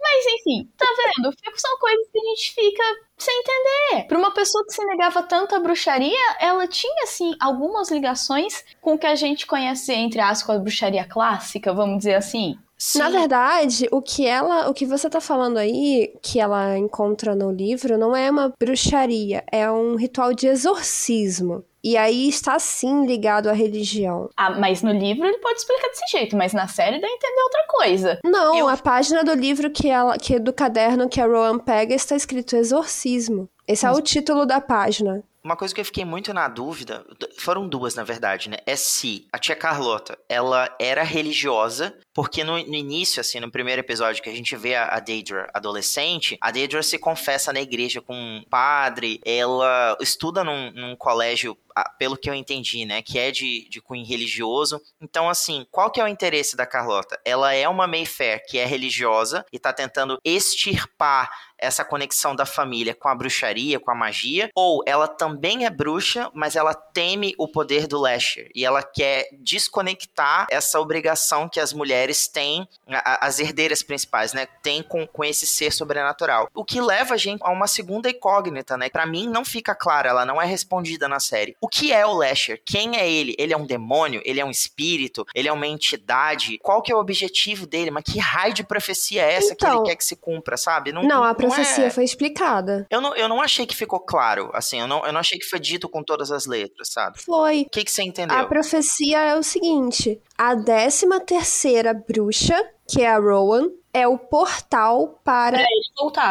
Mas 0.00 0.26
enfim, 0.34 0.70
tá 0.76 0.86
vendo? 0.96 1.34
São 1.56 1.78
coisas 1.78 2.06
que 2.12 2.18
a 2.18 2.22
gente 2.22 2.54
fica 2.54 2.82
sem 3.24 3.40
entender. 3.40 4.06
Para 4.06 4.18
uma 4.18 4.32
pessoa 4.32 4.64
que 4.66 4.72
se 4.72 4.84
negava 4.84 5.22
tanto 5.22 5.54
à 5.54 5.60
bruxaria, 5.60 6.36
ela 6.38 6.66
tinha, 6.66 7.02
assim, 7.04 7.34
algumas 7.40 7.90
ligações 7.90 8.62
com 8.80 8.94
o 8.94 8.98
que 8.98 9.06
a 9.06 9.14
gente 9.14 9.46
conhece, 9.46 9.92
entre 9.92 10.20
aspas, 10.20 10.56
a 10.56 10.58
bruxaria 10.58 11.04
clássica, 11.04 11.72
vamos 11.72 11.98
dizer 11.98 12.14
assim. 12.14 12.58
Sim. 12.76 12.98
Na 12.98 13.10
verdade, 13.10 13.88
o 13.90 14.02
que 14.02 14.26
ela, 14.26 14.68
o 14.68 14.74
que 14.74 14.86
você 14.86 15.08
tá 15.08 15.20
falando 15.20 15.58
aí, 15.58 16.12
que 16.20 16.40
ela 16.40 16.76
encontra 16.76 17.34
no 17.34 17.50
livro, 17.50 17.96
não 17.96 18.14
é 18.14 18.30
uma 18.30 18.52
bruxaria, 18.58 19.44
é 19.50 19.70
um 19.70 19.96
ritual 19.96 20.32
de 20.34 20.46
exorcismo. 20.46 21.64
E 21.82 21.98
aí 21.98 22.28
está 22.28 22.58
sim 22.58 23.04
ligado 23.04 23.48
à 23.48 23.52
religião. 23.52 24.30
Ah, 24.36 24.58
mas 24.58 24.82
no 24.82 24.90
livro 24.90 25.26
ele 25.26 25.36
pode 25.36 25.58
explicar 25.58 25.88
desse 25.88 26.10
jeito, 26.10 26.34
mas 26.34 26.54
na 26.54 26.66
série 26.66 26.98
dá 26.98 27.06
a 27.06 27.10
entender 27.10 27.42
outra 27.42 27.64
coisa. 27.68 28.18
Não, 28.24 28.56
Eu... 28.56 28.68
a 28.68 28.76
página 28.78 29.22
do 29.22 29.34
livro 29.34 29.70
que 29.70 29.90
ela, 29.90 30.16
que 30.16 30.38
do 30.38 30.50
caderno 30.50 31.10
que 31.10 31.20
a 31.20 31.26
Rowan 31.26 31.58
pega 31.58 31.94
está 31.94 32.16
escrito 32.16 32.56
exorcismo. 32.56 33.50
Esse 33.68 33.84
mas... 33.84 33.96
é 33.96 34.00
o 34.00 34.02
título 34.02 34.46
da 34.46 34.62
página. 34.62 35.22
Uma 35.44 35.56
coisa 35.56 35.74
que 35.74 35.80
eu 35.82 35.84
fiquei 35.84 36.06
muito 36.06 36.32
na 36.32 36.48
dúvida, 36.48 37.04
foram 37.36 37.68
duas, 37.68 37.94
na 37.94 38.02
verdade, 38.02 38.48
né? 38.48 38.56
É 38.64 38.76
se 38.76 39.26
a 39.30 39.38
tia 39.38 39.54
Carlota, 39.54 40.18
ela 40.26 40.74
era 40.80 41.02
religiosa, 41.02 41.94
porque 42.14 42.44
no, 42.44 42.52
no 42.52 42.74
início, 42.74 43.20
assim, 43.20 43.40
no 43.40 43.50
primeiro 43.50 43.80
episódio 43.80 44.22
que 44.22 44.30
a 44.30 44.34
gente 44.34 44.56
vê 44.56 44.76
a, 44.76 44.86
a 44.86 45.00
Deidre 45.00 45.46
adolescente, 45.52 46.38
a 46.40 46.50
Deidre 46.50 46.82
se 46.82 46.98
confessa 46.98 47.52
na 47.52 47.60
igreja 47.60 48.00
com 48.00 48.14
um 48.14 48.44
padre, 48.48 49.20
ela 49.24 49.96
estuda 50.00 50.44
num, 50.44 50.70
num 50.70 50.96
colégio 50.96 51.58
pelo 51.98 52.16
que 52.16 52.30
eu 52.30 52.34
entendi, 52.34 52.84
né, 52.84 53.02
que 53.02 53.18
é 53.18 53.30
de, 53.30 53.68
de 53.68 53.80
cunho 53.80 54.06
religioso. 54.06 54.80
Então, 55.00 55.28
assim, 55.28 55.66
qual 55.70 55.90
que 55.90 56.00
é 56.00 56.04
o 56.04 56.08
interesse 56.08 56.56
da 56.56 56.66
Carlota? 56.66 57.20
Ela 57.24 57.52
é 57.52 57.68
uma 57.68 57.86
Mayfair 57.86 58.44
que 58.46 58.58
é 58.58 58.64
religiosa 58.64 59.44
e 59.52 59.58
tá 59.58 59.72
tentando 59.72 60.18
extirpar 60.24 61.30
essa 61.58 61.84
conexão 61.84 62.36
da 62.36 62.44
família 62.44 62.94
com 62.94 63.08
a 63.08 63.14
bruxaria, 63.14 63.80
com 63.80 63.90
a 63.90 63.94
magia, 63.94 64.50
ou 64.54 64.82
ela 64.86 65.08
também 65.08 65.64
é 65.64 65.70
bruxa, 65.70 66.30
mas 66.34 66.56
ela 66.56 66.74
teme 66.74 67.34
o 67.38 67.48
poder 67.48 67.86
do 67.86 67.98
Lasher 67.98 68.50
e 68.54 68.64
ela 68.64 68.82
quer 68.82 69.28
desconectar 69.40 70.46
essa 70.50 70.78
obrigação 70.78 71.48
que 71.48 71.60
as 71.60 71.72
mulheres 71.72 72.03
têm, 72.28 72.68
as 72.86 73.38
herdeiras 73.38 73.82
principais, 73.82 74.32
né, 74.32 74.46
têm 74.62 74.82
com, 74.82 75.06
com 75.06 75.24
esse 75.24 75.46
ser 75.46 75.72
sobrenatural. 75.72 76.48
O 76.54 76.64
que 76.64 76.80
leva 76.80 77.14
a 77.14 77.16
gente 77.16 77.40
a 77.42 77.50
uma 77.50 77.66
segunda 77.66 78.10
incógnita, 78.10 78.76
né? 78.76 78.88
Para 78.88 79.06
mim 79.06 79.26
não 79.26 79.44
fica 79.44 79.74
clara, 79.74 80.10
ela 80.10 80.24
não 80.24 80.40
é 80.40 80.46
respondida 80.46 81.08
na 81.08 81.20
série. 81.20 81.56
O 81.60 81.68
que 81.68 81.92
é 81.92 82.04
o 82.06 82.12
Lasher? 82.12 82.60
Quem 82.64 82.96
é 82.96 83.10
ele? 83.10 83.34
Ele 83.38 83.52
é 83.52 83.56
um 83.56 83.66
demônio? 83.66 84.20
Ele 84.24 84.40
é 84.40 84.44
um 84.44 84.50
espírito? 84.50 85.26
Ele 85.34 85.48
é 85.48 85.52
uma 85.52 85.66
entidade? 85.66 86.58
Qual 86.58 86.82
que 86.82 86.92
é 86.92 86.94
o 86.94 86.98
objetivo 86.98 87.66
dele? 87.66 87.90
Mas 87.90 88.04
que 88.04 88.18
raio 88.18 88.52
de 88.52 88.64
profecia 88.64 89.22
é 89.22 89.34
essa 89.34 89.52
então, 89.52 89.56
que 89.56 89.64
ele 89.64 89.72
então, 89.72 89.84
quer 89.84 89.96
que 89.96 90.04
se 90.04 90.16
cumpra, 90.16 90.56
sabe? 90.56 90.92
Não, 90.92 91.02
não 91.02 91.24
a 91.24 91.34
profecia 91.34 91.86
é... 91.86 91.90
foi 91.90 92.04
explicada. 92.04 92.86
Eu 92.90 93.00
não, 93.00 93.14
eu 93.14 93.28
não 93.28 93.40
achei 93.40 93.66
que 93.66 93.76
ficou 93.76 94.00
claro, 94.00 94.50
assim, 94.52 94.80
eu 94.80 94.86
não, 94.86 95.04
eu 95.06 95.12
não 95.12 95.20
achei 95.20 95.38
que 95.38 95.46
foi 95.46 95.60
dito 95.60 95.88
com 95.88 96.02
todas 96.02 96.30
as 96.30 96.46
letras, 96.46 96.88
sabe? 96.92 97.22
Foi. 97.22 97.62
O 97.62 97.70
que, 97.70 97.84
que 97.84 97.90
você 97.90 98.02
entendeu? 98.02 98.36
A 98.36 98.46
profecia 98.46 99.20
é 99.20 99.36
o 99.36 99.42
seguinte, 99.42 100.20
a 100.36 100.54
décima 100.54 101.20
terceira 101.20 101.93
bruxa, 101.94 102.56
que 102.86 103.02
é 103.02 103.08
a 103.08 103.18
Rowan, 103.18 103.70
é 103.92 104.06
o 104.08 104.18
portal 104.18 105.20
para 105.24 105.64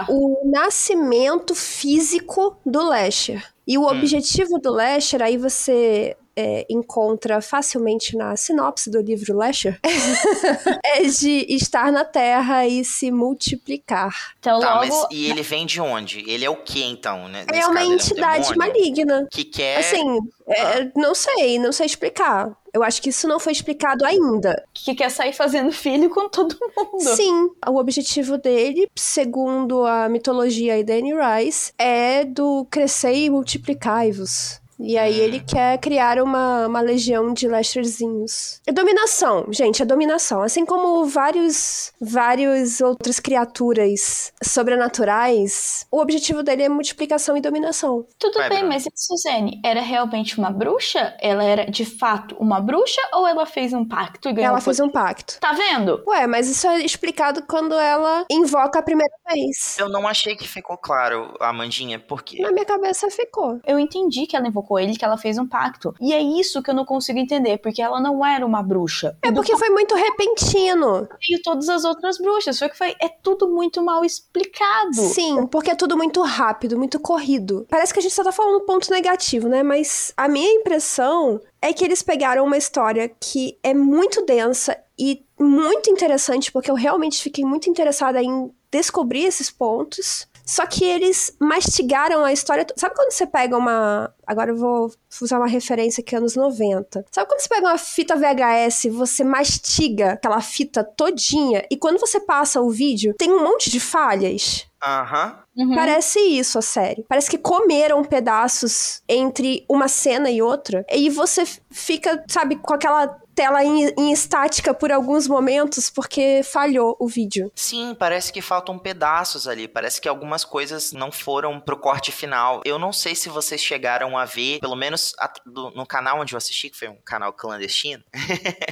o 0.09 0.41
nascimento 0.45 1.55
físico 1.55 2.57
do 2.65 2.83
Lasher. 2.83 3.43
E 3.65 3.77
o 3.77 3.83
hum. 3.83 3.87
objetivo 3.87 4.59
do 4.59 4.71
Lasher, 4.71 5.21
aí 5.21 5.37
você 5.37 6.17
é, 6.35 6.65
encontra 6.69 7.41
facilmente 7.41 8.17
na 8.17 8.35
sinopse 8.35 8.89
do 8.89 8.99
livro 8.99 9.35
Lasher, 9.35 9.79
é 10.83 11.03
de 11.03 11.45
estar 11.49 11.91
na 11.91 12.03
Terra 12.03 12.67
e 12.67 12.83
se 12.83 13.11
multiplicar. 13.11 14.33
Então, 14.39 14.59
tá, 14.59 14.81
logo... 14.81 14.87
mas 14.87 15.07
e 15.11 15.29
ele 15.29 15.43
vem 15.43 15.65
de 15.65 15.79
onde? 15.79 16.19
Ele 16.29 16.43
é 16.43 16.49
o 16.49 16.57
que 16.57 16.83
então, 16.83 17.27
né? 17.27 17.45
é 17.53 17.65
uma 17.65 17.75
caso, 17.75 17.93
entidade 17.93 18.49
é 18.49 18.53
um 18.53 18.57
maligna. 18.57 19.27
Que 19.31 19.43
quer. 19.45 19.77
Assim, 19.77 20.19
é, 20.47 20.61
ah. 20.61 20.91
não 20.95 21.13
sei, 21.13 21.59
não 21.59 21.71
sei 21.71 21.85
explicar. 21.85 22.51
Eu 22.73 22.83
acho 22.83 23.01
que 23.01 23.09
isso 23.09 23.27
não 23.27 23.39
foi 23.39 23.51
explicado 23.51 24.03
ainda. 24.03 24.65
Que 24.73 24.95
quer 24.95 25.11
sair 25.11 25.31
fazendo 25.31 25.71
filho 25.71 26.09
com 26.09 26.27
todo 26.27 26.57
mundo. 26.75 27.03
Sim, 27.15 27.51
o 27.67 27.77
objetivo 27.77 28.37
dele, 28.37 28.89
segundo 28.95 29.85
a 29.85 30.09
mitologia 30.09 30.73
aí 30.73 30.83
da 30.83 30.95
Anne 30.95 31.13
Rice, 31.13 31.71
é 31.77 32.25
do 32.25 32.65
crescer 32.71 33.13
e 33.13 33.29
multiplicar-vos. 33.29 34.62
E 34.83 34.97
aí 34.97 35.17
ele 35.17 35.39
quer 35.39 35.77
criar 35.77 36.21
uma, 36.21 36.67
uma 36.67 36.81
legião 36.81 37.33
de 37.33 37.47
Lesterzinhos. 37.47 38.61
É 38.67 38.71
dominação, 38.73 39.45
gente, 39.49 39.81
é 39.81 39.85
dominação. 39.85 40.41
Assim 40.41 40.65
como 40.65 41.05
vários, 41.05 41.93
vários 42.01 42.81
outras 42.81 43.17
criaturas 43.17 44.33
sobrenaturais, 44.43 45.87
o 45.89 45.99
objetivo 45.99 46.43
dele 46.43 46.63
é 46.63 46.69
multiplicação 46.69 47.37
e 47.37 47.41
dominação. 47.41 48.05
Tudo 48.19 48.39
Vai, 48.39 48.49
bem, 48.49 48.57
Bruno. 48.59 48.73
mas 48.73 48.85
e 48.85 48.91
Suzane 48.93 49.61
era 49.63 49.79
realmente 49.79 50.37
uma 50.37 50.51
bruxa? 50.51 51.15
Ela 51.21 51.45
era 51.45 51.71
de 51.71 51.85
fato 51.85 52.35
uma 52.37 52.59
bruxa 52.59 53.01
ou 53.13 53.25
ela 53.25 53.45
fez 53.45 53.71
um 53.71 53.85
pacto 53.85 54.27
e 54.27 54.33
ganhou 54.33 54.49
Ela 54.49 54.59
fez 54.59 54.81
um 54.81 54.89
pacto. 54.89 55.39
Tá 55.39 55.53
vendo? 55.53 56.03
Ué, 56.07 56.27
mas 56.27 56.49
isso 56.49 56.67
é 56.67 56.81
explicado 56.81 57.43
quando 57.43 57.73
ela 57.75 58.25
invoca 58.29 58.79
a 58.79 58.81
primeira 58.81 59.13
vez. 59.31 59.77
Eu 59.79 59.87
não 59.87 60.05
achei 60.05 60.35
que 60.35 60.47
ficou 60.47 60.77
claro, 60.77 61.33
Amandinha, 61.39 61.99
porque 61.99 62.41
Na 62.41 62.51
minha 62.51 62.65
cabeça 62.65 63.09
ficou. 63.09 63.61
Eu 63.65 63.79
entendi 63.79 64.27
que 64.27 64.35
ela 64.35 64.47
invocou 64.47 64.72
ele, 64.79 64.95
que 64.95 65.05
ela 65.05 65.17
fez 65.17 65.37
um 65.37 65.47
pacto. 65.47 65.93
E 65.99 66.13
é 66.13 66.21
isso 66.21 66.61
que 66.61 66.69
eu 66.69 66.75
não 66.75 66.85
consigo 66.85 67.19
entender, 67.19 67.57
porque 67.57 67.81
ela 67.81 67.99
não 67.99 68.25
era 68.25 68.45
uma 68.45 68.61
bruxa. 68.61 69.17
É 69.21 69.31
porque 69.31 69.55
foi 69.57 69.69
muito 69.69 69.95
repentino. 69.95 71.07
E 71.29 71.41
todas 71.41 71.69
as 71.69 71.83
outras 71.83 72.17
bruxas. 72.17 72.57
Só 72.57 72.67
que 72.69 72.77
foi, 72.77 72.95
é 73.01 73.09
tudo 73.09 73.49
muito 73.49 73.83
mal 73.83 74.03
explicado. 74.03 74.93
Sim, 74.93 75.47
porque 75.47 75.71
é 75.71 75.75
tudo 75.75 75.97
muito 75.97 76.21
rápido, 76.21 76.77
muito 76.77 76.99
corrido. 76.99 77.65
Parece 77.69 77.93
que 77.93 77.99
a 77.99 78.01
gente 78.01 78.13
só 78.13 78.23
tá 78.23 78.31
falando 78.31 78.65
ponto 78.65 78.91
negativo, 78.91 79.47
né? 79.47 79.63
Mas 79.63 80.13
a 80.15 80.27
minha 80.27 80.51
impressão 80.51 81.39
é 81.61 81.71
que 81.71 81.83
eles 81.83 82.01
pegaram 82.01 82.45
uma 82.45 82.57
história 82.57 83.09
que 83.19 83.57
é 83.63 83.73
muito 83.73 84.25
densa 84.25 84.77
e 84.97 85.25
muito 85.39 85.89
interessante, 85.89 86.51
porque 86.51 86.69
eu 86.69 86.75
realmente 86.75 87.21
fiquei 87.21 87.43
muito 87.43 87.69
interessada 87.69 88.21
em 88.21 88.51
descobrir 88.71 89.25
esses 89.25 89.49
pontos. 89.49 90.27
Só 90.45 90.65
que 90.65 90.83
eles 90.83 91.35
mastigaram 91.39 92.23
a 92.23 92.33
história. 92.33 92.65
Sabe 92.75 92.95
quando 92.95 93.11
você 93.11 93.25
pega 93.25 93.57
uma. 93.57 94.13
Agora 94.25 94.51
eu 94.51 94.57
vou 94.57 94.91
usar 95.21 95.37
uma 95.37 95.47
referência 95.47 96.03
que 96.03 96.15
é 96.15 96.17
anos 96.17 96.35
90. 96.35 97.05
Sabe 97.11 97.27
quando 97.27 97.39
você 97.39 97.49
pega 97.49 97.67
uma 97.67 97.77
fita 97.77 98.15
VHS, 98.15 98.85
você 98.91 99.23
mastiga 99.23 100.13
aquela 100.13 100.41
fita 100.41 100.83
todinha 100.83 101.65
e 101.69 101.77
quando 101.77 101.99
você 101.99 102.19
passa 102.19 102.61
o 102.61 102.69
vídeo, 102.69 103.13
tem 103.17 103.31
um 103.31 103.43
monte 103.43 103.69
de 103.69 103.79
falhas? 103.79 104.67
Aham. 104.83 105.39
Uhum. 105.55 105.75
Parece 105.75 106.19
isso 106.19 106.57
a 106.57 106.61
série. 106.61 107.05
Parece 107.07 107.29
que 107.29 107.37
comeram 107.37 108.03
pedaços 108.03 109.01
entre 109.07 109.65
uma 109.69 109.87
cena 109.87 110.29
e 110.29 110.41
outra. 110.41 110.85
E 110.91 111.09
você 111.09 111.43
fica, 111.71 112.23
sabe, 112.27 112.57
com 112.57 112.73
aquela 112.73 113.17
tela 113.35 113.63
em, 113.63 113.93
em 113.97 114.11
estática 114.11 114.73
por 114.73 114.91
alguns 114.91 115.27
momentos 115.27 115.89
porque 115.89 116.41
falhou 116.43 116.95
o 116.99 117.07
vídeo. 117.07 117.51
Sim, 117.55 117.95
parece 117.97 118.31
que 118.31 118.41
faltam 118.41 118.77
pedaços 118.77 119.47
ali. 119.47 119.67
Parece 119.67 119.99
que 120.01 120.07
algumas 120.07 120.43
coisas 120.45 120.91
não 120.91 121.11
foram 121.11 121.59
pro 121.59 121.77
corte 121.77 122.11
final. 122.11 122.61
Eu 122.65 122.77
não 122.79 122.93
sei 122.93 123.15
se 123.15 123.29
vocês 123.29 123.61
chegaram 123.61 124.17
a 124.17 124.25
ver, 124.25 124.59
pelo 124.59 124.75
menos 124.75 125.13
a- 125.19 125.31
do- 125.45 125.71
no 125.71 125.85
canal 125.85 126.19
onde 126.19 126.33
eu 126.33 126.37
assisti, 126.37 126.69
que 126.69 126.77
foi 126.77 126.87
um 126.89 126.97
canal 127.05 127.33
clandestino. 127.33 128.03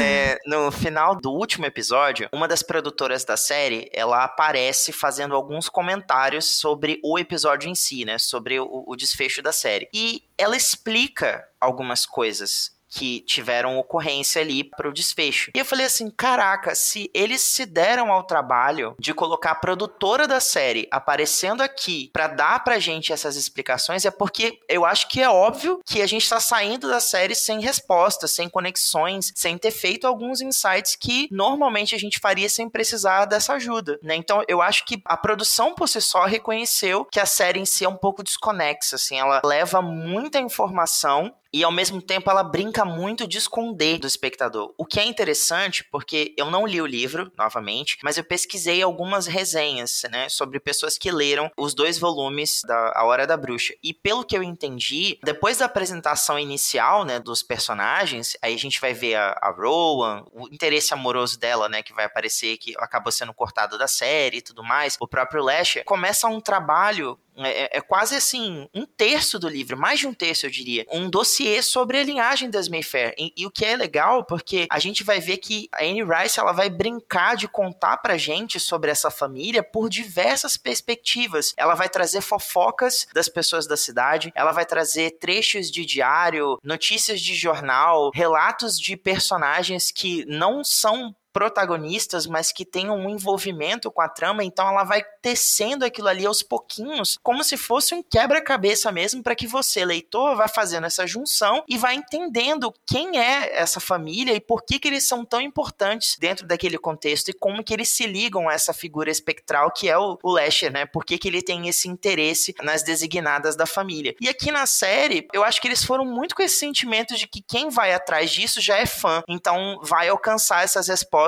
É, 0.00 0.38
no 0.46 0.70
final 0.70 1.16
do 1.16 1.30
último 1.30 1.66
episódio, 1.66 2.28
uma 2.32 2.48
das 2.48 2.62
produtoras 2.62 3.24
da 3.24 3.36
série, 3.36 3.90
ela 3.92 4.24
aparece 4.24 4.92
fazendo 4.92 5.34
alguns 5.34 5.68
comentários 5.68 6.44
sobre 6.44 7.00
o 7.04 7.18
episódio 7.18 7.68
em 7.68 7.74
si, 7.74 8.04
né? 8.04 8.18
Sobre 8.18 8.58
o, 8.60 8.84
o 8.86 8.96
desfecho 8.96 9.42
da 9.42 9.52
série. 9.52 9.88
E 9.92 10.22
ela 10.38 10.56
explica 10.56 11.44
algumas 11.60 12.04
coisas 12.06 12.71
que 12.92 13.20
tiveram 13.20 13.78
ocorrência 13.78 14.42
ali 14.42 14.62
pro 14.62 14.92
desfecho. 14.92 15.50
E 15.54 15.58
eu 15.58 15.64
falei 15.64 15.86
assim, 15.86 16.10
caraca, 16.10 16.74
se 16.74 17.10
eles 17.14 17.40
se 17.40 17.64
deram 17.64 18.12
ao 18.12 18.24
trabalho 18.24 18.94
de 18.98 19.14
colocar 19.14 19.52
a 19.52 19.56
produtora 19.56 20.28
da 20.28 20.40
série 20.40 20.86
aparecendo 20.90 21.62
aqui 21.62 22.10
pra 22.12 22.28
dar 22.28 22.62
pra 22.62 22.78
gente 22.78 23.12
essas 23.12 23.34
explicações, 23.34 24.04
é 24.04 24.10
porque 24.10 24.58
eu 24.68 24.84
acho 24.84 25.08
que 25.08 25.22
é 25.22 25.28
óbvio 25.28 25.80
que 25.86 26.02
a 26.02 26.06
gente 26.06 26.28
tá 26.28 26.38
saindo 26.38 26.88
da 26.88 27.00
série 27.00 27.34
sem 27.34 27.60
respostas, 27.60 28.32
sem 28.32 28.48
conexões, 28.48 29.32
sem 29.34 29.56
ter 29.56 29.70
feito 29.70 30.06
alguns 30.06 30.42
insights 30.42 30.94
que 30.94 31.28
normalmente 31.30 31.94
a 31.94 31.98
gente 31.98 32.18
faria 32.18 32.48
sem 32.48 32.68
precisar 32.68 33.24
dessa 33.24 33.54
ajuda, 33.54 33.98
né? 34.02 34.16
Então 34.16 34.44
eu 34.46 34.60
acho 34.60 34.84
que 34.84 35.00
a 35.06 35.16
produção 35.16 35.74
por 35.74 35.88
si 35.88 36.00
só 36.00 36.24
reconheceu 36.24 37.06
que 37.06 37.20
a 37.20 37.26
série 37.26 37.58
em 37.58 37.64
si 37.64 37.84
é 37.84 37.88
um 37.88 37.96
pouco 37.96 38.22
desconexa, 38.22 38.96
assim, 38.96 39.18
ela 39.18 39.40
leva 39.44 39.80
muita 39.80 40.38
informação 40.38 41.32
e 41.52 41.62
ao 41.62 41.70
mesmo 41.70 42.00
tempo 42.00 42.30
ela 42.30 42.42
brinca 42.42 42.84
muito 42.84 43.26
de 43.26 43.38
esconder 43.38 43.98
do 43.98 44.06
espectador. 44.06 44.72
O 44.76 44.86
que 44.86 44.98
é 44.98 45.04
interessante, 45.04 45.84
porque 45.84 46.34
eu 46.36 46.50
não 46.50 46.66
li 46.66 46.80
o 46.80 46.86
livro, 46.86 47.30
novamente, 47.36 47.98
mas 48.02 48.16
eu 48.16 48.24
pesquisei 48.24 48.82
algumas 48.82 49.26
resenhas, 49.26 50.02
né, 50.10 50.28
sobre 50.28 50.58
pessoas 50.58 50.96
que 50.96 51.10
leram 51.10 51.50
os 51.56 51.74
dois 51.74 51.98
volumes 51.98 52.62
da 52.64 52.92
A 52.94 53.04
Hora 53.04 53.26
da 53.26 53.36
Bruxa. 53.36 53.74
E 53.82 53.92
pelo 53.92 54.24
que 54.24 54.36
eu 54.36 54.42
entendi, 54.42 55.18
depois 55.22 55.58
da 55.58 55.66
apresentação 55.66 56.38
inicial, 56.38 57.04
né, 57.04 57.18
dos 57.18 57.42
personagens, 57.42 58.36
aí 58.40 58.54
a 58.54 58.58
gente 58.58 58.80
vai 58.80 58.94
ver 58.94 59.16
a, 59.16 59.38
a 59.40 59.50
Rowan, 59.50 60.24
o 60.32 60.48
interesse 60.48 60.94
amoroso 60.94 61.38
dela, 61.38 61.68
né, 61.68 61.82
que 61.82 61.92
vai 61.92 62.04
aparecer, 62.04 62.56
que 62.56 62.74
acabou 62.78 63.12
sendo 63.12 63.34
cortado 63.34 63.76
da 63.76 63.86
série 63.86 64.38
e 64.38 64.42
tudo 64.42 64.62
mais, 64.62 64.96
o 65.00 65.06
próprio 65.06 65.42
Lasher, 65.42 65.84
começa 65.84 66.26
um 66.28 66.40
trabalho 66.40 67.18
é, 67.36 67.78
é 67.78 67.80
quase 67.80 68.14
assim, 68.14 68.68
um 68.74 68.84
terço 68.84 69.38
do 69.38 69.48
livro, 69.48 69.76
mais 69.76 70.00
de 70.00 70.06
um 70.06 70.14
terço, 70.14 70.46
eu 70.46 70.50
diria, 70.50 70.86
um 70.90 71.08
dossiê 71.08 71.62
sobre 71.62 71.98
a 71.98 72.04
linhagem 72.04 72.50
das 72.50 72.68
Mayfair. 72.68 73.14
E, 73.18 73.32
e 73.36 73.46
o 73.46 73.50
que 73.50 73.64
é 73.64 73.76
legal, 73.76 74.24
porque 74.24 74.66
a 74.70 74.78
gente 74.78 75.02
vai 75.02 75.20
ver 75.20 75.38
que 75.38 75.68
a 75.72 75.84
Anne 75.84 76.02
Rice 76.02 76.38
ela 76.38 76.52
vai 76.52 76.68
brincar 76.68 77.36
de 77.36 77.48
contar 77.48 77.98
pra 77.98 78.16
gente 78.16 78.58
sobre 78.60 78.90
essa 78.90 79.10
família 79.10 79.62
por 79.62 79.88
diversas 79.88 80.56
perspectivas. 80.56 81.54
Ela 81.56 81.74
vai 81.74 81.88
trazer 81.88 82.20
fofocas 82.20 83.06
das 83.14 83.28
pessoas 83.28 83.66
da 83.66 83.76
cidade, 83.76 84.32
ela 84.34 84.52
vai 84.52 84.66
trazer 84.66 85.18
trechos 85.18 85.70
de 85.70 85.84
diário, 85.84 86.58
notícias 86.62 87.20
de 87.20 87.34
jornal, 87.34 88.10
relatos 88.14 88.78
de 88.78 88.96
personagens 88.96 89.90
que 89.90 90.24
não 90.26 90.62
são 90.64 91.14
protagonistas, 91.32 92.26
mas 92.26 92.52
que 92.52 92.64
tenham 92.64 92.96
um 92.96 93.08
envolvimento 93.08 93.90
com 93.90 94.02
a 94.02 94.08
trama, 94.08 94.44
então 94.44 94.68
ela 94.68 94.84
vai 94.84 95.02
tecendo 95.20 95.84
aquilo 95.84 96.08
ali 96.08 96.26
aos 96.26 96.42
pouquinhos, 96.42 97.18
como 97.22 97.42
se 97.42 97.56
fosse 97.56 97.94
um 97.94 98.02
quebra-cabeça 98.02 98.92
mesmo, 98.92 99.22
para 99.22 99.34
que 99.34 99.46
você, 99.46 99.84
leitor, 99.84 100.36
vá 100.36 100.48
fazendo 100.48 100.86
essa 100.86 101.06
junção 101.06 101.64
e 101.68 101.78
vai 101.78 101.94
entendendo 101.94 102.72
quem 102.86 103.18
é 103.18 103.58
essa 103.58 103.80
família 103.80 104.34
e 104.34 104.40
por 104.40 104.62
que, 104.62 104.78
que 104.78 104.88
eles 104.88 105.04
são 105.04 105.24
tão 105.24 105.40
importantes 105.40 106.16
dentro 106.18 106.46
daquele 106.46 106.78
contexto 106.78 107.30
e 107.30 107.32
como 107.32 107.64
que 107.64 107.72
eles 107.72 107.88
se 107.88 108.06
ligam 108.06 108.48
a 108.48 108.52
essa 108.52 108.72
figura 108.72 109.10
espectral 109.10 109.70
que 109.70 109.88
é 109.88 109.96
o, 109.96 110.18
o 110.22 110.32
Lasher, 110.32 110.72
né? 110.72 110.86
Por 110.86 111.04
que, 111.04 111.18
que 111.18 111.28
ele 111.28 111.42
tem 111.42 111.68
esse 111.68 111.88
interesse 111.88 112.54
nas 112.62 112.82
designadas 112.82 113.56
da 113.56 113.66
família. 113.66 114.14
E 114.20 114.28
aqui 114.28 114.50
na 114.50 114.66
série, 114.66 115.26
eu 115.32 115.42
acho 115.42 115.60
que 115.60 115.68
eles 115.68 115.84
foram 115.84 116.04
muito 116.04 116.34
com 116.34 116.42
esse 116.42 116.56
sentimento 116.56 117.16
de 117.16 117.26
que 117.26 117.42
quem 117.42 117.68
vai 117.70 117.92
atrás 117.92 118.30
disso 118.30 118.60
já 118.60 118.76
é 118.76 118.86
fã, 118.86 119.22
então 119.28 119.78
vai 119.82 120.08
alcançar 120.08 120.64
essas 120.64 120.88
respostas 120.88 121.21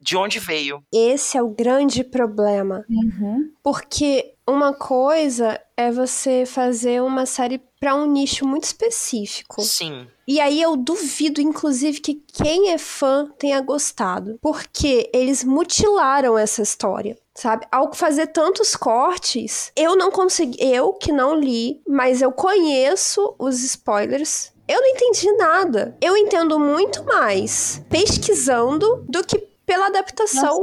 de 0.00 0.16
onde 0.16 0.38
veio. 0.38 0.82
Esse 0.92 1.36
é 1.36 1.42
o 1.42 1.48
grande 1.48 2.04
problema. 2.04 2.84
Uhum. 2.88 3.50
Porque 3.62 4.34
uma 4.46 4.74
coisa 4.74 5.58
é 5.76 5.90
você 5.90 6.44
fazer 6.46 7.02
uma 7.02 7.26
série 7.26 7.60
para 7.80 7.94
um 7.94 8.06
nicho 8.06 8.46
muito 8.46 8.64
específico. 8.64 9.62
Sim. 9.62 10.06
E 10.26 10.40
aí 10.40 10.60
eu 10.60 10.76
duvido, 10.76 11.40
inclusive, 11.40 12.00
que 12.00 12.14
quem 12.14 12.70
é 12.70 12.78
fã 12.78 13.30
tenha 13.38 13.60
gostado. 13.60 14.38
Porque 14.40 15.10
eles 15.12 15.44
mutilaram 15.44 16.38
essa 16.38 16.62
história. 16.62 17.16
Sabe? 17.34 17.66
Ao 17.70 17.92
fazer 17.92 18.28
tantos 18.28 18.76
cortes, 18.76 19.72
eu 19.74 19.96
não 19.96 20.10
consegui. 20.10 20.56
Eu 20.60 20.92
que 20.92 21.10
não 21.10 21.34
li, 21.34 21.82
mas 21.86 22.22
eu 22.22 22.30
conheço 22.30 23.34
os 23.38 23.62
spoilers. 23.64 24.52
Eu 24.66 24.80
não 24.80 24.88
entendi 24.88 25.30
nada. 25.32 25.96
Eu 26.00 26.16
entendo 26.16 26.58
muito 26.58 27.04
mais 27.04 27.82
pesquisando 27.90 29.04
do 29.08 29.24
que 29.24 29.38
pela 29.66 29.86
adaptação. 29.86 30.60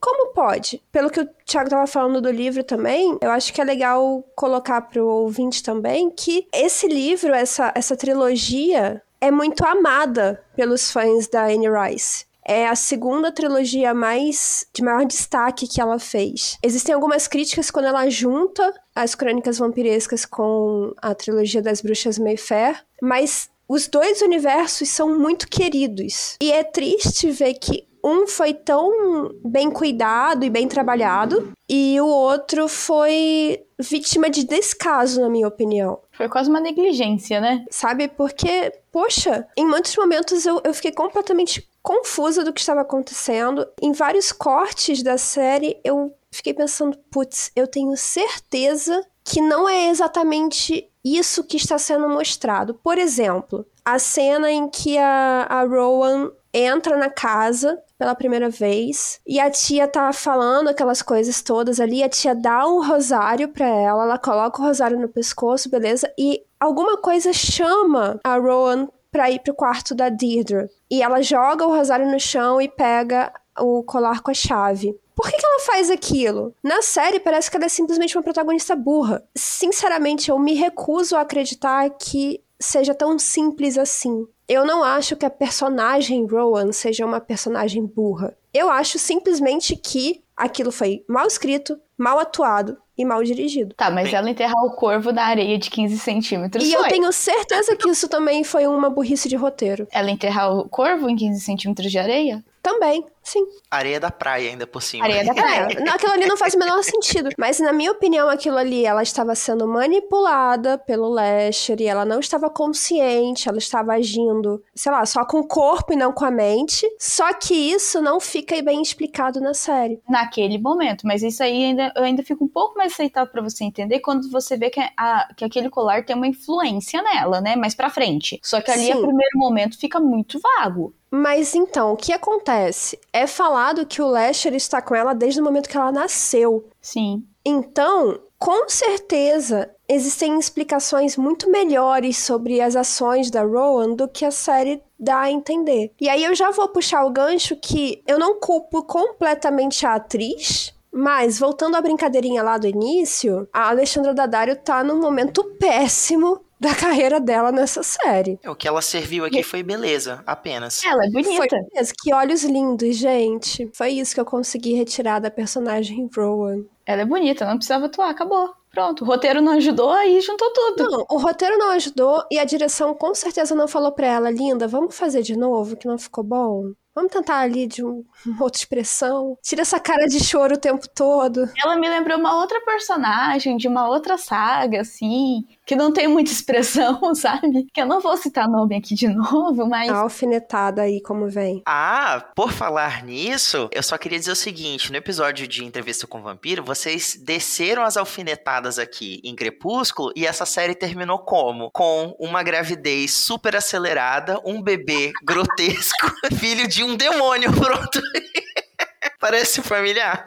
Como 0.00 0.32
pode? 0.34 0.82
Pelo 0.92 1.10
que 1.10 1.20
o 1.20 1.28
Thiago 1.46 1.70
tava 1.70 1.86
falando 1.86 2.20
do 2.20 2.30
livro 2.30 2.62
também, 2.62 3.16
eu 3.22 3.30
acho 3.30 3.52
que 3.52 3.60
é 3.60 3.64
legal 3.64 4.22
colocar 4.36 4.82
pro 4.82 5.06
ouvinte 5.06 5.62
também 5.62 6.10
que 6.10 6.46
esse 6.52 6.86
livro, 6.86 7.34
essa, 7.34 7.72
essa 7.74 7.96
trilogia, 7.96 9.02
é 9.20 9.30
muito 9.30 9.64
amada 9.64 10.44
pelos 10.54 10.90
fãs 10.90 11.26
da 11.28 11.44
Anne 11.46 11.68
Rice. 11.68 12.26
É 12.46 12.68
a 12.68 12.76
segunda 12.76 13.32
trilogia 13.32 13.94
mais 13.94 14.66
de 14.74 14.82
maior 14.82 15.04
destaque 15.04 15.66
que 15.66 15.80
ela 15.80 15.98
fez. 15.98 16.58
Existem 16.62 16.94
algumas 16.94 17.26
críticas 17.26 17.70
quando 17.70 17.86
ela 17.86 18.08
junta 18.10 18.72
as 18.94 19.14
crônicas 19.14 19.58
vampirescas 19.58 20.24
com 20.24 20.92
a 21.00 21.14
trilogia 21.14 21.62
das 21.62 21.80
bruxas 21.80 22.18
Mayfair, 22.18 22.84
mas 23.00 23.48
os 23.68 23.88
dois 23.88 24.20
universos 24.20 24.88
são 24.88 25.18
muito 25.18 25.48
queridos. 25.48 26.36
E 26.40 26.52
é 26.52 26.62
triste 26.62 27.30
ver 27.30 27.54
que 27.54 27.86
um 28.04 28.26
foi 28.26 28.52
tão 28.52 29.34
bem 29.42 29.70
cuidado 29.70 30.44
e 30.44 30.50
bem 30.50 30.68
trabalhado, 30.68 31.54
e 31.66 31.98
o 31.98 32.06
outro 32.06 32.68
foi 32.68 33.64
vítima 33.78 34.28
de 34.28 34.44
descaso, 34.44 35.22
na 35.22 35.30
minha 35.30 35.48
opinião. 35.48 35.98
Foi 36.12 36.28
quase 36.28 36.50
uma 36.50 36.60
negligência, 36.60 37.40
né? 37.40 37.64
Sabe? 37.70 38.08
Porque, 38.08 38.70
poxa, 38.92 39.48
em 39.56 39.66
muitos 39.66 39.96
momentos 39.96 40.44
eu, 40.44 40.60
eu 40.62 40.74
fiquei 40.74 40.92
completamente 40.92 41.66
confusa 41.84 42.42
do 42.42 42.52
que 42.52 42.60
estava 42.60 42.80
acontecendo. 42.80 43.68
Em 43.80 43.92
vários 43.92 44.32
cortes 44.32 45.02
da 45.02 45.18
série, 45.18 45.78
eu 45.84 46.16
fiquei 46.32 46.54
pensando, 46.54 46.98
putz, 47.10 47.52
eu 47.54 47.68
tenho 47.68 47.94
certeza 47.94 49.06
que 49.22 49.40
não 49.40 49.68
é 49.68 49.90
exatamente 49.90 50.90
isso 51.04 51.44
que 51.44 51.58
está 51.58 51.76
sendo 51.76 52.08
mostrado. 52.08 52.74
Por 52.74 52.96
exemplo, 52.96 53.66
a 53.84 53.98
cena 53.98 54.50
em 54.50 54.66
que 54.66 54.96
a, 54.96 55.46
a 55.48 55.62
Rowan 55.64 56.32
entra 56.54 56.96
na 56.96 57.10
casa 57.10 57.78
pela 57.98 58.14
primeira 58.14 58.48
vez 58.48 59.20
e 59.26 59.38
a 59.38 59.50
tia 59.50 59.86
tá 59.86 60.12
falando 60.12 60.68
aquelas 60.68 61.02
coisas 61.02 61.42
todas 61.42 61.80
ali, 61.80 62.02
a 62.02 62.08
tia 62.08 62.34
dá 62.34 62.66
um 62.66 62.86
rosário 62.86 63.48
para 63.48 63.66
ela, 63.66 64.04
ela 64.04 64.18
coloca 64.18 64.60
o 64.60 64.64
rosário 64.64 64.98
no 64.98 65.08
pescoço, 65.08 65.68
beleza? 65.68 66.10
E 66.18 66.42
alguma 66.58 66.96
coisa 66.96 67.32
chama 67.32 68.18
a 68.24 68.36
Rowan 68.36 68.88
para 69.14 69.30
ir 69.30 69.38
pro 69.38 69.54
quarto 69.54 69.94
da 69.94 70.08
Deirdre. 70.08 70.68
E 70.90 71.00
ela 71.00 71.22
joga 71.22 71.64
o 71.64 71.70
rosário 71.70 72.10
no 72.10 72.18
chão 72.18 72.60
e 72.60 72.68
pega 72.68 73.32
o 73.56 73.84
colar 73.84 74.20
com 74.20 74.32
a 74.32 74.34
chave. 74.34 74.98
Por 75.14 75.30
que, 75.30 75.36
que 75.36 75.46
ela 75.46 75.60
faz 75.60 75.88
aquilo? 75.88 76.52
Na 76.60 76.82
série, 76.82 77.20
parece 77.20 77.48
que 77.48 77.56
ela 77.56 77.66
é 77.66 77.68
simplesmente 77.68 78.18
uma 78.18 78.24
protagonista 78.24 78.74
burra. 78.74 79.22
Sinceramente, 79.32 80.30
eu 80.30 80.38
me 80.40 80.54
recuso 80.54 81.14
a 81.14 81.20
acreditar 81.20 81.88
que 81.90 82.42
seja 82.58 82.92
tão 82.92 83.16
simples 83.16 83.78
assim. 83.78 84.26
Eu 84.48 84.66
não 84.66 84.82
acho 84.82 85.14
que 85.14 85.24
a 85.24 85.30
personagem 85.30 86.26
Rowan 86.26 86.72
seja 86.72 87.06
uma 87.06 87.20
personagem 87.20 87.86
burra. 87.86 88.36
Eu 88.52 88.68
acho 88.68 88.98
simplesmente 88.98 89.76
que 89.76 90.24
aquilo 90.36 90.72
foi 90.72 91.04
mal 91.08 91.28
escrito, 91.28 91.78
mal 91.96 92.18
atuado 92.18 92.76
e 92.96 93.04
mal 93.04 93.22
dirigido. 93.22 93.74
Tá, 93.74 93.90
mas 93.90 94.12
ela 94.12 94.30
enterrar 94.30 94.64
o 94.64 94.72
corvo 94.72 95.12
na 95.12 95.24
areia 95.24 95.58
de 95.58 95.68
15 95.70 95.98
centímetros. 95.98 96.64
E 96.64 96.72
foi. 96.72 96.86
eu 96.86 96.88
tenho 96.88 97.12
certeza 97.12 97.76
que 97.76 97.88
isso 97.88 98.08
também 98.08 98.44
foi 98.44 98.66
uma 98.66 98.88
burrice 98.88 99.28
de 99.28 99.36
roteiro. 99.36 99.86
Ela 99.90 100.10
enterrar 100.10 100.52
o 100.56 100.68
corvo 100.68 101.08
em 101.08 101.16
15 101.16 101.40
centímetros 101.40 101.90
de 101.90 101.98
areia? 101.98 102.44
Também, 102.62 103.04
sim. 103.24 103.44
Areia 103.70 103.98
da 103.98 104.10
praia 104.10 104.50
ainda 104.50 104.66
por 104.66 104.82
cima. 104.82 105.04
Areia 105.04 105.24
da 105.24 105.34
praia. 105.34 105.68
É, 105.70 105.88
aquilo 105.88 106.12
ali 106.12 106.26
não 106.26 106.36
faz 106.36 106.54
o 106.54 106.58
menor 106.58 106.82
sentido. 106.84 107.30
Mas, 107.38 107.58
na 107.58 107.72
minha 107.72 107.90
opinião, 107.90 108.28
aquilo 108.28 108.56
ali, 108.56 108.84
ela 108.84 109.02
estava 109.02 109.34
sendo 109.34 109.66
manipulada 109.66 110.78
pelo 110.78 111.08
Lasher 111.08 111.80
e 111.80 111.86
ela 111.86 112.04
não 112.04 112.20
estava 112.20 112.48
consciente, 112.50 113.48
ela 113.48 113.58
estava 113.58 113.94
agindo, 113.94 114.62
sei 114.74 114.92
lá, 114.92 115.04
só 115.06 115.24
com 115.24 115.40
o 115.40 115.48
corpo 115.48 115.92
e 115.92 115.96
não 115.96 116.12
com 116.12 116.24
a 116.24 116.30
mente. 116.30 116.86
Só 116.98 117.32
que 117.32 117.54
isso 117.54 118.00
não 118.00 118.20
fica 118.20 118.60
bem 118.62 118.80
explicado 118.82 119.40
na 119.40 119.54
série. 119.54 120.00
Naquele 120.08 120.58
momento. 120.58 121.06
Mas 121.06 121.22
isso 121.22 121.42
aí 121.42 121.64
ainda, 121.64 121.92
eu 121.96 122.04
ainda 122.04 122.22
fico 122.22 122.44
um 122.44 122.48
pouco 122.48 122.76
mais 122.76 122.92
aceitável 122.92 123.32
para 123.32 123.42
você 123.42 123.64
entender 123.64 124.00
quando 124.00 124.30
você 124.30 124.56
vê 124.56 124.70
que, 124.70 124.80
a, 124.96 125.28
que 125.36 125.44
aquele 125.44 125.70
colar 125.70 126.04
tem 126.04 126.14
uma 126.14 126.26
influência 126.26 127.02
nela, 127.02 127.40
né? 127.40 127.56
Mais 127.56 127.74
pra 127.74 127.90
frente. 127.90 128.38
Só 128.42 128.60
que 128.60 128.70
ali, 128.70 128.86
Sim. 128.86 128.92
a 128.92 128.96
primeiro 128.96 129.38
momento, 129.38 129.78
fica 129.78 129.98
muito 129.98 130.38
vago. 130.40 130.94
Mas 131.10 131.54
então, 131.54 131.92
o 131.92 131.96
que 131.96 132.12
acontece? 132.12 132.98
É 133.14 133.28
falado 133.28 133.86
que 133.86 134.02
o 134.02 134.08
Lasher 134.08 134.52
está 134.54 134.82
com 134.82 134.92
ela 134.92 135.14
desde 135.14 135.40
o 135.40 135.44
momento 135.44 135.68
que 135.68 135.76
ela 135.76 135.92
nasceu. 135.92 136.68
Sim. 136.82 137.22
Então, 137.46 138.18
com 138.36 138.68
certeza, 138.68 139.70
existem 139.88 140.36
explicações 140.36 141.16
muito 141.16 141.48
melhores 141.48 142.18
sobre 142.18 142.60
as 142.60 142.74
ações 142.74 143.30
da 143.30 143.44
Rowan 143.44 143.94
do 143.94 144.08
que 144.08 144.24
a 144.24 144.32
série 144.32 144.82
dá 144.98 145.20
a 145.20 145.30
entender. 145.30 145.92
E 146.00 146.08
aí 146.08 146.24
eu 146.24 146.34
já 146.34 146.50
vou 146.50 146.68
puxar 146.70 147.04
o 147.04 147.12
gancho 147.12 147.54
que 147.54 148.02
eu 148.04 148.18
não 148.18 148.40
culpo 148.40 148.82
completamente 148.82 149.86
a 149.86 149.94
atriz. 149.94 150.74
Mas, 150.92 151.38
voltando 151.38 151.76
à 151.76 151.80
brincadeirinha 151.80 152.42
lá 152.42 152.58
do 152.58 152.66
início, 152.66 153.48
a 153.52 153.68
Alexandra 153.68 154.12
Daddario 154.12 154.56
tá 154.56 154.82
num 154.82 155.00
momento 155.00 155.44
péssimo 155.58 156.40
da 156.64 156.74
carreira 156.74 157.20
dela 157.20 157.52
nessa 157.52 157.82
série. 157.82 158.38
O 158.46 158.54
que 158.54 158.66
ela 158.66 158.80
serviu 158.80 159.24
aqui 159.24 159.42
foi 159.42 159.62
beleza, 159.62 160.22
apenas. 160.26 160.82
Ela 160.82 161.04
é 161.04 161.10
bonita. 161.10 161.56
Que 162.02 162.14
olhos 162.14 162.42
lindos, 162.42 162.96
gente. 162.96 163.70
Foi 163.74 163.90
isso 163.90 164.14
que 164.14 164.20
eu 164.20 164.24
consegui 164.24 164.74
retirar 164.74 165.18
da 165.18 165.30
personagem 165.30 166.08
Rowan. 166.16 166.64
Ela 166.86 167.02
é 167.02 167.04
bonita, 167.04 167.44
não 167.46 167.56
precisava 167.56 167.86
atuar, 167.86 168.10
acabou. 168.10 168.52
Pronto, 168.70 169.04
o 169.04 169.06
roteiro 169.06 169.40
não 169.40 169.52
ajudou, 169.52 169.90
aí 169.90 170.20
juntou 170.20 170.50
tudo. 170.52 170.90
Não, 170.90 171.06
o 171.10 171.18
roteiro 171.18 171.56
não 171.56 171.70
ajudou 171.70 172.24
e 172.30 172.38
a 172.38 172.44
direção 172.44 172.94
com 172.94 173.14
certeza 173.14 173.54
não 173.54 173.68
falou 173.68 173.92
pra 173.92 174.06
ela, 174.06 174.30
linda, 174.30 174.66
vamos 174.66 174.96
fazer 174.96 175.22
de 175.22 175.36
novo, 175.36 175.76
que 175.76 175.86
não 175.86 175.96
ficou 175.96 176.24
bom. 176.24 176.72
Vamos 176.94 177.10
tentar 177.10 177.40
ali 177.40 177.66
de 177.66 177.84
um, 177.84 178.04
uma 178.24 178.44
outra 178.44 178.60
expressão. 178.60 179.36
Tira 179.42 179.62
essa 179.62 179.80
cara 179.80 180.06
de 180.06 180.22
choro 180.22 180.54
o 180.54 180.60
tempo 180.60 180.88
todo. 180.88 181.48
Ela 181.64 181.76
me 181.76 181.88
lembrou 181.88 182.18
uma 182.18 182.36
outra 182.36 182.60
personagem 182.64 183.56
de 183.56 183.66
uma 183.66 183.88
outra 183.88 184.16
saga, 184.16 184.80
assim, 184.82 185.44
que 185.66 185.74
não 185.74 185.92
tem 185.92 186.06
muita 186.06 186.30
expressão, 186.30 187.12
sabe? 187.16 187.66
Que 187.72 187.80
eu 187.80 187.86
não 187.86 188.00
vou 188.00 188.16
citar 188.16 188.48
nome 188.48 188.76
aqui 188.76 188.94
de 188.94 189.08
novo, 189.08 189.66
mas. 189.66 189.90
A 189.90 189.98
alfinetada 189.98 190.82
aí, 190.82 191.02
como 191.02 191.28
vem. 191.28 191.62
Ah, 191.66 192.24
por 192.36 192.52
falar 192.52 193.02
nisso, 193.04 193.68
eu 193.72 193.82
só 193.82 193.98
queria 193.98 194.18
dizer 194.18 194.32
o 194.32 194.36
seguinte: 194.36 194.92
no 194.92 194.96
episódio 194.96 195.48
de 195.48 195.64
Entrevista 195.64 196.06
com 196.06 196.18
o 196.20 196.22
Vampiro, 196.22 196.62
vocês 196.62 197.18
desceram 197.20 197.82
as 197.82 197.96
alfinetadas 197.96 198.78
aqui 198.78 199.20
em 199.24 199.34
Crepúsculo 199.34 200.12
e 200.14 200.26
essa 200.26 200.46
série 200.46 200.74
terminou 200.76 201.18
como? 201.18 201.70
Com 201.72 202.14
uma 202.20 202.42
gravidez 202.42 203.12
super 203.14 203.56
acelerada, 203.56 204.40
um 204.44 204.62
bebê 204.62 205.12
grotesco, 205.24 206.12
filho 206.38 206.68
de 206.68 206.83
um 206.84 206.96
demônio, 206.96 207.52
pronto. 207.52 208.00
Parece 209.20 209.62
familiar. 209.62 210.24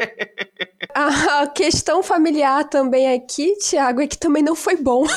A 0.93 1.47
questão 1.47 2.01
familiar 2.01 2.63
também 2.65 3.13
aqui, 3.13 3.55
Thiago, 3.57 4.01
é 4.01 4.07
que 4.07 4.17
também 4.17 4.41
não 4.41 4.55
foi 4.55 4.75
bom. 4.75 5.05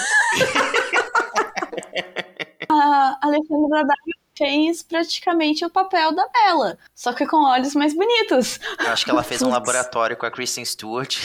A 2.72 3.18
Alexandra 3.22 3.68
Daddario 3.68 4.20
fez 4.38 4.82
praticamente 4.82 5.64
o 5.66 5.70
papel 5.70 6.14
da 6.14 6.26
Bella, 6.28 6.78
só 6.94 7.12
que 7.12 7.26
com 7.26 7.44
olhos 7.44 7.74
mais 7.74 7.92
bonitos. 7.92 8.58
Eu 8.78 8.90
acho 8.90 9.04
que 9.04 9.10
ela 9.10 9.22
fez 9.22 9.42
um 9.42 9.50
laboratório 9.50 10.16
com 10.16 10.24
a 10.24 10.30
Kristen 10.30 10.64
Stewart. 10.64 11.18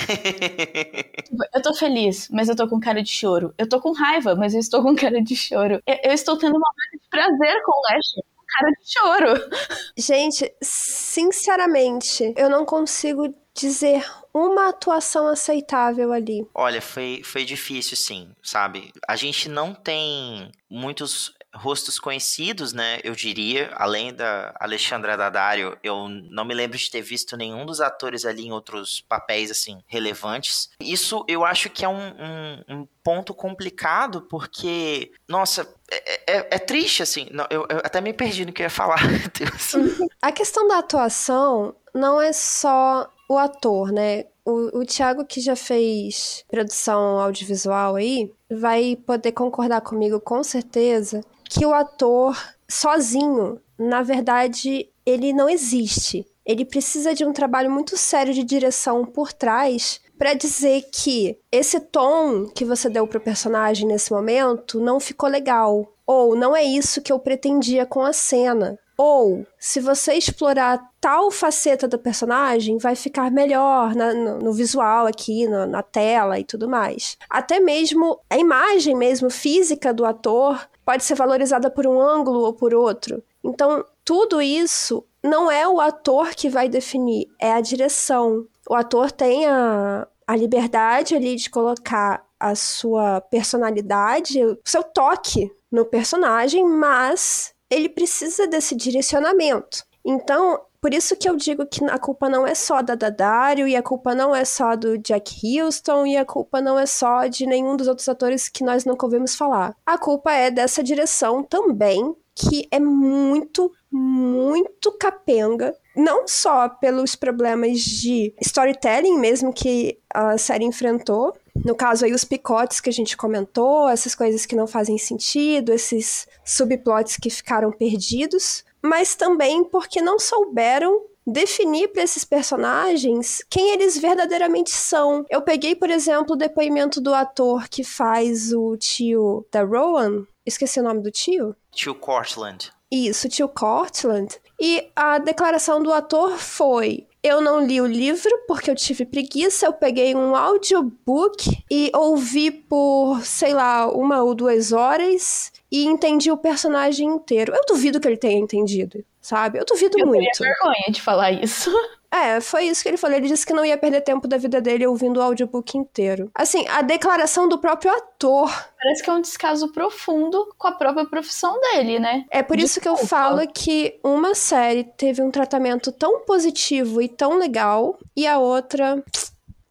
Eu 1.54 1.62
tô 1.62 1.74
feliz, 1.76 2.28
mas 2.30 2.50
eu 2.50 2.56
tô 2.56 2.68
com 2.68 2.80
cara 2.80 3.02
de 3.02 3.10
choro. 3.10 3.54
Eu 3.58 3.70
tô 3.70 3.80
com 3.80 3.94
raiva, 3.94 4.36
mas 4.36 4.54
eu 4.54 4.60
estou 4.60 4.82
com 4.82 4.96
cara 4.96 5.22
de 5.22 5.36
choro. 5.36 5.82
Eu, 5.86 5.98
eu 6.04 6.12
estou 6.12 6.38
tendo 6.38 6.58
uma 6.58 6.68
hora 6.68 7.00
de 7.00 7.10
prazer 7.10 7.64
com 7.64 7.72
o 7.72 7.82
Lasher. 7.84 8.35
Cara 8.58 8.72
de 8.72 8.92
choro. 8.92 9.52
Gente, 9.98 10.54
sinceramente, 10.62 12.34
eu 12.38 12.50
não 12.50 12.66
consigo 12.66 13.34
dizer 13.54 14.06
uma 14.34 14.70
atuação 14.70 15.28
aceitável 15.28 16.12
ali. 16.12 16.46
Olha, 16.54 16.82
foi, 16.82 17.22
foi 17.24 17.46
difícil, 17.46 17.96
sim, 17.96 18.32
sabe? 18.44 18.92
A 19.08 19.16
gente 19.16 19.48
não 19.48 19.74
tem 19.74 20.52
muitos 20.70 21.34
rostos 21.56 21.98
conhecidos, 22.00 22.74
né? 22.74 23.00
Eu 23.04 23.16
diria, 23.16 23.72
além 23.76 24.14
da 24.14 24.54
Alexandra 24.60 25.16
Daddario, 25.18 25.78
eu 25.84 26.08
não 26.10 26.46
me 26.46 26.54
lembro 26.54 26.78
de 26.78 26.90
ter 26.92 27.02
visto 27.02 27.36
nenhum 27.38 27.66
dos 27.66 27.82
atores 27.82 28.26
ali 28.26 28.46
em 28.48 28.52
outros 28.52 29.04
papéis, 29.08 29.50
assim, 29.50 29.80
relevantes. 29.88 30.70
Isso 30.80 31.24
eu 31.28 31.46
acho 31.46 31.70
que 31.70 31.84
é 31.86 31.90
um, 31.90 31.96
um, 31.98 32.64
um 32.82 32.88
ponto 33.04 33.34
complicado, 33.34 34.22
porque, 34.24 35.12
nossa, 35.28 35.68
é, 35.90 36.38
é- 36.38 36.48
é 36.52 36.60
triste, 36.60 37.02
assim. 37.04 37.28
Não, 37.32 37.46
eu, 37.50 37.66
eu 37.70 37.78
até 37.84 38.02
me 38.02 38.14
perdi 38.14 38.46
no 38.46 38.52
que 38.54 38.62
eu 38.62 38.66
ia 38.66 38.70
falar. 38.70 39.00
A 40.22 40.32
questão 40.32 40.68
da 40.68 40.80
atuação 40.80 41.76
não 41.94 42.22
é 42.22 42.34
só 42.34 43.10
o 43.30 43.38
ator, 43.38 43.92
né? 43.92 44.26
O, 44.44 44.80
o 44.80 44.86
Thiago, 44.86 45.26
que 45.26 45.42
já 45.42 45.56
fez 45.56 46.44
produção 46.50 47.20
audiovisual 47.20 47.96
aí, 47.96 48.32
vai 48.50 48.96
poder 48.96 49.32
concordar 49.32 49.82
comigo 49.82 50.20
com 50.20 50.44
certeza 50.44 51.22
que 51.58 51.66
o 51.66 51.74
ator 51.74 52.38
sozinho, 52.68 53.62
na 53.80 54.02
verdade, 54.02 54.90
ele 55.06 55.32
não 55.32 55.50
existe. 55.50 56.26
Ele 56.46 56.66
precisa 56.66 57.14
de 57.14 57.26
um 57.26 57.32
trabalho 57.32 57.72
muito 57.72 57.98
sério 57.98 58.34
de 58.34 58.44
direção 58.44 59.06
por 59.06 59.32
trás 59.32 60.02
para 60.18 60.34
dizer 60.34 60.86
que 60.92 61.38
esse 61.52 61.80
tom 61.80 62.46
que 62.54 62.66
você 62.66 62.90
deu 62.90 63.08
pro 63.08 63.20
personagem 63.20 63.88
nesse 63.88 64.12
momento 64.12 64.80
não 64.80 65.00
ficou 65.00 65.30
legal. 65.30 65.92
Ou 66.06 66.36
não 66.36 66.56
é 66.56 66.64
isso 66.64 67.02
que 67.02 67.12
eu 67.12 67.20
pretendia 67.20 67.86
com 67.86 68.02
a 68.02 68.14
cena. 68.14 68.78
Ou, 68.98 69.46
se 69.60 69.82
você 69.82 70.14
explorar 70.14 70.80
tal 71.02 71.30
faceta 71.32 71.88
do 71.88 72.00
personagem, 72.00 72.78
vai 72.78 72.96
ficar 72.96 73.30
melhor 73.30 73.94
na- 73.94 74.14
no, 74.14 74.40
no 74.40 74.54
visual 74.54 75.06
aqui, 75.06 75.48
na, 75.48 75.66
na 75.66 75.82
tela 75.84 76.40
e 76.40 76.46
tudo 76.46 76.70
mais. 76.70 77.18
Até 77.30 77.60
mesmo 77.60 78.20
a 78.30 78.38
imagem 78.38 78.96
mesmo 78.96 79.30
física 79.30 79.94
do 79.94 80.06
ator 80.06 80.66
pode 80.86 81.04
ser 81.04 81.16
valorizada 81.16 81.70
por 81.70 81.88
um 81.88 82.00
ângulo 82.00 82.42
ou 82.42 82.54
por 82.54 82.74
outro. 82.74 83.24
Então, 83.44 83.84
tudo 84.04 84.42
isso 84.42 85.04
não 85.24 85.50
é 85.52 85.68
o 85.68 85.82
ator 85.82 86.36
que 86.36 86.48
vai 86.48 86.70
definir, 86.70 87.28
é 87.40 87.52
a 87.52 87.62
direção. 87.62 88.46
O 88.70 88.76
ator 88.76 89.12
tem 89.12 89.46
a, 89.48 90.08
a 90.28 90.36
liberdade 90.36 91.16
ali 91.16 91.36
de 91.36 91.50
colocar 91.50 92.24
a 92.40 92.54
sua 92.54 93.22
personalidade, 93.22 94.44
o 94.44 94.60
seu 94.64 94.84
toque 94.84 95.52
no 95.72 95.86
personagem, 95.86 96.64
mas 96.64 97.54
ele 97.70 97.90
precisa 97.90 98.48
desse 98.48 98.76
direcionamento. 98.76 99.84
Então, 100.06 100.62
por 100.86 100.94
isso 100.94 101.16
que 101.16 101.28
eu 101.28 101.36
digo 101.36 101.66
que 101.66 101.84
a 101.86 101.98
culpa 101.98 102.30
não 102.30 102.46
é 102.46 102.54
só 102.54 102.80
da 102.80 102.94
Dadário, 102.94 103.68
e 103.68 103.76
a 103.76 103.82
culpa 103.82 104.14
não 104.14 104.36
é 104.36 104.46
só 104.46 104.76
do 104.76 105.00
Jack 105.00 105.60
Houston, 105.60 106.06
e 106.06 106.16
a 106.16 106.24
culpa 106.24 106.62
não 106.62 106.78
é 106.78 106.86
só 106.86 107.26
de 107.26 107.48
nenhum 107.48 107.76
dos 107.76 107.88
outros 107.88 108.08
atores 108.08 108.48
que 108.48 108.64
nós 108.64 108.86
nunca 108.86 109.04
ouvimos 109.04 109.34
falar. 109.34 109.76
A 109.84 109.98
culpa 109.98 110.32
é 110.32 110.52
dessa 110.52 110.84
direção 110.84 111.42
também, 111.42 112.16
que 112.36 112.68
é 112.70 112.80
muito, 112.80 113.72
muito 113.92 114.92
capenga. 114.92 115.74
Não 115.96 116.28
só 116.28 116.70
pelos 116.70 117.16
problemas 117.16 117.80
de 117.80 118.36
storytelling 118.40 119.18
mesmo 119.18 119.52
que 119.52 119.98
a 120.14 120.38
série 120.38 120.66
enfrentou, 120.66 121.34
no 121.64 121.74
caso 121.74 122.06
aí 122.06 122.14
os 122.14 122.26
picotes 122.26 122.80
que 122.80 122.90
a 122.90 122.94
gente 122.94 123.18
comentou, 123.18 123.90
essas 123.90 124.14
coisas 124.14 124.46
que 124.46 124.56
não 124.56 124.68
fazem 124.68 125.00
sentido, 125.00 125.74
esses 125.74 126.28
subplots 126.44 127.18
que 127.18 127.30
ficaram 127.32 127.72
perdidos, 127.72 128.64
mas 128.86 129.16
também 129.16 129.64
porque 129.64 130.02
não 130.02 130.20
souberam 130.20 131.02
definir 131.26 131.88
para 131.88 132.04
esses 132.04 132.24
personagens 132.24 133.44
quem 133.50 133.72
eles 133.72 133.98
verdadeiramente 133.98 134.70
são. 134.70 135.26
Eu 135.30 135.42
peguei, 135.42 135.76
por 135.76 135.90
exemplo, 135.90 136.36
o 136.36 136.38
depoimento 136.38 137.02
do 137.02 137.14
ator 137.14 137.68
que 137.68 137.84
faz 137.84 138.54
o 138.54 138.78
tio 138.78 139.46
da 139.52 139.64
Rowan. 139.64 140.26
Esqueci 140.46 140.80
o 140.80 140.84
nome 140.84 141.02
do 141.02 141.10
tio? 141.10 141.56
Tio 141.72 141.96
Cortland. 141.96 142.72
Isso, 142.92 143.28
tio 143.28 143.50
Cortland. 143.50 144.40
E 144.62 144.88
a 144.96 145.18
declaração 145.18 145.82
do 145.82 145.92
ator 145.92 146.38
foi: 146.38 147.08
eu 147.26 147.42
não 147.42 147.66
li 147.66 147.82
o 147.82 147.88
livro 147.88 148.30
porque 148.48 148.70
eu 148.70 148.76
tive 148.76 149.04
preguiça. 149.04 149.66
Eu 149.66 149.74
peguei 149.74 150.16
um 150.16 150.36
audiobook 150.36 151.64
e 151.72 151.92
ouvi 151.96 152.52
por, 152.52 153.26
sei 153.26 153.52
lá, 153.52 153.90
uma 153.92 154.22
ou 154.22 154.36
duas 154.36 154.72
horas 154.72 155.52
e 155.72 155.86
entendi 155.86 156.32
o 156.32 156.38
personagem 156.38 157.08
inteiro. 157.08 157.52
Eu 157.56 157.64
duvido 157.68 158.00
que 158.00 158.08
ele 158.08 158.16
tenha 158.16 158.40
entendido, 158.40 159.04
sabe? 159.20 159.58
Eu 159.58 159.66
duvido 159.66 159.98
eu 160.00 160.06
muito. 160.06 160.44
Eu 160.44 160.48
vergonha 160.48 160.92
de 160.92 161.02
falar 161.02 161.32
isso. 161.32 161.72
É, 162.12 162.40
foi 162.40 162.66
isso 162.66 162.82
que 162.82 162.90
ele 162.90 162.98
falou. 162.98 163.18
Ele 163.18 163.28
disse 163.28 163.46
que 163.46 163.54
não 163.54 163.66
ia 163.66 163.78
perder 163.78 164.02
tempo 164.02 164.28
da 164.28 164.38
vida 164.38 164.62
dele 164.62 164.88
ouvindo 164.88 165.18
o 165.18 165.22
audiobook 165.24 165.78
inteiro. 165.78 166.30
Assim, 166.34 166.66
a 166.68 166.82
declaração 166.82 167.48
do 167.48 167.58
próprio 167.58 167.92
ator. 167.92 168.50
Parece 168.82 169.04
que 169.04 169.10
é 169.10 169.14
um 169.14 169.22
descaso 169.22 169.72
profundo 169.72 170.54
com 170.58 170.68
a 170.68 170.72
própria 170.72 171.06
profissão 171.06 171.60
dele, 171.60 172.00
né? 172.00 172.26
É 172.30 172.44
por 172.44 172.58
isso 172.58 172.80
Desculpa. 172.80 172.98
que 172.98 173.04
eu 173.04 173.08
falo 173.08 173.48
que 173.48 174.00
uma 174.04 174.34
série 174.36 174.84
teve 174.84 175.22
um 175.22 175.32
tratamento 175.32 175.92
tão 175.92 176.22
positivo 176.22 177.02
e 177.02 177.10
tão 177.10 177.38
legal 177.38 177.98
e 178.16 178.26
a 178.28 178.38
outra, 178.38 179.04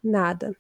nada. 0.03 0.55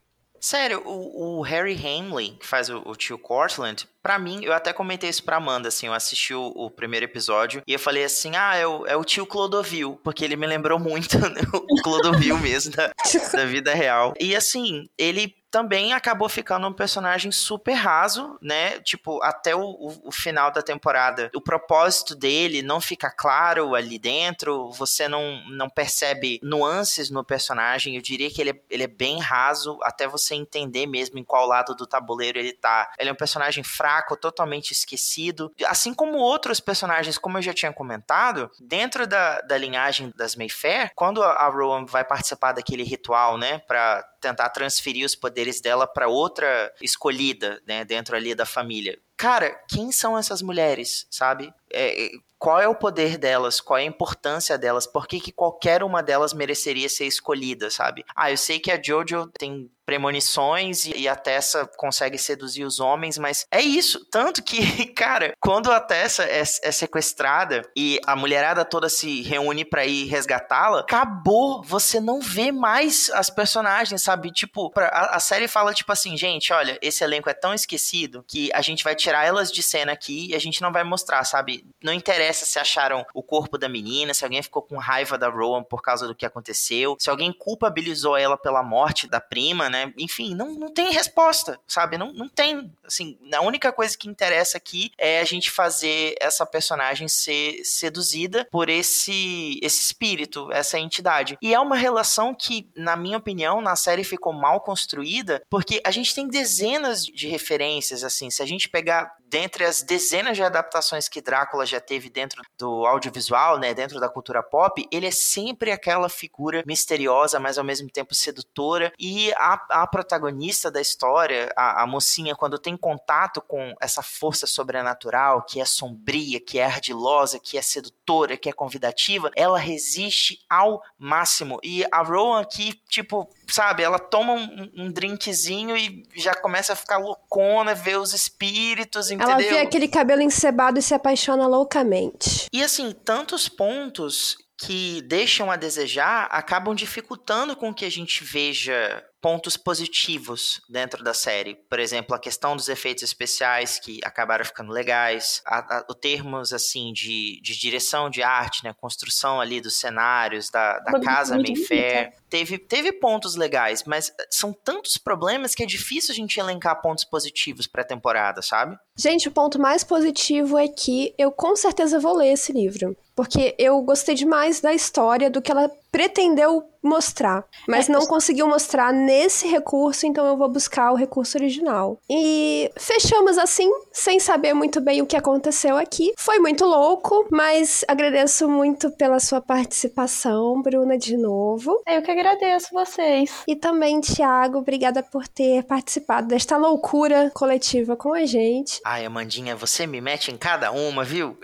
Sério, 0.44 0.82
o, 0.84 1.38
o 1.38 1.40
Harry 1.40 1.74
Hamlin, 1.74 2.36
que 2.38 2.46
faz 2.46 2.68
o, 2.68 2.82
o 2.84 2.94
tio 2.94 3.16
Cortland, 3.16 3.88
para 4.02 4.18
mim, 4.18 4.44
eu 4.44 4.52
até 4.52 4.74
comentei 4.74 5.08
isso 5.08 5.24
pra 5.24 5.38
Amanda, 5.38 5.68
assim, 5.68 5.86
eu 5.86 5.94
assisti 5.94 6.34
o, 6.34 6.52
o, 6.54 6.70
primeiro 6.70 7.06
episódio 7.06 7.62
e 7.66 7.72
eu 7.72 7.78
falei 7.78 8.04
assim, 8.04 8.36
ah, 8.36 8.54
é 8.54 8.66
o, 8.66 8.86
é 8.86 8.94
o 8.94 9.02
tio 9.02 9.24
Clodovil, 9.24 9.98
porque 10.04 10.22
ele 10.22 10.36
me 10.36 10.46
lembrou 10.46 10.78
muito 10.78 11.16
né, 11.30 11.40
o 11.50 11.82
Clodovil 11.82 12.36
mesmo 12.36 12.76
da, 12.76 12.92
da 13.32 13.46
vida 13.46 13.72
real. 13.72 14.12
E 14.20 14.36
assim, 14.36 14.86
ele 14.98 15.34
também 15.54 15.92
acabou 15.92 16.28
ficando 16.28 16.66
um 16.66 16.72
personagem 16.72 17.30
super 17.30 17.74
raso, 17.74 18.36
né? 18.42 18.80
Tipo, 18.80 19.22
até 19.22 19.54
o, 19.54 19.60
o, 19.60 20.08
o, 20.08 20.10
final 20.10 20.50
da 20.50 20.60
temporada. 20.60 21.30
O 21.32 21.40
propósito 21.40 22.16
dele 22.16 22.60
não 22.60 22.80
fica 22.80 23.08
claro 23.08 23.76
ali 23.76 23.96
dentro, 23.96 24.72
você 24.72 25.06
não, 25.06 25.40
não 25.50 25.70
percebe 25.70 26.40
nuances 26.42 27.08
no 27.08 27.22
personagem. 27.24 27.94
Eu 27.94 28.02
diria 28.02 28.28
que 28.28 28.40
ele 28.40 28.50
é, 28.50 28.60
ele 28.68 28.82
é 28.82 28.88
bem 28.88 29.20
raso, 29.20 29.78
até 29.84 30.08
você 30.08 30.34
entender 30.34 30.86
mesmo 30.86 31.20
em 31.20 31.24
qual 31.24 31.46
lado 31.46 31.72
do 31.76 31.86
tabuleiro 31.86 32.36
ele 32.36 32.52
tá. 32.52 32.90
Ele 32.98 33.10
é 33.10 33.12
um 33.12 33.16
personagem 33.16 33.62
fraco, 33.62 34.16
totalmente 34.16 34.72
esquecido. 34.72 35.54
Assim 35.66 35.94
como 35.94 36.18
outros 36.18 36.58
personagens, 36.58 37.16
como 37.16 37.38
eu 37.38 37.42
já 37.42 37.54
tinha 37.54 37.72
comentado, 37.72 38.50
dentro 38.58 39.06
da, 39.06 39.40
da 39.42 39.56
linhagem 39.56 40.12
das 40.16 40.34
Mayfair, 40.34 40.90
quando 40.96 41.22
a 41.22 41.48
Rowan 41.48 41.86
vai 41.86 42.04
participar 42.04 42.50
daquele 42.50 42.82
ritual, 42.82 43.38
né, 43.38 43.60
pra 43.60 44.04
tentar 44.24 44.48
transferir 44.48 45.04
os 45.04 45.14
poderes 45.14 45.60
dela 45.60 45.86
para 45.86 46.08
outra 46.08 46.72
escolhida, 46.80 47.60
né, 47.66 47.84
dentro 47.84 48.16
ali 48.16 48.34
da 48.34 48.46
família. 48.46 48.98
Cara, 49.16 49.50
quem 49.68 49.92
são 49.92 50.18
essas 50.18 50.42
mulheres, 50.42 51.06
sabe? 51.10 51.52
É, 51.74 52.10
qual 52.38 52.60
é 52.60 52.68
o 52.68 52.74
poder 52.74 53.16
delas, 53.16 53.58
qual 53.58 53.78
é 53.78 53.82
a 53.82 53.86
importância 53.86 54.58
delas, 54.58 54.86
por 54.86 55.06
que, 55.06 55.18
que 55.18 55.32
qualquer 55.32 55.82
uma 55.82 56.02
delas 56.02 56.34
mereceria 56.34 56.90
ser 56.90 57.06
escolhida, 57.06 57.70
sabe? 57.70 58.04
Ah, 58.14 58.30
eu 58.30 58.36
sei 58.36 58.60
que 58.60 58.70
a 58.70 58.78
Jojo 58.82 59.30
tem 59.38 59.70
premonições 59.86 60.86
e 60.86 61.06
a 61.06 61.14
Tessa 61.14 61.66
consegue 61.76 62.18
seduzir 62.18 62.64
os 62.64 62.80
homens, 62.80 63.18
mas 63.18 63.46
é 63.50 63.60
isso. 63.60 64.04
Tanto 64.10 64.42
que, 64.42 64.86
cara, 64.94 65.34
quando 65.40 65.70
a 65.70 65.80
Tessa 65.80 66.24
é, 66.24 66.40
é 66.40 66.72
sequestrada 66.72 67.62
e 67.76 68.00
a 68.06 68.16
mulherada 68.16 68.64
toda 68.64 68.88
se 68.88 69.22
reúne 69.22 69.64
para 69.64 69.84
ir 69.84 70.06
resgatá-la, 70.06 70.80
acabou. 70.80 71.62
Você 71.62 72.00
não 72.00 72.20
vê 72.20 72.50
mais 72.50 73.10
as 73.10 73.30
personagens, 73.30 74.02
sabe? 74.02 74.30
Tipo, 74.32 74.72
a, 74.76 75.16
a, 75.16 75.20
série 75.20 75.48
fala, 75.48 75.74
tipo 75.74 75.92
assim, 75.92 76.16
gente, 76.16 76.52
olha, 76.52 76.78
esse 76.80 77.04
elenco 77.04 77.28
é 77.28 77.34
tão 77.34 77.54
esquecido 77.54 78.24
que 78.26 78.50
a 78.52 78.60
gente 78.60 78.84
vai 78.84 78.94
tirar 78.94 79.24
elas 79.24 79.52
de 79.52 79.62
cena 79.62 79.92
aqui 79.92 80.28
e 80.30 80.34
a 80.34 80.38
gente 80.38 80.62
não 80.62 80.72
vai 80.72 80.84
mostrar, 80.84 81.24
sabe? 81.24 81.63
Não 81.82 81.92
interessa 81.92 82.46
se 82.46 82.58
acharam 82.58 83.04
o 83.14 83.22
corpo 83.22 83.58
da 83.58 83.68
menina, 83.68 84.14
se 84.14 84.24
alguém 84.24 84.42
ficou 84.42 84.62
com 84.62 84.78
raiva 84.78 85.18
da 85.18 85.28
Rowan 85.28 85.62
por 85.62 85.82
causa 85.82 86.06
do 86.06 86.14
que 86.14 86.24
aconteceu, 86.24 86.96
se 86.98 87.10
alguém 87.10 87.32
culpabilizou 87.32 88.16
ela 88.16 88.36
pela 88.36 88.62
morte 88.62 89.06
da 89.06 89.20
prima, 89.20 89.68
né? 89.68 89.92
Enfim, 89.98 90.34
não, 90.34 90.54
não 90.54 90.72
tem 90.72 90.90
resposta, 90.92 91.58
sabe? 91.66 91.98
Não, 91.98 92.12
não 92.12 92.28
tem. 92.28 92.72
Assim, 92.84 93.18
a 93.32 93.40
única 93.42 93.72
coisa 93.72 93.96
que 93.96 94.08
interessa 94.08 94.56
aqui 94.56 94.90
é 94.98 95.20
a 95.20 95.24
gente 95.24 95.50
fazer 95.50 96.14
essa 96.20 96.46
personagem 96.46 97.08
ser 97.08 97.62
seduzida 97.64 98.46
por 98.50 98.68
esse, 98.68 99.58
esse 99.62 99.80
espírito, 99.80 100.50
essa 100.52 100.78
entidade. 100.78 101.36
E 101.40 101.54
é 101.54 101.60
uma 101.60 101.76
relação 101.76 102.34
que, 102.34 102.68
na 102.76 102.96
minha 102.96 103.18
opinião, 103.18 103.60
na 103.60 103.76
série 103.76 104.04
ficou 104.04 104.32
mal 104.32 104.60
construída, 104.60 105.42
porque 105.50 105.80
a 105.84 105.90
gente 105.90 106.14
tem 106.14 106.28
dezenas 106.28 107.04
de 107.04 107.28
referências, 107.28 108.02
assim. 108.04 108.30
Se 108.30 108.42
a 108.42 108.46
gente 108.46 108.68
pegar 108.68 109.14
dentre 109.34 109.64
as 109.64 109.82
dezenas 109.82 110.36
de 110.36 110.44
adaptações 110.44 111.08
que 111.08 111.20
Drácula 111.20 111.66
já 111.66 111.80
teve 111.80 112.08
dentro 112.08 112.40
do 112.56 112.86
audiovisual, 112.86 113.58
né, 113.58 113.74
dentro 113.74 113.98
da 113.98 114.08
cultura 114.08 114.44
pop, 114.44 114.86
ele 114.92 115.08
é 115.08 115.10
sempre 115.10 115.72
aquela 115.72 116.08
figura 116.08 116.62
misteriosa, 116.64 117.40
mas 117.40 117.58
ao 117.58 117.64
mesmo 117.64 117.90
tempo 117.90 118.14
sedutora. 118.14 118.92
E 118.96 119.32
a, 119.32 119.82
a 119.82 119.86
protagonista 119.88 120.70
da 120.70 120.80
história, 120.80 121.52
a, 121.56 121.82
a 121.82 121.86
mocinha, 121.86 122.36
quando 122.36 122.60
tem 122.60 122.76
contato 122.76 123.40
com 123.40 123.74
essa 123.80 124.02
força 124.02 124.46
sobrenatural, 124.46 125.42
que 125.42 125.60
é 125.60 125.64
sombria, 125.64 126.38
que 126.38 126.60
é 126.60 126.66
ardilosa, 126.66 127.40
que 127.40 127.58
é 127.58 127.62
sedutora, 127.62 128.36
que 128.36 128.48
é 128.48 128.52
convidativa, 128.52 129.32
ela 129.34 129.58
resiste 129.58 130.44
ao 130.48 130.80
máximo. 130.96 131.58
E 131.60 131.84
a 131.90 132.02
Rowan 132.04 132.40
aqui, 132.40 132.80
tipo, 132.88 133.28
sabe, 133.48 133.82
ela 133.82 133.98
toma 133.98 134.32
um, 134.32 134.70
um, 134.76 134.92
drinkzinho 134.92 135.76
e 135.76 136.02
já 136.14 136.34
começa 136.34 136.72
a 136.72 136.76
ficar 136.76 136.98
loucona, 136.98 137.74
ver 137.74 137.98
os 137.98 138.12
espíritos, 138.12 139.10
entendeu? 139.10 139.34
Ela 139.34 139.42
vê 139.42 139.58
aquele 139.58 139.88
cabelo 139.88 140.22
encebado 140.22 140.78
e 140.78 140.82
se 140.82 140.94
apaixona 140.94 141.46
loucamente. 141.46 142.48
E 142.52 142.62
assim, 142.62 142.92
tantos 142.92 143.48
pontos 143.48 144.36
que 144.56 145.02
deixam 145.02 145.50
a 145.50 145.56
desejar 145.56 146.28
acabam 146.30 146.74
dificultando 146.74 147.56
com 147.56 147.74
que 147.74 147.84
a 147.84 147.90
gente 147.90 148.22
veja 148.22 149.04
pontos 149.24 149.56
positivos 149.56 150.60
dentro 150.68 151.02
da 151.02 151.14
série. 151.14 151.54
Por 151.54 151.80
exemplo, 151.80 152.14
a 152.14 152.18
questão 152.18 152.54
dos 152.54 152.68
efeitos 152.68 153.02
especiais 153.02 153.78
que 153.78 153.98
acabaram 154.04 154.44
ficando 154.44 154.70
legais, 154.70 155.40
a, 155.46 155.78
a, 155.78 155.84
o 155.88 155.94
termos 155.94 156.52
assim 156.52 156.92
de, 156.92 157.40
de 157.40 157.58
direção 157.58 158.10
de 158.10 158.22
arte, 158.22 158.62
né, 158.62 158.74
construção 158.78 159.40
ali 159.40 159.62
dos 159.62 159.80
cenários 159.80 160.50
da, 160.50 160.78
da 160.80 161.00
casa 161.00 161.38
Mayfair. 161.38 162.12
Teve, 162.28 162.58
teve 162.58 162.92
pontos 162.92 163.34
legais, 163.34 163.84
mas 163.86 164.12
são 164.28 164.52
tantos 164.52 164.98
problemas 164.98 165.54
que 165.54 165.62
é 165.62 165.66
difícil 165.66 166.12
a 166.12 166.14
gente 166.14 166.38
elencar 166.38 166.82
pontos 166.82 167.04
positivos 167.04 167.66
para 167.66 167.80
a 167.80 167.86
temporada, 167.86 168.42
sabe? 168.42 168.76
Gente, 168.94 169.28
o 169.28 169.32
ponto 169.32 169.58
mais 169.58 169.82
positivo 169.82 170.58
é 170.58 170.68
que 170.68 171.14
eu 171.16 171.32
com 171.32 171.56
certeza 171.56 171.98
vou 171.98 172.14
ler 172.16 172.32
esse 172.32 172.52
livro, 172.52 172.94
porque 173.14 173.54
eu 173.56 173.80
gostei 173.82 174.14
demais 174.14 174.60
da 174.60 174.74
história 174.74 175.30
do 175.30 175.40
que 175.40 175.50
ela 175.50 175.70
pretendeu 175.90 176.68
mostrar, 176.84 177.44
mas 177.66 177.88
é, 177.88 177.92
não 177.92 178.06
conseguiu 178.06 178.46
mostrar 178.46 178.92
nesse 178.92 179.48
recurso, 179.48 180.06
então 180.06 180.26
eu 180.26 180.36
vou 180.36 180.48
buscar 180.48 180.92
o 180.92 180.96
recurso 180.96 181.38
original. 181.38 181.98
E 182.08 182.70
fechamos 182.76 183.38
assim, 183.38 183.70
sem 183.92 184.20
saber 184.20 184.54
muito 184.54 184.80
bem 184.80 185.02
o 185.02 185.06
que 185.06 185.16
aconteceu 185.16 185.76
aqui. 185.76 186.12
Foi 186.16 186.38
muito 186.38 186.64
louco, 186.64 187.26
mas 187.30 187.84
agradeço 187.88 188.48
muito 188.48 188.90
pela 188.92 189.18
sua 189.18 189.40
participação, 189.40 190.60
Bruna, 190.62 190.96
de 190.98 191.16
novo. 191.16 191.82
Eu 191.86 192.02
que 192.02 192.10
agradeço 192.10 192.68
vocês. 192.72 193.30
E 193.46 193.56
também, 193.56 194.00
Thiago, 194.00 194.58
obrigada 194.58 195.02
por 195.02 195.26
ter 195.26 195.64
participado 195.64 196.28
desta 196.28 196.56
loucura 196.56 197.30
coletiva 197.34 197.96
com 197.96 198.12
a 198.12 198.26
gente. 198.26 198.80
Ai, 198.84 199.04
Amandinha, 199.04 199.56
você 199.56 199.86
me 199.86 200.00
mete 200.00 200.30
em 200.30 200.36
cada 200.36 200.70
uma, 200.70 201.04
viu? 201.04 201.36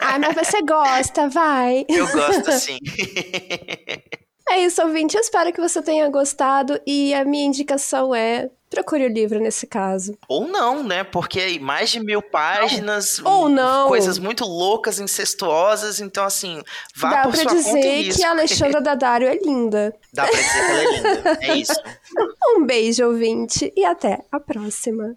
Ai, 0.00 0.18
mas 0.18 0.34
você 0.34 0.60
gosta, 0.62 1.28
vai. 1.28 1.84
Eu 1.88 2.06
gosto 2.10 2.52
sim. 2.58 2.78
É 4.48 4.60
isso, 4.60 4.82
ouvinte. 4.82 5.16
Eu 5.16 5.20
espero 5.20 5.52
que 5.52 5.60
você 5.60 5.80
tenha 5.82 6.08
gostado 6.08 6.78
e 6.86 7.14
a 7.14 7.24
minha 7.24 7.46
indicação 7.46 8.14
é 8.14 8.50
procure 8.68 9.06
o 9.06 9.08
livro 9.08 9.38
nesse 9.38 9.66
caso. 9.66 10.18
Ou 10.28 10.48
não, 10.48 10.82
né? 10.82 11.04
Porque 11.04 11.58
mais 11.60 11.90
de 11.90 12.00
mil 12.00 12.20
páginas, 12.20 13.20
Ou 13.24 13.48
não. 13.48 13.86
coisas 13.88 14.18
muito 14.18 14.44
loucas, 14.44 14.98
incestuosas, 14.98 16.00
então 16.00 16.24
assim, 16.24 16.60
vá 16.96 17.10
Dá 17.10 17.22
por 17.22 17.32
pra 17.32 17.42
sua 17.42 17.50
conta 17.52 17.78
e 17.78 17.82
dizer 17.82 18.02
risco. 18.02 18.20
que 18.20 18.26
a 18.26 18.30
Alexandra 18.30 18.80
Daddario 18.80 19.28
é 19.28 19.36
linda. 19.36 19.94
Dá 20.12 20.26
pra 20.26 20.32
dizer 20.36 20.50
que 20.50 20.58
ela 20.58 20.82
é 20.82 20.96
linda, 20.96 21.38
é 21.42 21.56
isso. 21.56 21.74
Um 22.56 22.64
beijo, 22.64 23.04
ouvinte, 23.06 23.72
e 23.76 23.84
até 23.84 24.20
a 24.30 24.38
próxima. 24.38 25.16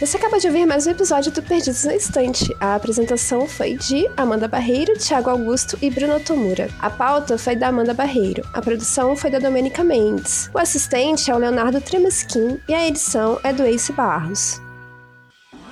Você 0.00 0.16
acaba 0.16 0.38
de 0.38 0.46
ouvir 0.46 0.64
mais 0.64 0.86
um 0.86 0.92
episódio 0.92 1.30
do 1.30 1.42
Perdidos 1.42 1.84
na 1.84 1.94
Estante. 1.94 2.56
A 2.58 2.74
apresentação 2.74 3.46
foi 3.46 3.76
de 3.76 4.08
Amanda 4.16 4.48
Barreiro, 4.48 4.96
Thiago 4.96 5.28
Augusto 5.28 5.76
e 5.82 5.90
Bruno 5.90 6.18
Tomura. 6.18 6.70
A 6.78 6.88
pauta 6.88 7.36
foi 7.36 7.54
da 7.54 7.68
Amanda 7.68 7.92
Barreiro. 7.92 8.42
A 8.54 8.62
produção 8.62 9.14
foi 9.14 9.30
da 9.30 9.38
Domênica 9.38 9.84
Mendes. 9.84 10.48
O 10.54 10.58
assistente 10.58 11.30
é 11.30 11.34
o 11.34 11.38
Leonardo 11.38 11.82
Tremesquim 11.82 12.58
e 12.66 12.72
a 12.72 12.88
edição 12.88 13.38
é 13.44 13.52
do 13.52 13.62
Ace 13.62 13.92
Barros. 13.92 14.58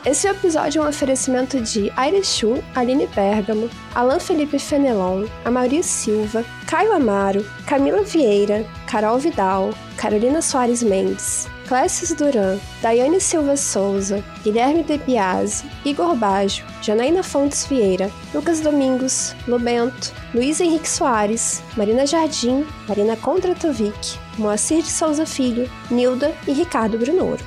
Esse 0.04 0.28
episódio 0.28 0.82
é 0.82 0.84
um 0.84 0.88
oferecimento 0.90 1.58
de 1.62 1.90
Aire 1.96 2.22
Chu, 2.22 2.62
Aline 2.74 3.06
Bergamo, 3.06 3.70
Alan 3.94 4.20
Felipe 4.20 4.58
Fenelon, 4.58 5.24
Amaury 5.42 5.82
Silva, 5.82 6.44
Caio 6.66 6.92
Amaro, 6.92 7.42
Camila 7.66 8.02
Vieira, 8.02 8.62
Carol 8.86 9.18
Vidal, 9.18 9.70
Carolina 9.96 10.42
Soares 10.42 10.82
Mendes, 10.82 11.48
Clécio 11.68 12.16
Duran, 12.16 12.58
Daiane 12.80 13.20
Silva 13.20 13.54
Souza, 13.54 14.24
Guilherme 14.42 14.82
De 14.82 14.96
Biasi, 14.96 15.66
Igor 15.84 16.16
Baggio, 16.16 16.64
Janaína 16.80 17.22
Fontes 17.22 17.66
Vieira, 17.66 18.10
Lucas 18.32 18.60
Domingos, 18.60 19.36
Lubento, 19.46 20.10
Luiz 20.34 20.62
Henrique 20.62 20.88
Soares, 20.88 21.62
Marina 21.76 22.06
Jardim, 22.06 22.64
Marina 22.88 23.16
Kondratovic, 23.16 24.18
Moacir 24.38 24.82
de 24.82 24.88
Souza 24.88 25.26
Filho, 25.26 25.70
Nilda 25.90 26.34
e 26.46 26.52
Ricardo 26.52 26.96
Brunoro. 26.96 27.44